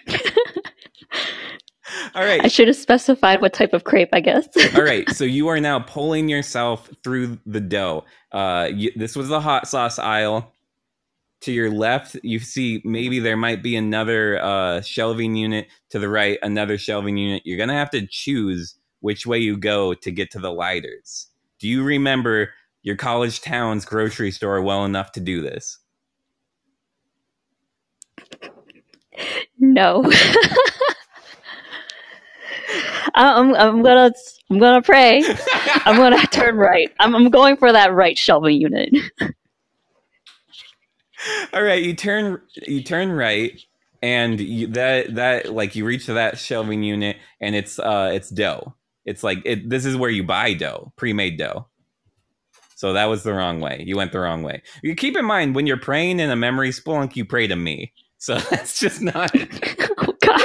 all 2.16 2.24
right. 2.24 2.44
I 2.44 2.48
should 2.48 2.68
have 2.68 2.78
specified 2.78 3.42
what 3.42 3.54
type 3.54 3.74
of 3.74 3.84
crepe, 3.84 4.10
I 4.14 4.20
guess. 4.22 4.48
All 4.76 4.84
right, 4.84 5.10
so 5.12 5.24
you 5.24 5.48
are 5.48 5.60
now 5.60 5.80
pulling 5.80 6.30
yourself 6.30 6.90
through 7.04 7.40
the 7.46 7.60
dough. 7.62 8.06
Uh, 8.32 8.70
you, 8.74 8.92
this 8.96 9.16
was 9.16 9.28
the 9.28 9.40
hot 9.42 9.68
sauce 9.68 9.98
aisle. 10.00 10.54
To 11.42 11.54
your 11.54 11.72
left, 11.72 12.18
you 12.22 12.40
see 12.40 12.82
maybe 12.84 13.20
there 13.20 13.38
might 13.38 13.64
be 13.64 13.76
another 13.78 14.44
uh, 14.44 14.82
shelving 14.82 15.36
unit. 15.36 15.68
To 15.92 16.00
the 16.00 16.10
right, 16.10 16.38
another 16.42 16.78
shelving 16.78 17.18
unit. 17.18 17.44
You're 17.46 17.58
gonna 17.58 17.74
have 17.74 17.92
to 17.92 18.06
choose 18.08 18.76
which 19.00 19.26
way 19.26 19.40
you 19.40 19.58
go 19.58 19.94
to 19.94 20.12
get 20.12 20.32
to 20.32 20.40
the 20.40 20.52
lighters. 20.52 21.28
Do 21.60 21.68
you 21.68 21.84
remember 21.84 22.54
your 22.84 22.96
college 22.96 23.42
town's 23.42 23.86
grocery 23.86 24.32
store 24.32 24.62
well 24.62 24.86
enough 24.86 25.12
to 25.14 25.20
do 25.20 25.42
this? 25.42 25.80
no. 29.60 30.04
I'm, 33.16 33.54
I'm 33.56 33.82
gonna 33.84 34.12
I'm 34.50 34.60
gonna 34.60 34.82
pray. 34.82 35.24
I'm 35.86 35.98
gonna 35.98 36.26
turn 36.28 36.56
right. 36.56 36.90
I'm, 37.00 37.16
I'm 37.16 37.30
going 37.30 37.58
for 37.58 37.72
that 37.72 37.94
right 37.94 38.18
shelving 38.18 38.62
unit. 38.62 38.94
All 41.54 41.64
right, 41.64 41.84
you 41.84 41.94
turn 41.94 42.42
you 42.68 42.84
turn 42.84 43.12
right, 43.12 43.60
and 44.02 44.40
you, 44.40 44.68
that 44.68 45.16
that 45.16 45.54
like 45.54 45.76
you 45.76 45.86
reach 45.86 46.08
that 46.08 46.38
shelving 46.38 46.84
unit, 46.84 47.18
and 47.42 47.56
it's 47.56 47.80
uh 47.80 48.12
it's 48.14 48.30
dough. 48.30 48.76
It's 49.06 49.24
like 49.24 49.42
it. 49.46 49.70
This 49.70 49.86
is 49.86 49.96
where 49.96 50.10
you 50.10 50.24
buy 50.24 50.54
dough, 50.54 50.94
pre-made 50.96 51.38
dough. 51.38 51.68
So 52.76 52.94
that 52.94 53.06
was 53.06 53.24
the 53.24 53.34
wrong 53.34 53.60
way. 53.60 53.84
You 53.86 53.98
went 53.98 54.14
the 54.14 54.20
wrong 54.20 54.42
way. 54.42 54.62
You 54.82 54.96
keep 54.96 55.18
in 55.18 55.26
mind 55.26 55.54
when 55.54 55.68
you're 55.68 55.76
praying 55.78 56.22
in 56.22 56.30
a 56.30 56.36
memory 56.36 56.70
spelunk, 56.70 57.16
you 57.18 57.26
pray 57.26 57.46
to 57.48 57.56
me. 57.56 57.92
So 58.20 58.38
that's 58.50 58.80
just 58.80 59.02
not. 59.02 59.32
oh 59.36 60.16
God! 60.22 60.42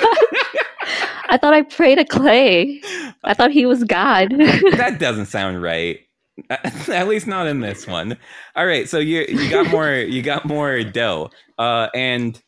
I 1.29 1.39
thought 1.41 1.55
I 1.55 1.63
prayed 1.63 1.97
to 1.97 2.05
Clay. 2.05 2.81
I 3.23 3.35
thought 3.35 3.51
he 3.51 3.67
was 3.67 3.85
God. 3.85 4.31
that 4.31 4.97
doesn't 4.99 5.27
sound 5.27 5.63
right. 5.63 6.01
At 6.51 7.09
least 7.09 7.27
not 7.27 7.47
in 7.47 7.61
this 7.61 7.87
one. 7.87 8.17
All 8.57 8.67
right, 8.67 8.89
so 8.89 8.99
you 8.99 9.25
you 9.29 9.51
got 9.51 9.69
more 9.71 9.93
you 9.95 10.23
got 10.23 10.45
more 10.47 10.83
dough. 10.83 11.31
Uh 11.59 11.89
and 11.95 12.41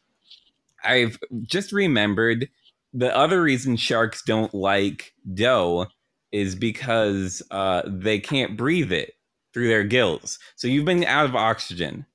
I've 0.85 1.19
just 1.45 1.73
remembered 1.73 2.49
the 2.93 3.15
other 3.17 3.43
reason 3.43 3.77
sharks 3.77 4.23
don't 4.25 4.55
like 4.55 5.13
dough 5.35 5.87
is 6.33 6.55
because 6.55 7.43
uh 7.51 7.83
they 7.87 8.19
can't 8.19 8.57
breathe 8.57 8.93
it 8.93 9.15
through 9.55 9.69
their 9.69 9.85
gills. 9.85 10.39
So 10.57 10.69
you've 10.69 10.85
been 10.85 11.05
out 11.05 11.27
of 11.27 11.37
oxygen. 11.37 12.07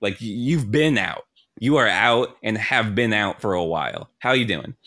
Like 0.00 0.16
you've 0.20 0.70
been 0.70 0.98
out. 0.98 1.24
You 1.60 1.76
are 1.76 1.88
out 1.88 2.36
and 2.42 2.58
have 2.58 2.94
been 2.94 3.12
out 3.12 3.40
for 3.40 3.54
a 3.54 3.64
while. 3.64 4.10
How 4.20 4.32
you 4.32 4.44
doing? 4.46 4.74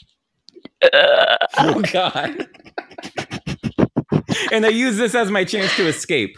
Oh 1.58 1.82
God. 1.92 2.48
And 4.54 4.66
I 4.66 4.70
use 4.70 4.98
this 4.98 5.16
as 5.16 5.32
my 5.32 5.44
chance 5.44 5.76
to 5.76 5.88
escape. 5.88 6.38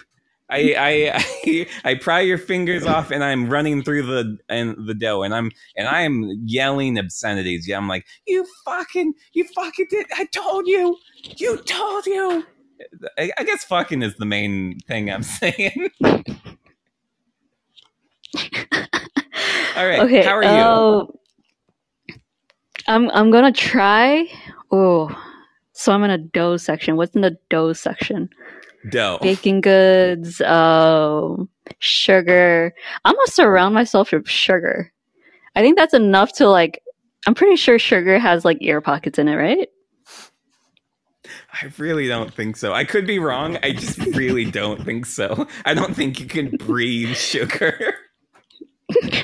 I, 0.50 0.76
I 0.78 1.12
I 1.46 1.68
I 1.84 1.96
pry 1.96 2.22
your 2.22 2.38
fingers 2.38 2.86
off 2.86 3.12
and 3.12 3.24
I'm 3.24 3.50
running 3.50 3.84
through 3.84 4.04
the 4.04 4.38
and 4.48 4.88
the 4.88 4.94
dough 4.94 5.24
and 5.24 5.34
I'm 5.34 5.52
and 5.76 5.88
I'm 5.88 6.32
yelling 6.46 6.98
obscenities. 6.98 7.68
Yeah, 7.68 7.78
I'm 7.78 7.88
like, 7.88 8.06
you 8.28 8.46
fucking 8.64 9.14
you 9.34 9.46
fucking 9.56 9.88
did 9.90 10.06
I 10.18 10.26
told 10.26 10.68
you. 10.68 10.98
You 11.38 11.58
told 11.58 12.06
you. 12.06 12.46
I, 13.18 13.32
I 13.38 13.44
guess 13.44 13.64
fucking 13.64 14.02
is 14.02 14.16
the 14.18 14.26
main 14.26 14.80
thing 14.88 15.10
I'm 15.10 15.24
saying. 15.42 15.90
All 19.76 19.86
right. 19.86 20.00
okay. 20.00 20.24
How 20.24 20.38
are 20.38 20.44
you? 20.44 20.50
oh, 20.50 21.20
I'm 22.88 23.10
I'm 23.12 23.32
gonna 23.32 23.52
try. 23.52 24.26
Oh, 24.72 25.10
so 25.76 25.92
I'm 25.92 26.04
in 26.04 26.12
a 26.12 26.18
dough 26.18 26.58
section. 26.58 26.96
What's 26.96 27.16
in 27.16 27.22
the 27.22 27.38
dough 27.50 27.74
section? 27.74 28.30
dough. 28.90 29.20
Baking 29.22 29.62
goods, 29.62 30.42
um, 30.42 31.50
sugar. 31.80 32.74
I'm 33.04 33.16
gonna 33.16 33.28
surround 33.28 33.74
myself 33.74 34.12
with 34.12 34.28
sugar. 34.28 34.92
I 35.56 35.62
think 35.62 35.78
that's 35.78 35.94
enough 35.94 36.34
to 36.34 36.50
like. 36.50 36.82
I'm 37.28 37.34
pretty 37.34 37.56
sure 37.56 37.80
sugar 37.80 38.20
has 38.20 38.46
like 38.46 38.58
ear 38.62 38.82
pockets 38.82 39.18
in 39.18 39.28
it, 39.28 39.36
right? 39.36 39.68
I 41.54 41.72
really 41.78 42.08
don't 42.08 42.34
think 42.34 42.58
so. 42.58 42.74
I 42.74 42.84
could 42.84 43.08
be 43.08 43.18
wrong. 43.18 43.58
I 43.64 43.72
just 43.72 43.98
really 44.16 44.46
don't 44.46 44.84
think 44.84 45.06
so. 45.06 45.48
I 45.66 45.74
don't 45.74 45.96
think 45.96 46.20
you 46.20 46.28
can 46.28 46.56
breathe 46.58 47.16
sugar. 47.16 47.96
but 48.90 49.24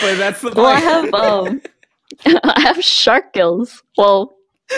that's 0.00 0.40
the 0.40 0.52
point. 0.52 0.56
Well, 0.56 0.66
I 0.66 0.80
have 0.80 1.12
um, 1.12 1.60
I 2.44 2.60
have 2.60 2.82
shark 2.82 3.32
gills. 3.32 3.82
Well, 3.96 4.32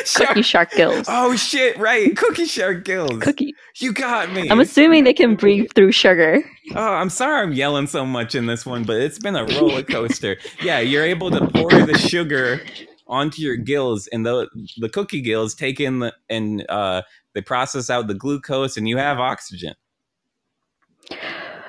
Shark- 0.05 0.29
cookie 0.29 0.43
shark 0.43 0.71
gills. 0.73 1.07
Oh 1.09 1.35
shit! 1.35 1.79
Right, 1.79 2.15
cookie 2.15 2.45
shark 2.45 2.85
gills. 2.85 3.21
Cookie. 3.23 3.55
You 3.77 3.93
got 3.95 4.31
me. 4.33 4.51
I'm 4.51 4.61
assuming 4.61 5.05
they 5.05 5.15
can 5.15 5.35
breathe 5.35 5.71
through 5.75 5.93
sugar. 5.93 6.43
oh, 6.75 6.93
I'm 6.93 7.09
sorry 7.09 7.43
I'm 7.43 7.53
yelling 7.55 7.87
so 7.87 8.05
much 8.05 8.35
in 8.35 8.45
this 8.45 8.67
one, 8.67 8.85
but 8.85 9.01
it's 9.01 9.19
been 9.19 9.35
a 9.35 9.47
roller 9.47 9.83
coaster. 9.83 10.37
yeah, 10.63 10.79
you're 10.81 11.05
able 11.05 11.31
to 11.31 11.47
pour 11.47 11.71
the 11.71 11.97
sugar 11.97 12.61
onto 13.07 13.41
your 13.41 13.57
gills, 13.57 14.07
and 14.09 14.27
the 14.27 14.47
the 14.77 14.91
cookie 14.91 15.23
gills 15.23 15.55
take 15.55 15.81
in 15.81 16.01
the 16.01 16.15
and 16.29 16.67
uh, 16.69 17.01
they 17.33 17.41
process 17.41 17.89
out 17.89 18.09
the 18.09 18.15
glucose, 18.15 18.77
and 18.77 18.87
you 18.91 18.99
have 18.99 19.19
oxygen. 19.19 19.73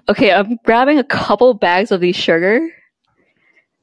Okay, 0.10 0.34
I'm 0.34 0.58
grabbing 0.66 0.98
a 1.00 1.04
couple 1.06 1.54
bags 1.54 1.92
of 1.92 2.02
these 2.02 2.16
sugar. 2.18 2.68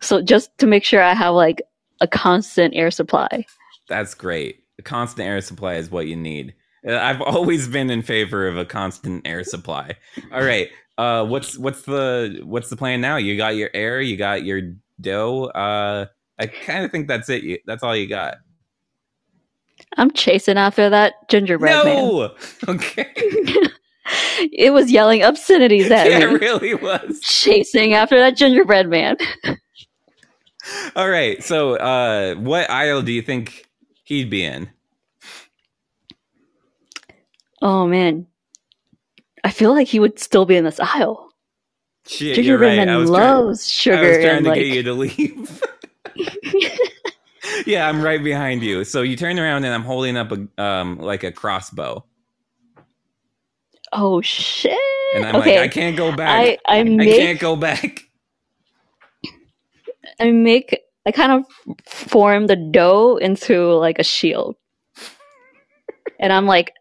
So 0.00 0.20
just 0.20 0.50
to 0.58 0.66
make 0.66 0.84
sure 0.84 1.02
I 1.02 1.14
have 1.14 1.34
like 1.34 1.62
a 2.00 2.06
constant 2.08 2.74
air 2.76 2.90
supply. 2.90 3.44
That's 3.88 4.14
great. 4.14 4.62
A 4.78 4.82
constant 4.82 5.26
air 5.26 5.40
supply 5.40 5.74
is 5.74 5.90
what 5.90 6.06
you 6.06 6.16
need. 6.16 6.54
Uh, 6.86 6.96
I've 6.96 7.20
always 7.22 7.68
been 7.68 7.90
in 7.90 8.02
favor 8.02 8.46
of 8.46 8.56
a 8.56 8.64
constant 8.64 9.26
air 9.26 9.42
supply. 9.44 9.96
All 10.32 10.44
right. 10.44 10.68
Uh, 10.98 11.24
what's 11.26 11.58
what's 11.58 11.82
the 11.82 12.40
what's 12.44 12.70
the 12.70 12.76
plan 12.76 13.00
now? 13.00 13.16
You 13.16 13.36
got 13.36 13.56
your 13.56 13.70
air. 13.74 14.00
You 14.00 14.16
got 14.16 14.44
your 14.44 14.62
dough. 15.00 15.44
Uh, 15.46 16.06
I 16.38 16.46
kind 16.46 16.84
of 16.84 16.90
think 16.90 17.08
that's 17.08 17.28
it. 17.28 17.42
You, 17.42 17.58
that's 17.66 17.82
all 17.82 17.96
you 17.96 18.08
got. 18.08 18.36
I'm 19.98 20.10
chasing 20.10 20.56
after 20.58 20.88
that 20.90 21.14
gingerbread 21.28 21.84
man. 21.84 21.96
no. 21.96 22.34
Okay. 22.68 23.12
It 24.38 24.72
was 24.72 24.88
yelling 24.90 25.24
obscenities 25.24 25.90
at 25.90 26.06
yeah, 26.10 26.18
me. 26.20 26.24
it 26.36 26.40
really 26.40 26.74
was. 26.74 27.20
Chasing 27.22 27.94
after 27.94 28.16
that 28.18 28.36
gingerbread 28.36 28.88
man. 28.88 29.16
All 30.96 31.08
right. 31.08 31.42
So, 31.42 31.76
uh, 31.76 32.34
what 32.36 32.68
aisle 32.70 33.02
do 33.02 33.12
you 33.12 33.22
think 33.22 33.66
he'd 34.04 34.30
be 34.30 34.44
in? 34.44 34.70
Oh 37.62 37.86
man. 37.86 38.26
I 39.44 39.50
feel 39.50 39.72
like 39.72 39.86
he 39.86 40.00
would 40.00 40.18
still 40.18 40.44
be 40.44 40.56
in 40.56 40.64
this 40.64 40.80
aisle. 40.80 41.30
Shit, 42.06 42.44
you're 42.44 42.58
right. 42.58 42.88
I 42.88 42.96
was 42.96 43.10
trying, 43.10 43.22
loves 43.22 43.66
I 43.66 43.70
sugar 43.70 44.08
was 44.08 44.16
trying 44.18 44.36
and 44.36 44.44
to 44.44 44.50
like 44.50 44.60
get 44.60 44.74
you 44.74 44.82
to 44.84 44.92
leave. 44.92 45.62
yeah, 47.66 47.88
I'm 47.88 48.00
right 48.02 48.22
behind 48.22 48.62
you. 48.62 48.84
So 48.84 49.02
you 49.02 49.16
turn 49.16 49.38
around 49.38 49.64
and 49.64 49.74
I'm 49.74 49.82
holding 49.82 50.16
up 50.16 50.32
a 50.32 50.62
um 50.62 50.98
like 50.98 51.24
a 51.24 51.32
crossbow, 51.32 52.04
Oh 53.92 54.20
shit. 54.20 54.78
and 55.14 55.24
I'm 55.24 55.36
okay. 55.36 55.60
like, 55.60 55.70
I 55.70 55.72
can't 55.72 55.96
go 55.96 56.14
back. 56.14 56.58
I, 56.66 56.78
I 56.78 56.80
I 56.80 57.04
can't 57.04 57.40
go 57.40 57.56
back. 57.56 58.05
I 60.20 60.30
make 60.30 60.80
I 61.06 61.12
kind 61.12 61.32
of 61.32 61.44
form 61.86 62.48
the 62.48 62.56
dough 62.56 63.16
into 63.16 63.72
like 63.74 63.98
a 63.98 64.04
shield. 64.04 64.56
and 66.18 66.32
I'm 66.32 66.46
like 66.46 66.72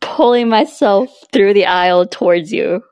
pulling 0.00 0.48
myself 0.48 1.10
through 1.32 1.54
the 1.54 1.66
aisle 1.66 2.06
towards 2.06 2.52
you. 2.52 2.82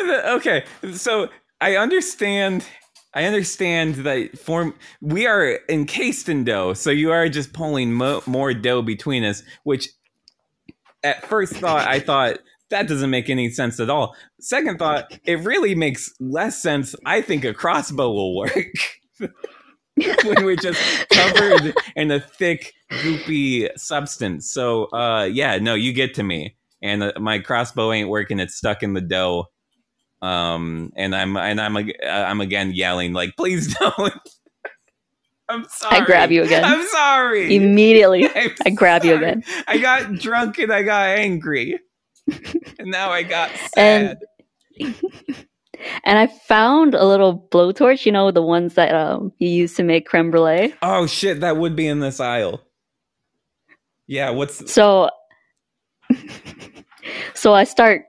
okay, 0.00 0.64
so 0.94 1.28
I 1.60 1.76
understand. 1.76 2.64
I 3.14 3.24
understand 3.24 3.96
that 3.96 4.38
form. 4.38 4.74
We 5.02 5.26
are 5.26 5.60
encased 5.68 6.30
in 6.30 6.44
dough, 6.44 6.72
so 6.72 6.90
you 6.90 7.12
are 7.12 7.28
just 7.28 7.52
pulling 7.52 7.92
mo- 7.92 8.22
more 8.26 8.54
dough 8.54 8.80
between 8.80 9.22
us. 9.22 9.42
Which, 9.64 9.90
at 11.04 11.26
first 11.26 11.52
thought, 11.52 11.86
I 11.86 12.00
thought 12.00 12.38
that 12.72 12.88
doesn't 12.88 13.10
make 13.10 13.30
any 13.30 13.50
sense 13.50 13.78
at 13.78 13.90
all. 13.90 14.16
Second 14.40 14.78
thought, 14.78 15.16
it 15.24 15.38
really 15.40 15.74
makes 15.74 16.12
less 16.18 16.60
sense. 16.60 16.94
I 17.04 17.20
think 17.20 17.44
a 17.44 17.54
crossbow 17.54 18.10
will 18.10 18.34
work. 18.34 18.72
when 19.20 20.44
we're 20.44 20.56
just 20.56 21.08
covered 21.10 21.74
in 21.96 22.10
a 22.10 22.18
thick, 22.18 22.72
goopy 22.90 23.68
substance. 23.78 24.50
So, 24.50 24.86
uh, 24.86 25.28
yeah, 25.30 25.58
no, 25.58 25.74
you 25.74 25.92
get 25.92 26.14
to 26.14 26.22
me, 26.22 26.56
and 26.80 27.02
uh, 27.02 27.12
my 27.20 27.38
crossbow 27.38 27.92
ain't 27.92 28.08
working. 28.08 28.40
It's 28.40 28.56
stuck 28.56 28.82
in 28.82 28.94
the 28.94 29.00
dough. 29.02 29.46
Um, 30.22 30.92
and 30.96 31.14
I'm 31.14 31.36
and 31.36 31.60
I'm 31.60 31.76
uh, 31.76 31.82
I'm 32.06 32.40
again 32.40 32.72
yelling 32.72 33.12
like, 33.12 33.36
please 33.36 33.74
don't. 33.74 34.14
I'm 35.48 35.66
sorry. 35.68 35.98
I 35.98 36.04
grab 36.04 36.30
you 36.30 36.44
again. 36.44 36.64
I'm 36.64 36.86
sorry. 36.86 37.54
Immediately, 37.54 38.28
I'm 38.34 38.50
I 38.64 38.70
grab 38.70 39.04
you 39.04 39.16
again. 39.16 39.44
I 39.66 39.78
got 39.78 40.14
drunk 40.14 40.58
and 40.58 40.72
I 40.72 40.82
got 40.82 41.08
angry, 41.08 41.78
and 42.28 42.56
now 42.90 43.10
I 43.10 43.22
got 43.22 43.50
sad. 43.74 44.18
And 44.80 44.94
and 46.04 46.18
I 46.18 46.26
found 46.26 46.94
a 46.94 47.04
little 47.04 47.48
blowtorch. 47.50 48.06
You 48.06 48.12
know 48.12 48.30
the 48.30 48.42
ones 48.42 48.74
that 48.74 48.94
um 48.94 49.32
you 49.38 49.48
use 49.48 49.74
to 49.74 49.82
make 49.82 50.06
creme 50.06 50.30
brulee. 50.30 50.74
oh 50.82 51.06
shit, 51.06 51.40
that 51.40 51.56
would 51.56 51.76
be 51.76 51.86
in 51.86 52.00
this 52.00 52.20
aisle. 52.20 52.62
Yeah, 54.06 54.30
what's 54.30 54.70
So, 54.70 55.08
so 57.34 57.54
I 57.54 57.64
start 57.64 58.04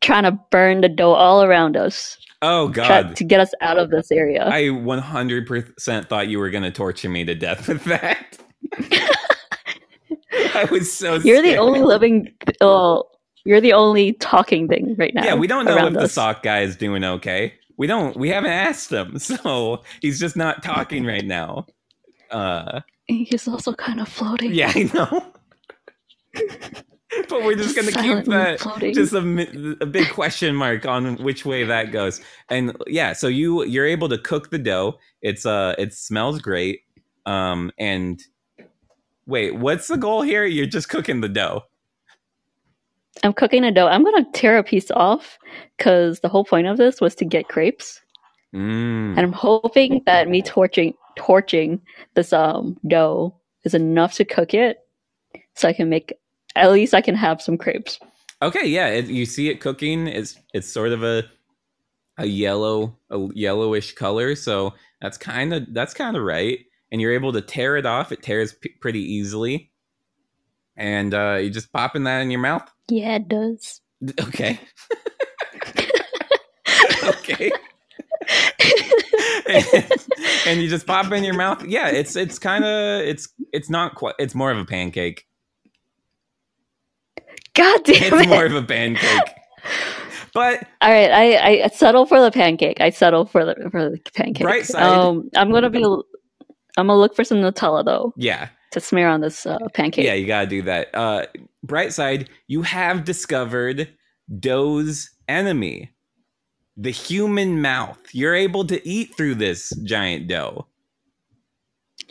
trying 0.00 0.24
to 0.24 0.38
burn 0.50 0.80
the 0.80 0.88
dough 0.88 1.12
all 1.12 1.42
around 1.42 1.76
us 1.76 2.16
oh 2.42 2.68
god. 2.68 3.16
to 3.16 3.24
get 3.24 3.40
us 3.40 3.52
out 3.60 3.78
of 3.78 3.90
this 3.90 4.10
area. 4.10 4.46
I 4.46 4.64
100% 4.64 6.08
thought 6.08 6.28
you 6.28 6.38
were 6.38 6.50
going 6.50 6.64
to 6.64 6.70
torture 6.70 7.08
me 7.08 7.24
to 7.24 7.34
death 7.34 7.68
with 7.68 7.84
that. 7.84 8.38
I 10.54 10.64
was 10.70 10.92
so 10.92 11.16
You're 11.16 11.42
the 11.42 11.56
only 11.56 11.80
living. 11.80 12.34
Oh, 12.60 13.04
you're 13.44 13.60
the 13.60 13.72
only 13.72 14.12
talking 14.14 14.68
thing 14.68 14.94
right 14.98 15.14
now. 15.14 15.24
Yeah, 15.24 15.34
we 15.34 15.46
don't 15.46 15.64
know 15.64 15.72
if 15.72 15.76
around 15.78 15.92
the 15.94 16.08
sock 16.08 16.42
guy 16.42 16.60
is 16.60 16.76
doing 16.76 17.04
okay. 17.04 17.54
We 17.76 17.86
don't 17.86 18.16
we 18.16 18.28
haven't 18.28 18.50
asked 18.52 18.92
him. 18.92 19.18
So, 19.18 19.82
he's 20.02 20.20
just 20.20 20.36
not 20.36 20.62
talking 20.62 21.04
right 21.04 21.24
now. 21.24 21.66
Uh 22.30 22.80
He's 23.06 23.48
also 23.48 23.72
kind 23.72 24.00
of 24.00 24.08
floating. 24.08 24.52
yeah, 24.54 24.72
I 24.74 24.82
know. 24.94 25.32
but 27.28 27.42
we're 27.42 27.56
just 27.56 27.74
going 27.74 27.88
to 27.88 28.00
keep 28.00 28.24
that 28.26 28.60
floating. 28.60 28.94
just 28.94 29.12
a, 29.12 29.78
a 29.80 29.86
big 29.86 30.08
question 30.10 30.54
mark 30.54 30.86
on 30.86 31.16
which 31.16 31.44
way 31.44 31.64
that 31.64 31.90
goes 31.90 32.20
and 32.50 32.76
yeah 32.86 33.12
so 33.12 33.26
you 33.26 33.64
you're 33.64 33.86
able 33.86 34.08
to 34.08 34.16
cook 34.16 34.50
the 34.50 34.58
dough 34.58 34.96
it's 35.22 35.44
uh 35.44 35.74
it 35.76 35.92
smells 35.92 36.40
great 36.40 36.82
um 37.26 37.72
and 37.78 38.22
wait 39.26 39.56
what's 39.56 39.88
the 39.88 39.96
goal 39.96 40.22
here 40.22 40.44
you're 40.44 40.66
just 40.66 40.88
cooking 40.88 41.20
the 41.20 41.28
dough 41.28 41.64
I'm 43.22 43.32
cooking 43.32 43.64
a 43.64 43.72
dough. 43.72 43.88
I'm 43.88 44.04
gonna 44.04 44.26
tear 44.32 44.58
a 44.58 44.64
piece 44.64 44.90
off 44.92 45.38
because 45.76 46.20
the 46.20 46.28
whole 46.28 46.44
point 46.44 46.66
of 46.66 46.76
this 46.76 47.00
was 47.00 47.14
to 47.16 47.24
get 47.24 47.48
crepes, 47.48 48.00
mm. 48.54 48.58
and 49.10 49.18
I'm 49.18 49.32
hoping 49.32 50.02
that 50.06 50.28
me 50.28 50.42
torching 50.42 50.94
torching 51.16 51.80
this 52.14 52.32
um 52.32 52.78
dough 52.86 53.34
is 53.64 53.74
enough 53.74 54.14
to 54.14 54.24
cook 54.24 54.54
it, 54.54 54.78
so 55.54 55.68
I 55.68 55.72
can 55.72 55.88
make 55.88 56.12
at 56.56 56.72
least 56.72 56.94
I 56.94 57.00
can 57.00 57.14
have 57.14 57.42
some 57.42 57.58
crepes. 57.58 57.98
okay 58.42 58.66
yeah 58.66 58.88
it, 58.88 59.06
you 59.06 59.26
see 59.26 59.48
it 59.48 59.60
cooking 59.60 60.06
it's 60.06 60.38
it's 60.54 60.68
sort 60.68 60.92
of 60.92 61.02
a 61.02 61.24
a 62.18 62.26
yellow 62.26 62.96
a 63.10 63.28
yellowish 63.34 63.92
color 63.94 64.34
so 64.34 64.72
that's 65.00 65.18
kind 65.18 65.52
of 65.52 65.62
that's 65.72 65.94
kind 65.94 66.16
of 66.16 66.22
right 66.22 66.60
and 66.90 67.00
you're 67.00 67.12
able 67.12 67.32
to 67.32 67.40
tear 67.40 67.76
it 67.76 67.86
off 67.86 68.12
it 68.12 68.22
tears 68.22 68.52
p- 68.54 68.74
pretty 68.80 69.00
easily 69.00 69.70
and 70.76 71.14
uh 71.14 71.38
you 71.40 71.50
just 71.50 71.72
popping 71.72 72.04
that 72.04 72.20
in 72.20 72.30
your 72.30 72.40
mouth 72.40 72.68
Yeah, 72.90 73.16
it 73.16 73.28
does. 73.28 73.80
Okay. 74.20 74.60
okay. 77.04 77.50
and, 79.48 79.64
and 80.46 80.62
you 80.62 80.68
just 80.68 80.86
pop 80.86 81.06
it 81.06 81.12
in 81.14 81.24
your 81.24 81.34
mouth. 81.34 81.64
Yeah, 81.64 81.88
it's 81.88 82.16
it's 82.16 82.38
kind 82.38 82.64
of 82.64 83.00
it's 83.02 83.28
it's 83.52 83.70
not 83.70 83.94
quite. 83.94 84.14
It's 84.18 84.34
more 84.34 84.50
of 84.50 84.58
a 84.58 84.64
pancake. 84.64 85.26
God 87.54 87.80
damn 87.84 87.96
It's 88.14 88.26
it! 88.26 88.28
more 88.28 88.44
of 88.44 88.54
a 88.54 88.62
pancake. 88.62 89.34
But 90.32 90.66
All 90.80 90.90
right, 90.90 91.10
I 91.10 91.62
I 91.64 91.68
settle 91.68 92.06
for 92.06 92.20
the 92.20 92.30
pancake. 92.30 92.80
I 92.80 92.90
settle 92.90 93.26
for 93.26 93.44
the 93.44 93.68
for 93.70 93.90
the 93.90 93.98
pancake. 94.14 94.42
Bright 94.44 94.66
side- 94.66 94.82
Um, 94.82 95.28
I'm 95.34 95.50
gonna 95.50 95.70
be. 95.70 95.82
I'm 95.84 96.86
gonna 96.86 96.96
look 96.96 97.16
for 97.16 97.24
some 97.24 97.38
Nutella 97.38 97.84
though 97.84 98.14
yeah, 98.16 98.48
to 98.70 98.80
smear 98.80 99.08
on 99.08 99.20
this 99.20 99.46
uh, 99.46 99.58
pancake. 99.74 100.04
yeah, 100.04 100.14
you 100.14 100.26
gotta 100.26 100.46
do 100.46 100.62
that. 100.62 100.94
Uh, 100.94 101.26
bright 101.62 101.92
side, 101.92 102.28
you 102.46 102.62
have 102.62 103.04
discovered 103.04 103.88
dough's 104.38 105.10
enemy, 105.28 105.90
the 106.76 106.90
human 106.90 107.60
mouth. 107.60 107.98
You're 108.12 108.34
able 108.34 108.64
to 108.66 108.86
eat 108.88 109.14
through 109.16 109.36
this 109.36 109.72
giant 109.84 110.28
dough. 110.28 110.66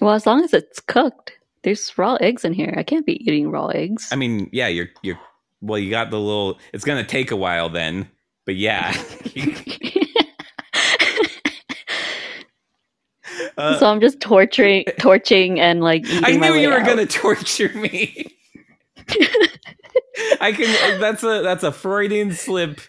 Well, 0.02 0.14
as 0.14 0.26
long 0.26 0.44
as 0.44 0.54
it's 0.54 0.80
cooked. 0.80 1.34
There's 1.64 1.98
raw 1.98 2.16
eggs 2.22 2.46
in 2.46 2.54
here. 2.54 2.74
I 2.78 2.84
can't 2.84 3.06
be 3.06 3.22
eating 3.22 3.52
raw 3.52 3.68
eggs. 3.68 4.08
I 4.14 4.16
mean, 4.16 4.50
yeah, 4.54 4.68
you're 4.68 4.88
you're 5.02 5.20
well, 5.62 5.78
you 5.78 5.90
got 5.90 6.10
the 6.10 6.20
little 6.20 6.58
it's 6.72 6.86
gonna 6.86 7.04
take 7.04 7.32
a 7.32 7.36
while 7.36 7.68
then, 7.68 8.10
but 8.46 8.56
yeah. 8.56 8.94
Uh, 13.60 13.78
so 13.78 13.88
I'm 13.88 14.00
just 14.00 14.20
torturing, 14.22 14.86
torching, 15.00 15.60
and 15.60 15.82
like 15.82 16.06
eating 16.06 16.24
I 16.24 16.32
knew 16.32 16.56
you 16.56 16.70
were 16.70 16.80
out. 16.80 16.88
gonna 16.88 17.06
torture 17.06 17.70
me. 17.76 18.26
I 20.42 20.52
can 20.52 21.00
that's 21.00 21.24
a 21.24 21.42
that's 21.42 21.64
a 21.64 21.72
Freudian 21.72 22.32
slip. 22.32 22.80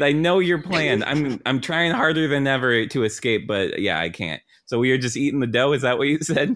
I 0.00 0.12
know 0.12 0.38
your 0.38 0.62
plan. 0.62 1.02
I'm 1.06 1.40
I'm 1.44 1.60
trying 1.60 1.92
harder 1.92 2.28
than 2.28 2.46
ever 2.46 2.86
to 2.86 3.04
escape, 3.04 3.46
but 3.48 3.80
yeah, 3.80 3.98
I 3.98 4.10
can't. 4.10 4.40
So 4.66 4.78
we 4.78 4.92
are 4.92 4.98
just 4.98 5.16
eating 5.16 5.40
the 5.40 5.48
dough, 5.48 5.72
is 5.72 5.82
that 5.82 5.98
what 5.98 6.06
you 6.06 6.18
said? 6.20 6.54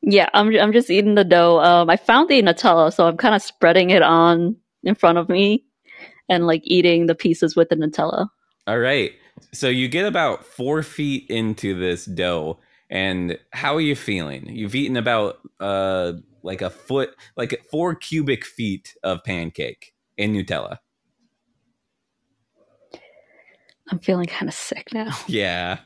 Yeah, 0.00 0.30
I'm 0.34 0.54
I'm 0.56 0.72
just 0.72 0.90
eating 0.90 1.14
the 1.14 1.24
dough. 1.24 1.60
Um, 1.60 1.90
I 1.90 1.96
found 1.96 2.28
the 2.28 2.42
Nutella, 2.42 2.92
so 2.92 3.06
I'm 3.06 3.16
kind 3.18 3.34
of 3.34 3.42
spreading 3.42 3.90
it 3.90 4.02
on 4.02 4.56
in 4.82 4.94
front 4.94 5.18
of 5.18 5.28
me, 5.28 5.64
and 6.28 6.46
like 6.46 6.62
eating 6.64 7.06
the 7.06 7.14
pieces 7.14 7.54
with 7.54 7.68
the 7.68 7.76
Nutella. 7.76 8.28
All 8.66 8.78
right. 8.78 9.12
So 9.52 9.68
you 9.68 9.88
get 9.88 10.06
about 10.06 10.44
four 10.44 10.82
feet 10.82 11.26
into 11.28 11.78
this 11.78 12.04
dough, 12.04 12.58
and 12.90 13.38
how 13.52 13.74
are 13.74 13.80
you 13.80 13.96
feeling? 13.96 14.48
You've 14.48 14.74
eaten 14.74 14.96
about 14.96 15.38
uh 15.60 16.14
like 16.42 16.62
a 16.62 16.70
foot, 16.70 17.10
like 17.36 17.62
four 17.70 17.94
cubic 17.94 18.44
feet 18.44 18.94
of 19.02 19.22
pancake 19.24 19.94
in 20.16 20.32
Nutella. 20.32 20.78
I'm 23.90 23.98
feeling 23.98 24.26
kind 24.26 24.48
of 24.48 24.54
sick 24.54 24.88
now. 24.92 25.16
Yeah. 25.26 25.78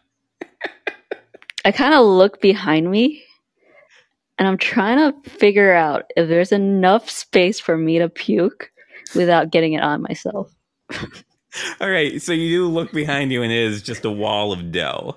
I 1.64 1.72
kind 1.72 1.94
of 1.94 2.06
look 2.06 2.40
behind 2.40 2.88
me, 2.88 3.24
and 4.38 4.46
I'm 4.46 4.58
trying 4.58 4.98
to 4.98 5.30
figure 5.30 5.72
out 5.72 6.04
if 6.16 6.28
there's 6.28 6.52
enough 6.52 7.10
space 7.10 7.58
for 7.58 7.76
me 7.76 7.98
to 7.98 8.08
puke 8.08 8.70
without 9.16 9.50
getting 9.50 9.72
it 9.72 9.82
on 9.82 10.02
myself. 10.02 10.54
All 11.80 11.90
right. 11.90 12.20
So 12.22 12.32
you 12.32 12.48
do 12.50 12.68
look 12.68 12.92
behind 12.92 13.32
you, 13.32 13.42
and 13.42 13.52
it 13.52 13.58
is 13.58 13.82
just 13.82 14.04
a 14.04 14.10
wall 14.10 14.52
of 14.52 14.72
dough. 14.72 15.16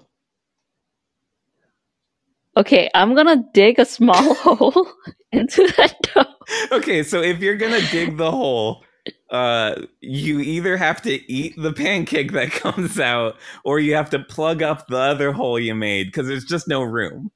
Okay, 2.57 2.89
I'm 2.95 3.15
gonna 3.15 3.43
dig 3.53 3.79
a 3.79 3.85
small 3.85 4.33
hole 4.35 4.87
into 5.31 5.67
that 5.77 5.95
dough. 6.03 6.25
Okay. 6.77 7.03
So 7.03 7.21
if 7.21 7.39
you're 7.39 7.57
gonna 7.57 7.81
dig 7.91 8.17
the 8.17 8.31
hole, 8.31 8.83
uh, 9.31 9.75
you 10.01 10.39
either 10.39 10.77
have 10.77 11.01
to 11.03 11.31
eat 11.31 11.55
the 11.57 11.73
pancake 11.73 12.33
that 12.33 12.51
comes 12.51 12.99
out, 12.99 13.37
or 13.63 13.79
you 13.79 13.95
have 13.95 14.09
to 14.11 14.19
plug 14.19 14.61
up 14.63 14.87
the 14.87 14.97
other 14.97 15.31
hole 15.31 15.59
you 15.59 15.75
made 15.75 16.07
because 16.07 16.27
there's 16.27 16.45
just 16.45 16.67
no 16.67 16.83
room. 16.83 17.31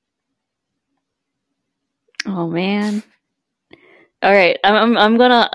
Oh 2.26 2.47
man. 2.47 3.04
All 4.22 4.32
right, 4.32 4.60
I'm 4.64 4.76
I'm, 4.76 4.97
I'm 4.97 5.18
gonna 5.18 5.49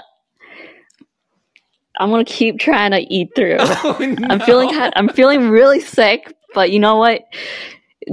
I'm 1.98 2.10
gonna 2.10 2.24
keep 2.24 2.58
trying 2.58 2.92
to 2.92 3.00
eat 3.12 3.30
through. 3.34 3.58
Oh, 3.60 3.96
I'm 4.28 4.40
feeling 4.40 4.70
I'm 4.72 5.08
feeling 5.08 5.50
really 5.50 5.80
sick, 5.80 6.32
but 6.54 6.70
you 6.70 6.78
know 6.78 6.96
what? 6.96 7.22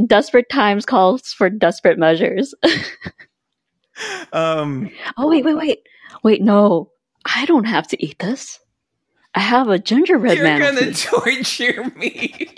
Desperate 0.07 0.49
times 0.49 0.85
calls 0.85 1.31
for 1.33 1.49
desperate 1.49 1.97
measures. 1.97 2.53
Um. 4.33 4.89
oh 5.17 5.29
wait, 5.29 5.45
wait, 5.45 5.55
wait, 5.55 5.79
wait! 6.21 6.41
No, 6.41 6.91
I 7.33 7.45
don't 7.45 7.63
have 7.63 7.87
to 7.87 8.05
eat 8.05 8.19
this. 8.19 8.59
I 9.35 9.39
have 9.39 9.69
a 9.69 9.79
gingerbread 9.79 10.35
You're 10.35 10.43
man. 10.43 10.59
with 10.75 10.79
gonna 10.79 10.93
torture 11.23 11.83
me. 11.95 12.49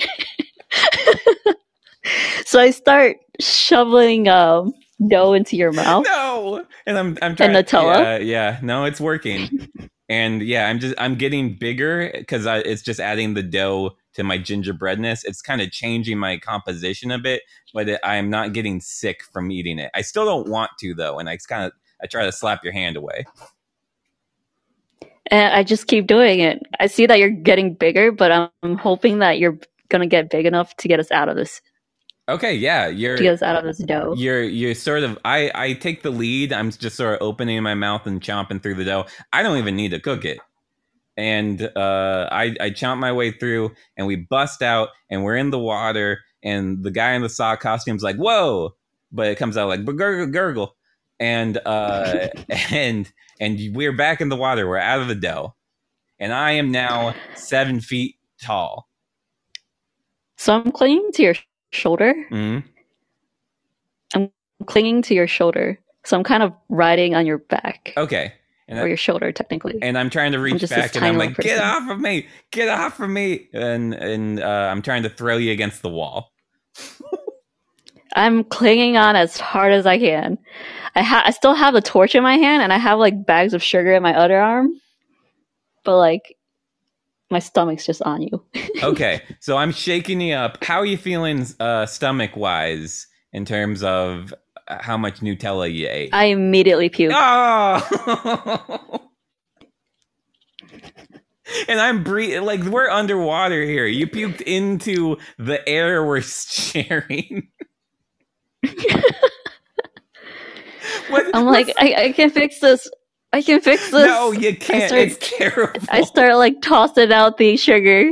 So 2.45 2.59
I 2.59 2.71
start 2.71 3.17
shoveling 3.39 4.27
um, 4.29 4.73
dough 5.09 5.33
into 5.33 5.57
your 5.57 5.71
mouth. 5.73 6.05
no. 6.07 6.65
And 6.85 6.97
I'm 6.97 7.17
I'm 7.21 7.35
trying. 7.35 7.51
Nutella? 7.51 7.97
Yeah, 7.97 8.17
yeah. 8.17 8.59
No, 8.63 8.85
it's 8.85 9.01
working. 9.01 9.67
And 10.09 10.41
yeah, 10.41 10.67
I'm 10.67 10.79
just 10.79 10.95
I'm 10.97 11.15
getting 11.15 11.55
bigger 11.55 12.11
because 12.13 12.45
it's 12.45 12.81
just 12.81 12.99
adding 12.99 13.33
the 13.33 13.43
dough 13.43 13.97
to 14.13 14.23
my 14.23 14.37
gingerbreadness. 14.37 15.25
It's 15.25 15.41
kind 15.41 15.61
of 15.61 15.71
changing 15.71 16.17
my 16.17 16.37
composition 16.37 17.11
a 17.11 17.19
bit, 17.19 17.43
but 17.73 17.89
it, 17.89 17.99
I 18.03 18.15
am 18.15 18.29
not 18.29 18.53
getting 18.53 18.79
sick 18.79 19.23
from 19.23 19.51
eating 19.51 19.79
it. 19.79 19.91
I 19.93 20.01
still 20.01 20.25
don't 20.25 20.47
want 20.47 20.71
to 20.79 20.93
though, 20.93 21.19
and 21.19 21.29
I 21.29 21.37
kind 21.37 21.65
of 21.65 21.73
I 22.01 22.07
try 22.07 22.25
to 22.25 22.31
slap 22.31 22.63
your 22.63 22.73
hand 22.73 22.95
away. 22.97 23.25
And 25.29 25.53
I 25.53 25.63
just 25.63 25.87
keep 25.87 26.07
doing 26.07 26.39
it. 26.39 26.65
I 26.79 26.87
see 26.87 27.05
that 27.05 27.19
you're 27.19 27.29
getting 27.29 27.73
bigger, 27.73 28.13
but 28.13 28.31
I'm, 28.31 28.49
I'm 28.63 28.77
hoping 28.77 29.19
that 29.19 29.39
you're 29.39 29.59
gonna 29.89 30.07
get 30.07 30.29
big 30.29 30.45
enough 30.45 30.75
to 30.77 30.87
get 30.87 30.99
us 31.01 31.11
out 31.11 31.29
of 31.29 31.35
this 31.35 31.61
Okay, 32.29 32.53
yeah, 32.55 32.87
you're 32.87 33.15
us 33.31 33.41
out 33.41 33.55
of 33.55 33.63
this 33.63 33.77
dough. 33.77 34.13
you're 34.17 34.43
you're 34.43 34.75
sort 34.75 35.03
of 35.03 35.17
I 35.23 35.49
I 35.55 35.73
take 35.73 36.03
the 36.03 36.09
lead. 36.09 36.51
I'm 36.51 36.71
just 36.71 36.97
sort 36.97 37.15
of 37.15 37.21
opening 37.21 37.61
my 37.63 37.73
mouth 37.73 38.05
and 38.05 38.21
chomping 38.21 38.61
through 38.61 38.75
the 38.75 38.83
dough. 38.83 39.05
I 39.31 39.43
don't 39.43 39.57
even 39.57 39.77
need 39.77 39.91
to 39.91 39.99
cook 39.99 40.25
it. 40.25 40.39
And 41.15 41.61
uh, 41.61 42.27
I 42.29 42.55
I 42.59 42.69
chomp 42.71 42.97
my 42.97 43.13
way 43.13 43.31
through, 43.31 43.71
and 43.95 44.05
we 44.07 44.17
bust 44.17 44.61
out, 44.61 44.89
and 45.09 45.23
we're 45.23 45.37
in 45.37 45.51
the 45.51 45.59
water, 45.59 46.19
and 46.43 46.83
the 46.83 46.91
guy 46.91 47.13
in 47.13 47.21
the 47.21 47.29
sock 47.29 47.61
costume's 47.61 48.03
like, 48.03 48.17
"Whoa!" 48.17 48.75
But 49.11 49.27
it 49.27 49.37
comes 49.37 49.55
out 49.55 49.69
like 49.69 49.85
gurgle 49.85 50.27
gurgle, 50.27 50.75
and 51.21 51.57
uh, 51.65 52.27
and 52.71 53.09
and 53.39 53.59
we're 53.73 53.95
back 53.95 54.19
in 54.19 54.27
the 54.27 54.35
water. 54.35 54.67
We're 54.67 54.77
out 54.77 54.99
of 54.99 55.07
the 55.07 55.15
dough, 55.15 55.55
and 56.19 56.33
I 56.33 56.51
am 56.51 56.71
now 56.71 57.15
seven 57.35 57.79
feet 57.79 58.17
tall. 58.43 58.89
So 60.35 60.53
I'm 60.53 60.71
clinging 60.73 61.11
to 61.13 61.23
your 61.23 61.35
shoulder. 61.77 62.13
hmm 62.29 62.59
I'm 64.15 64.31
clinging 64.65 65.01
to 65.03 65.13
your 65.15 65.27
shoulder. 65.27 65.79
So 66.05 66.17
I'm 66.17 66.23
kind 66.23 66.41
of 66.43 66.53
riding 66.69 67.15
on 67.15 67.25
your 67.25 67.37
back 67.39 67.93
Okay, 67.97 68.33
or 68.69 68.87
your 68.87 68.97
shoulder, 68.97 69.31
technically. 69.33 69.77
and 69.81 69.97
I'm 69.97 70.09
trying 70.09 70.31
to 70.31 70.39
reach 70.39 70.61
back, 70.69 70.95
and 70.95 71.05
I'm 71.05 71.17
like, 71.17 71.37
little 71.37 71.43
"Get 71.43 71.59
off 71.61 71.89
of 71.89 71.99
me! 71.99 72.27
Get 72.51 72.69
off 72.69 72.99
of 73.01 73.09
me!" 73.09 73.49
And 73.53 73.93
and 73.93 74.39
uh, 74.39 74.69
I'm 74.71 74.81
trying 74.81 75.03
to 75.03 75.09
throw 75.09 75.37
you 75.37 75.51
against 75.51 75.81
the 75.81 75.89
wall. 75.89 76.31
I'm 78.15 78.43
clinging 78.45 78.97
on 78.97 79.15
as 79.17 79.37
hard 79.37 79.73
as 79.73 79.85
I 79.85 79.99
can. 79.99 80.37
I 80.95 81.01
ha- 81.03 81.23
I 81.25 81.31
still 81.31 81.53
have 81.53 81.75
a 81.75 81.81
torch 81.81 82.15
in 82.15 82.23
my 82.23 82.37
hand, 82.37 82.63
and 82.63 82.71
I 82.73 82.77
have 82.77 82.99
like 82.99 83.25
bags 83.25 83.53
of 83.53 83.61
sugar 83.61 83.93
in 83.93 84.01
my 84.01 84.15
other 84.15 84.39
arm, 84.39 84.71
but 85.83 85.97
like 85.97 86.35
my 87.29 87.39
stomach's 87.39 87.85
just 87.85 88.01
on 88.01 88.21
you. 88.21 88.43
Okay, 88.83 89.23
so 89.39 89.57
I'm 89.57 89.71
shaking 89.71 90.21
you 90.21 90.35
up. 90.35 90.63
How 90.63 90.77
are 90.77 90.85
you 90.85 90.97
feeling, 90.97 91.47
uh, 91.59 91.87
stomach 91.87 92.37
wise, 92.37 93.07
in 93.33 93.43
terms 93.43 93.81
of 93.81 94.35
uh, 94.67 94.77
how 94.81 94.97
much 94.97 95.21
Nutella 95.21 95.73
you 95.73 95.87
ate? 95.89 96.13
I 96.13 96.25
immediately 96.25 96.87
puked. 96.87 97.11
Oh! 97.15 99.09
and 101.67 101.79
I'm 101.79 102.03
breathing 102.03 102.43
like 102.43 102.61
we're 102.63 102.87
underwater 102.89 103.63
here. 103.63 103.87
You 103.87 104.05
puked 104.05 104.41
into 104.41 105.17
the 105.39 105.67
air 105.67 106.05
we're 106.05 106.21
sharing. 106.21 107.47
what, 111.09 111.25
I'm 111.33 111.45
like, 111.45 111.73
I, 111.79 111.95
I 111.97 112.11
can 112.11 112.29
fix 112.29 112.59
this. 112.59 112.87
I 113.33 113.41
can 113.41 113.59
fix 113.61 113.91
this. 113.91 114.05
no, 114.05 114.31
you 114.31 114.55
can't. 114.55 114.87
start- 114.87 115.01
it's 115.01 115.17
terrible. 115.37 115.79
I 115.89 116.03
start 116.03 116.35
like 116.35 116.61
tossing 116.61 117.11
out 117.11 117.37
the 117.37 117.57
sugar. 117.57 118.11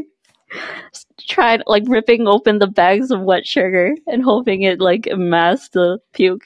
Tried 1.28 1.64
like 1.66 1.84
ripping 1.88 2.28
open 2.28 2.60
the 2.60 2.68
bags 2.68 3.10
of 3.12 3.22
wet 3.22 3.48
sugar 3.48 3.96
and 4.08 4.24
hoping 4.24 4.62
it 4.62 4.80
like 4.80 5.08
masked 5.12 5.74
the 5.74 6.00
puke. 6.14 6.44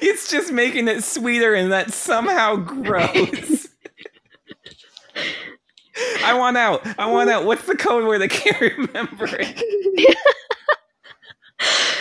It's 0.00 0.30
just 0.30 0.52
making 0.52 0.88
it 0.88 1.02
sweeter, 1.04 1.54
and 1.54 1.70
that's 1.72 1.94
somehow 1.94 2.56
gross. 2.56 3.68
I 6.24 6.34
want 6.34 6.56
out. 6.56 6.80
I 6.98 7.10
want 7.10 7.28
out. 7.30 7.44
What's 7.44 7.66
the 7.66 7.76
code 7.76 8.04
word? 8.06 8.22
I 8.22 8.28
can't 8.28 8.60
remember 8.60 9.26
it. 9.30 10.16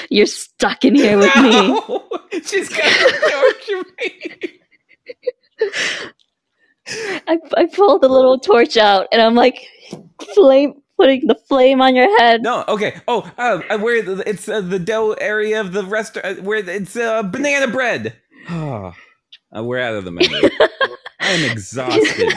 You're 0.10 0.26
stuck 0.26 0.84
in 0.86 0.96
here 0.96 1.18
with 1.18 1.36
me. 1.36 1.50
No! 1.52 2.08
She's 2.46 2.70
gonna 2.70 3.20
torture 3.30 3.84
me. 4.00 4.60
I, 7.28 7.38
I 7.58 7.66
pull 7.68 8.00
the 8.00 8.10
little 8.10 8.40
torch 8.40 8.78
out 8.78 9.08
and 9.12 9.22
I'm 9.22 9.36
like 9.36 9.68
flame 10.34 10.82
putting 10.98 11.26
the 11.28 11.36
flame 11.48 11.82
on 11.82 11.96
your 11.96 12.16
head. 12.20 12.44
No, 12.44 12.64
okay. 12.68 13.00
Oh, 13.08 13.30
uh, 13.38 13.62
uh, 13.70 13.78
where 13.80 14.02
the, 14.04 14.28
it's 14.28 14.48
uh, 14.48 14.62
the 14.62 14.80
dough 14.80 15.14
area 15.14 15.60
of 15.60 15.74
the 15.74 15.84
restaurant 15.84 16.40
uh, 16.40 16.42
where 16.44 16.60
it's 16.60 16.96
uh, 16.96 17.24
banana 17.24 17.68
bread. 17.68 18.16
Oh, 18.50 18.94
we're 19.52 19.80
out 19.80 19.96
of 19.96 20.06
the 20.06 20.12
menu. 20.12 20.50
I'm 21.20 21.52
exhausted. 21.52 22.34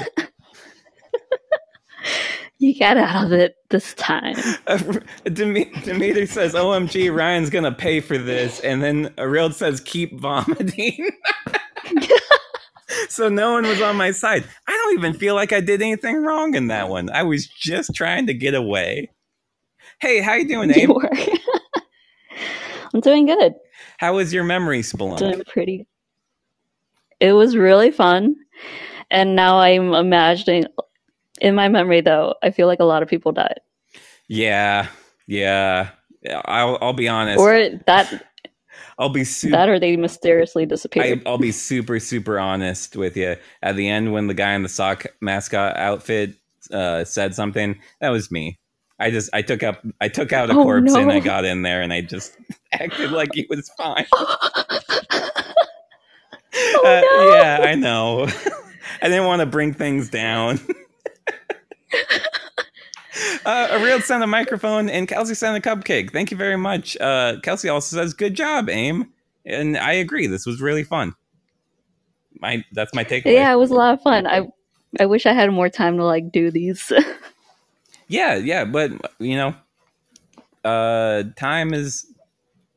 You 2.58 2.78
got 2.78 2.96
out 2.96 3.26
of 3.26 3.32
it 3.32 3.56
this 3.70 3.94
time. 3.94 4.36
Uh, 4.66 4.78
Demi- 5.24 5.70
Demeter 5.84 6.26
says, 6.26 6.54
"OMG, 6.54 7.14
Ryan's 7.14 7.50
gonna 7.50 7.72
pay 7.72 8.00
for 8.00 8.16
this," 8.16 8.60
and 8.60 8.82
then 8.82 9.12
Ariel 9.18 9.50
says, 9.50 9.80
"Keep 9.80 10.18
vomiting." 10.20 11.10
so 13.08 13.28
no 13.28 13.52
one 13.52 13.64
was 13.64 13.80
on 13.80 13.96
my 13.96 14.10
side. 14.10 14.44
I 14.66 14.72
don't 14.72 14.98
even 14.98 15.14
feel 15.14 15.34
like 15.34 15.52
I 15.52 15.60
did 15.60 15.82
anything 15.82 16.22
wrong 16.22 16.54
in 16.54 16.68
that 16.68 16.88
one. 16.88 17.10
I 17.10 17.22
was 17.22 17.46
just 17.46 17.94
trying 17.94 18.26
to 18.26 18.34
get 18.34 18.54
away. 18.54 19.10
Hey, 20.00 20.20
how 20.20 20.34
you 20.34 20.48
doing, 20.48 20.70
Abe? 20.76 20.90
I'm 22.94 23.00
doing 23.00 23.26
good. 23.26 23.54
How 23.98 24.16
was 24.16 24.32
your 24.32 24.44
memory 24.44 24.82
spelunk? 24.82 25.18
Doing 25.18 25.42
pretty. 25.46 25.86
It 27.20 27.32
was 27.32 27.56
really 27.56 27.90
fun. 27.90 28.36
And 29.10 29.36
now 29.36 29.58
I'm 29.58 29.94
imagining 29.94 30.66
in 31.40 31.54
my 31.54 31.68
memory 31.68 32.00
though, 32.00 32.34
I 32.42 32.50
feel 32.50 32.66
like 32.66 32.80
a 32.80 32.84
lot 32.84 33.02
of 33.02 33.08
people 33.08 33.32
died. 33.32 33.60
Yeah, 34.28 34.88
yeah. 35.26 35.90
I'll 36.46 36.78
I'll 36.80 36.92
be 36.92 37.08
honest. 37.08 37.38
Or 37.38 37.68
that 37.86 38.26
I'll 38.98 39.08
be 39.08 39.24
super. 39.24 39.56
that 39.56 39.68
or 39.68 39.78
they 39.78 39.96
mysteriously 39.96 40.62
I, 40.62 40.66
disappeared. 40.66 41.22
I'll 41.26 41.38
be 41.38 41.52
super 41.52 41.98
super 42.00 42.38
honest 42.38 42.96
with 42.96 43.16
you. 43.16 43.36
At 43.62 43.76
the 43.76 43.88
end, 43.88 44.12
when 44.12 44.26
the 44.28 44.34
guy 44.34 44.52
in 44.54 44.62
the 44.62 44.68
sock 44.68 45.06
mascot 45.20 45.76
outfit 45.76 46.36
uh, 46.72 47.04
said 47.04 47.34
something, 47.34 47.78
that 48.00 48.10
was 48.10 48.30
me. 48.30 48.58
I 49.00 49.10
just 49.10 49.28
I 49.32 49.42
took 49.42 49.62
up 49.64 49.82
I 50.00 50.08
took 50.08 50.32
out 50.32 50.50
a 50.50 50.52
Oh, 50.52 50.62
corpse 50.62 50.92
and. 50.94 51.10
I 51.10 51.18
got 51.20 51.44
in 51.44 51.62
there 51.62 51.82
and 51.82 51.92
I 51.92 52.00
just 52.02 52.36
acted 52.72 53.10
like 53.10 53.30
he 53.34 53.46
was 53.50 53.70
fine. 53.76 54.06
Oh, 56.56 56.82
Uh, 56.84 57.00
no. 57.00 57.34
Yeah, 57.34 57.58
I 57.68 57.74
know. 57.74 58.28
I 59.02 59.08
didn't 59.08 59.24
want 59.26 59.40
to 59.40 59.46
bring 59.46 59.74
things 59.74 60.08
down. 60.08 60.60
Uh, 63.46 63.68
Ariel 63.70 64.00
sent 64.00 64.22
a 64.22 64.26
microphone 64.26 64.88
and 64.88 65.06
Kelsey 65.06 65.34
sent 65.34 65.56
a 65.56 65.68
cupcake. 65.68 66.10
Thank 66.10 66.30
you 66.30 66.36
very 66.36 66.56
much. 66.56 66.96
Uh, 66.98 67.36
Kelsey 67.42 67.68
also 67.68 67.96
says, 67.96 68.14
"Good 68.14 68.34
job, 68.34 68.70
Aim," 68.70 69.12
and 69.44 69.76
I 69.76 69.92
agree. 69.92 70.26
This 70.26 70.46
was 70.46 70.60
really 70.60 70.82
fun. 70.82 71.14
My 72.40 72.64
that's 72.72 72.94
my 72.94 73.04
takeaway. 73.04 73.34
Yeah, 73.34 73.52
it 73.52 73.56
was 73.56 73.70
a 73.70 73.74
lot 73.74 73.94
of 73.94 74.02
fun. 74.02 74.26
I 74.26 74.48
I 74.98 75.06
wish 75.06 75.26
I 75.26 75.32
had 75.32 75.50
more 75.50 75.68
time 75.68 75.96
to 75.98 76.04
like 76.04 76.32
do 76.32 76.50
these. 76.50 76.90
yeah, 78.08 78.36
yeah. 78.36 78.64
But 78.64 78.92
you 79.18 79.36
know, 79.36 79.54
uh, 80.64 81.24
time 81.36 81.74
is 81.74 82.06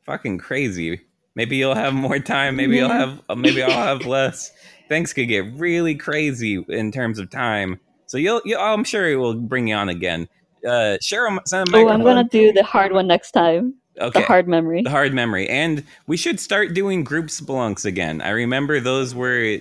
fucking 0.04 0.38
crazy. 0.38 1.00
Maybe 1.34 1.56
you'll 1.56 1.74
have 1.74 1.94
more 1.94 2.18
time. 2.18 2.56
Maybe 2.56 2.76
you'll 2.76 2.88
have. 2.88 3.22
Maybe 3.36 3.62
I'll 3.62 3.70
have 3.70 4.06
less. 4.06 4.52
Things 4.88 5.12
could 5.12 5.28
get 5.28 5.44
really 5.54 5.94
crazy 5.94 6.64
in 6.68 6.92
terms 6.92 7.18
of 7.18 7.30
time. 7.30 7.80
So 8.08 8.18
you'll. 8.18 8.42
you'll 8.44 8.60
I'm 8.60 8.84
sure 8.84 9.08
it 9.08 9.16
will 9.16 9.34
bring 9.34 9.68
you 9.68 9.76
on 9.76 9.88
again. 9.88 10.28
Uh, 10.66 10.98
Cheryl 11.00 11.38
sent 11.46 11.72
a 11.72 11.76
oh. 11.76 11.88
I'm 11.88 12.02
gonna 12.02 12.24
do 12.24 12.52
the 12.52 12.64
hard 12.64 12.92
one 12.92 13.06
next 13.06 13.30
time. 13.30 13.74
okay. 14.00 14.20
The 14.20 14.26
hard 14.26 14.48
memory. 14.48 14.82
the 14.82 14.90
hard 14.90 15.14
memory 15.14 15.48
and 15.48 15.84
we 16.08 16.16
should 16.16 16.40
start 16.40 16.74
doing 16.74 17.04
group 17.04 17.26
spelunks 17.26 17.84
again 17.84 18.20
i 18.20 18.30
remember 18.30 18.78
those 18.78 19.12
were 19.12 19.58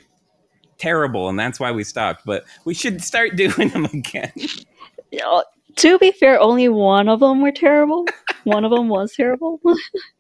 terrible 0.77 1.29
and 1.29 1.39
that's 1.39 1.59
why 1.59 1.71
we 1.71 1.83
stopped 1.83 2.23
but 2.23 2.45
we 2.63 2.73
should 2.73 3.03
start 3.03 3.35
doing 3.43 3.69
them 3.69 3.85
again 3.85 4.31
to 5.77 5.97
be 5.99 6.11
fair, 6.11 6.39
only 6.39 6.67
one 6.67 7.07
of 7.07 7.19
them 7.19 7.41
were 7.41 7.51
terrible. 7.51 8.05
one 8.43 8.65
of 8.65 8.71
them 8.71 8.89
was 8.89 9.13
terrible. 9.13 9.61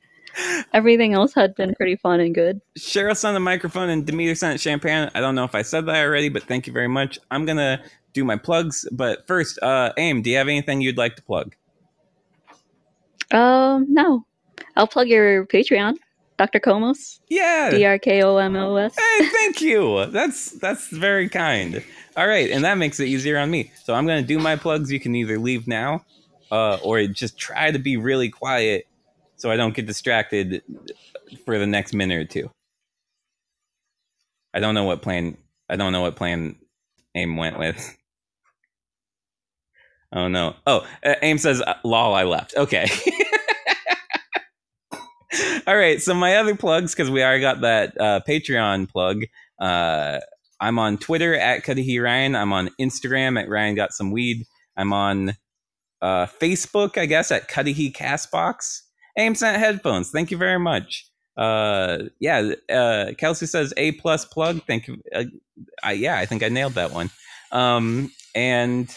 Everything 0.73 1.13
else 1.13 1.33
had 1.33 1.55
been 1.55 1.73
pretty 1.75 1.95
fun 1.95 2.19
and 2.19 2.33
good. 2.35 2.61
cheryl 2.77 3.15
sent 3.15 3.35
a 3.35 3.39
microphone 3.39 3.89
and 3.89 4.05
demeter 4.05 4.35
sent 4.35 4.59
champagne 4.59 5.09
i 5.15 5.19
don't 5.19 5.33
know 5.35 5.43
if 5.43 5.55
i 5.55 5.61
said 5.61 5.85
that 5.87 5.95
already 6.03 6.29
but 6.29 6.43
thank 6.43 6.67
you 6.67 6.73
very 6.73 6.87
much 6.87 7.17
i'm 7.31 7.45
gonna 7.45 7.81
do 8.13 8.23
my 8.23 8.35
plugs 8.37 8.87
but 8.91 9.25
first 9.27 9.57
uh 9.63 9.91
aim 9.97 10.21
do 10.21 10.29
you 10.29 10.37
have 10.37 10.47
anything 10.47 10.81
you'd 10.81 10.97
like 10.97 11.15
to 11.15 11.23
plug 11.23 11.55
Um, 13.31 13.85
no, 13.89 14.25
I'll 14.75 14.87
plug 14.87 15.07
your 15.07 15.45
Patreon, 15.47 15.95
Dr. 16.37 16.59
Komos, 16.59 17.19
yeah 17.29 17.69
D 17.71 17.83
R 17.85 17.99
K 17.99 18.21
O 18.23 18.37
M 18.37 18.55
O 18.55 18.75
S. 18.77 18.95
Hey, 18.97 19.25
thank 19.27 19.61
you. 19.61 20.05
That's 20.07 20.51
that's 20.51 20.87
very 20.89 21.27
kind. 21.29 21.83
All 22.15 22.27
right, 22.27 22.49
and 22.49 22.63
that 22.63 22.77
makes 22.77 22.99
it 22.99 23.07
easier 23.07 23.37
on 23.37 23.51
me. 23.51 23.71
So 23.83 23.93
I'm 23.93 24.07
gonna 24.07 24.21
do 24.23 24.39
my 24.39 24.55
plugs. 24.55 24.91
You 24.91 24.99
can 24.99 25.13
either 25.15 25.37
leave 25.37 25.67
now, 25.67 26.05
uh, 26.51 26.77
or 26.83 27.05
just 27.07 27.37
try 27.37 27.69
to 27.71 27.79
be 27.79 27.97
really 27.97 28.29
quiet 28.29 28.86
so 29.37 29.51
I 29.51 29.55
don't 29.55 29.73
get 29.73 29.85
distracted 29.85 30.63
for 31.45 31.57
the 31.57 31.67
next 31.67 31.93
minute 31.93 32.17
or 32.17 32.25
two. 32.25 32.51
I 34.53 34.59
don't 34.59 34.75
know 34.75 34.83
what 34.83 35.01
plan. 35.01 35.37
I 35.69 35.75
don't 35.75 35.91
know 35.91 36.01
what 36.01 36.15
plan 36.15 36.55
Aim 37.15 37.37
went 37.37 37.59
with. 37.59 37.95
Oh 40.13 40.29
no! 40.29 40.55
Oh, 40.65 40.87
uh, 41.05 41.15
Aim 41.21 41.37
says, 41.37 41.61
uh, 41.61 41.73
"Lol, 41.83 42.13
I 42.13 42.23
left." 42.23 42.55
Okay. 42.55 42.87
All 45.67 45.75
right. 45.75 46.01
So 46.01 46.13
my 46.13 46.37
other 46.37 46.55
plugs, 46.55 46.95
because 46.95 47.11
we 47.11 47.21
already 47.21 47.41
got 47.41 47.59
that 47.59 47.99
uh, 47.99 48.21
Patreon 48.25 48.89
plug. 48.89 49.23
Uh, 49.59 50.19
I'm 50.61 50.79
on 50.79 50.97
Twitter 50.97 51.35
at 51.35 51.65
Cudahy 51.65 51.99
Ryan. 51.99 52.35
I'm 52.35 52.53
on 52.53 52.69
Instagram 52.79 53.37
at 53.37 53.49
Ryan 53.49 53.75
Got 53.75 53.91
Some 53.91 54.11
Weed. 54.11 54.45
I'm 54.77 54.93
on 54.93 55.35
uh, 56.01 56.25
Facebook, 56.25 56.97
I 56.97 57.05
guess, 57.05 57.31
at 57.31 57.49
Cudahy 57.49 57.91
Castbox. 57.91 58.83
AimSent 59.17 59.57
headphones. 59.57 60.11
Thank 60.11 60.31
you 60.31 60.37
very 60.37 60.59
much. 60.59 61.05
Uh, 61.35 62.05
yeah, 62.19 62.51
uh, 62.71 63.11
Kelsey 63.17 63.45
says 63.45 63.73
A 63.77 63.91
plus 63.93 64.25
plug. 64.25 64.61
Thank 64.65 64.87
you. 64.87 64.97
Uh, 65.13 65.25
I, 65.83 65.93
yeah, 65.93 66.17
I 66.17 66.25
think 66.25 66.43
I 66.43 66.49
nailed 66.49 66.73
that 66.73 66.91
one. 66.91 67.09
Um, 67.51 68.11
and 68.35 68.93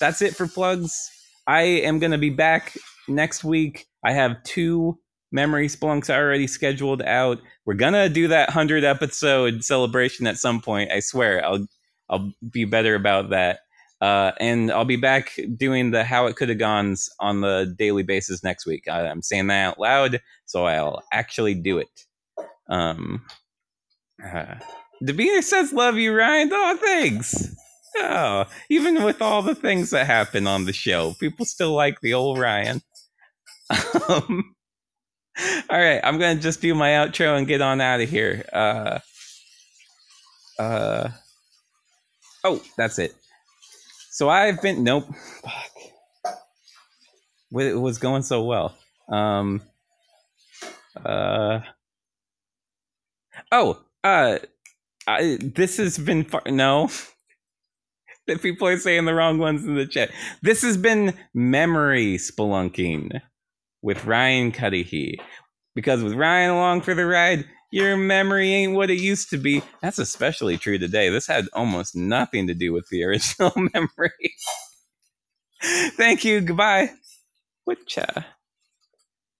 that's 0.00 0.22
it 0.22 0.34
for 0.34 0.46
plugs. 0.46 1.10
I 1.46 1.62
am 1.62 1.98
going 1.98 2.12
to 2.12 2.18
be 2.18 2.30
back 2.30 2.76
next 3.08 3.44
week. 3.44 3.86
I 4.04 4.12
have 4.12 4.42
two 4.44 4.98
memory 5.34 5.66
spelunks 5.66 6.08
already 6.08 6.46
scheduled 6.46 7.02
out. 7.02 7.38
We're 7.66 7.74
gonna 7.74 8.08
do 8.08 8.28
that 8.28 8.50
hundred 8.50 8.84
episode 8.84 9.64
celebration 9.64 10.26
at 10.26 10.36
some 10.38 10.60
point. 10.60 10.92
I 10.92 11.00
swear, 11.00 11.44
I'll 11.44 11.66
I'll 12.08 12.32
be 12.50 12.64
better 12.64 12.94
about 12.94 13.30
that. 13.30 13.60
Uh, 14.00 14.32
and 14.38 14.70
I'll 14.70 14.84
be 14.84 14.96
back 14.96 15.38
doing 15.56 15.90
the 15.90 16.04
how 16.04 16.26
it 16.26 16.36
could 16.36 16.48
have 16.48 16.58
gone 16.58 16.96
on 17.20 17.40
the 17.40 17.74
daily 17.78 18.02
basis 18.02 18.42
next 18.42 18.66
week. 18.66 18.88
I, 18.88 19.06
am 19.06 19.22
saying 19.22 19.46
that 19.46 19.68
out 19.68 19.78
loud, 19.78 20.20
so 20.44 20.66
I'll 20.66 21.02
actually 21.12 21.54
do 21.54 21.78
it. 21.78 22.04
Um, 22.68 23.24
uh, 24.22 24.56
Dabir 25.02 25.42
says, 25.42 25.72
"Love 25.72 25.96
you, 25.96 26.14
Ryan." 26.14 26.50
Oh, 26.52 26.78
thanks. 26.80 27.54
Oh, 27.96 28.46
even 28.68 29.04
with 29.04 29.22
all 29.22 29.42
the 29.42 29.54
things 29.54 29.90
that 29.90 30.06
happen 30.06 30.46
on 30.46 30.64
the 30.64 30.72
show, 30.72 31.14
people 31.20 31.46
still 31.46 31.72
like 31.72 32.00
the 32.00 32.14
old 32.14 32.38
Ryan. 32.38 32.82
Um, 34.08 34.54
all 35.70 35.78
right, 35.78 36.00
I'm 36.04 36.18
gonna 36.18 36.40
just 36.40 36.60
do 36.60 36.74
my 36.74 36.90
outro 36.90 37.36
and 37.36 37.46
get 37.46 37.60
on 37.60 37.80
out 37.80 38.00
of 38.00 38.08
here. 38.08 38.44
Uh, 38.52 38.98
uh, 40.58 41.08
oh, 42.44 42.62
that's 42.76 42.98
it. 42.98 43.14
So 44.14 44.28
I've 44.28 44.62
been 44.62 44.84
nope. 44.84 45.06
Fuck. 45.42 46.34
It 47.50 47.80
was 47.80 47.98
going 47.98 48.22
so 48.22 48.44
well. 48.44 48.72
Um. 49.08 49.60
Uh. 51.04 51.58
Oh. 53.50 53.82
Uh. 54.04 54.38
I, 55.08 55.38
this 55.40 55.78
has 55.78 55.98
been 55.98 56.22
far. 56.22 56.42
No. 56.46 56.90
that 58.28 58.40
people 58.40 58.68
are 58.68 58.78
saying 58.78 59.04
the 59.04 59.14
wrong 59.14 59.38
ones 59.38 59.64
in 59.64 59.74
the 59.74 59.84
chat. 59.84 60.12
This 60.42 60.62
has 60.62 60.76
been 60.76 61.14
memory 61.34 62.16
spelunking 62.16 63.20
with 63.82 64.04
Ryan 64.04 64.52
Cudahy. 64.52 65.18
Because 65.74 66.04
with 66.04 66.14
Ryan 66.14 66.52
along 66.52 66.82
for 66.82 66.94
the 66.94 67.04
ride, 67.04 67.46
your 67.74 67.96
memory 67.96 68.54
ain't 68.54 68.74
what 68.74 68.88
it 68.88 69.00
used 69.00 69.30
to 69.30 69.36
be. 69.36 69.60
That's 69.82 69.98
especially 69.98 70.56
true 70.58 70.78
today. 70.78 71.08
This 71.08 71.26
had 71.26 71.48
almost 71.52 71.96
nothing 71.96 72.46
to 72.46 72.54
do 72.54 72.72
with 72.72 72.88
the 72.88 73.02
original 73.04 73.52
memory. 73.56 74.34
Thank 75.96 76.24
you. 76.24 76.40
Goodbye. 76.40 76.90
Whatcha? 77.64 78.26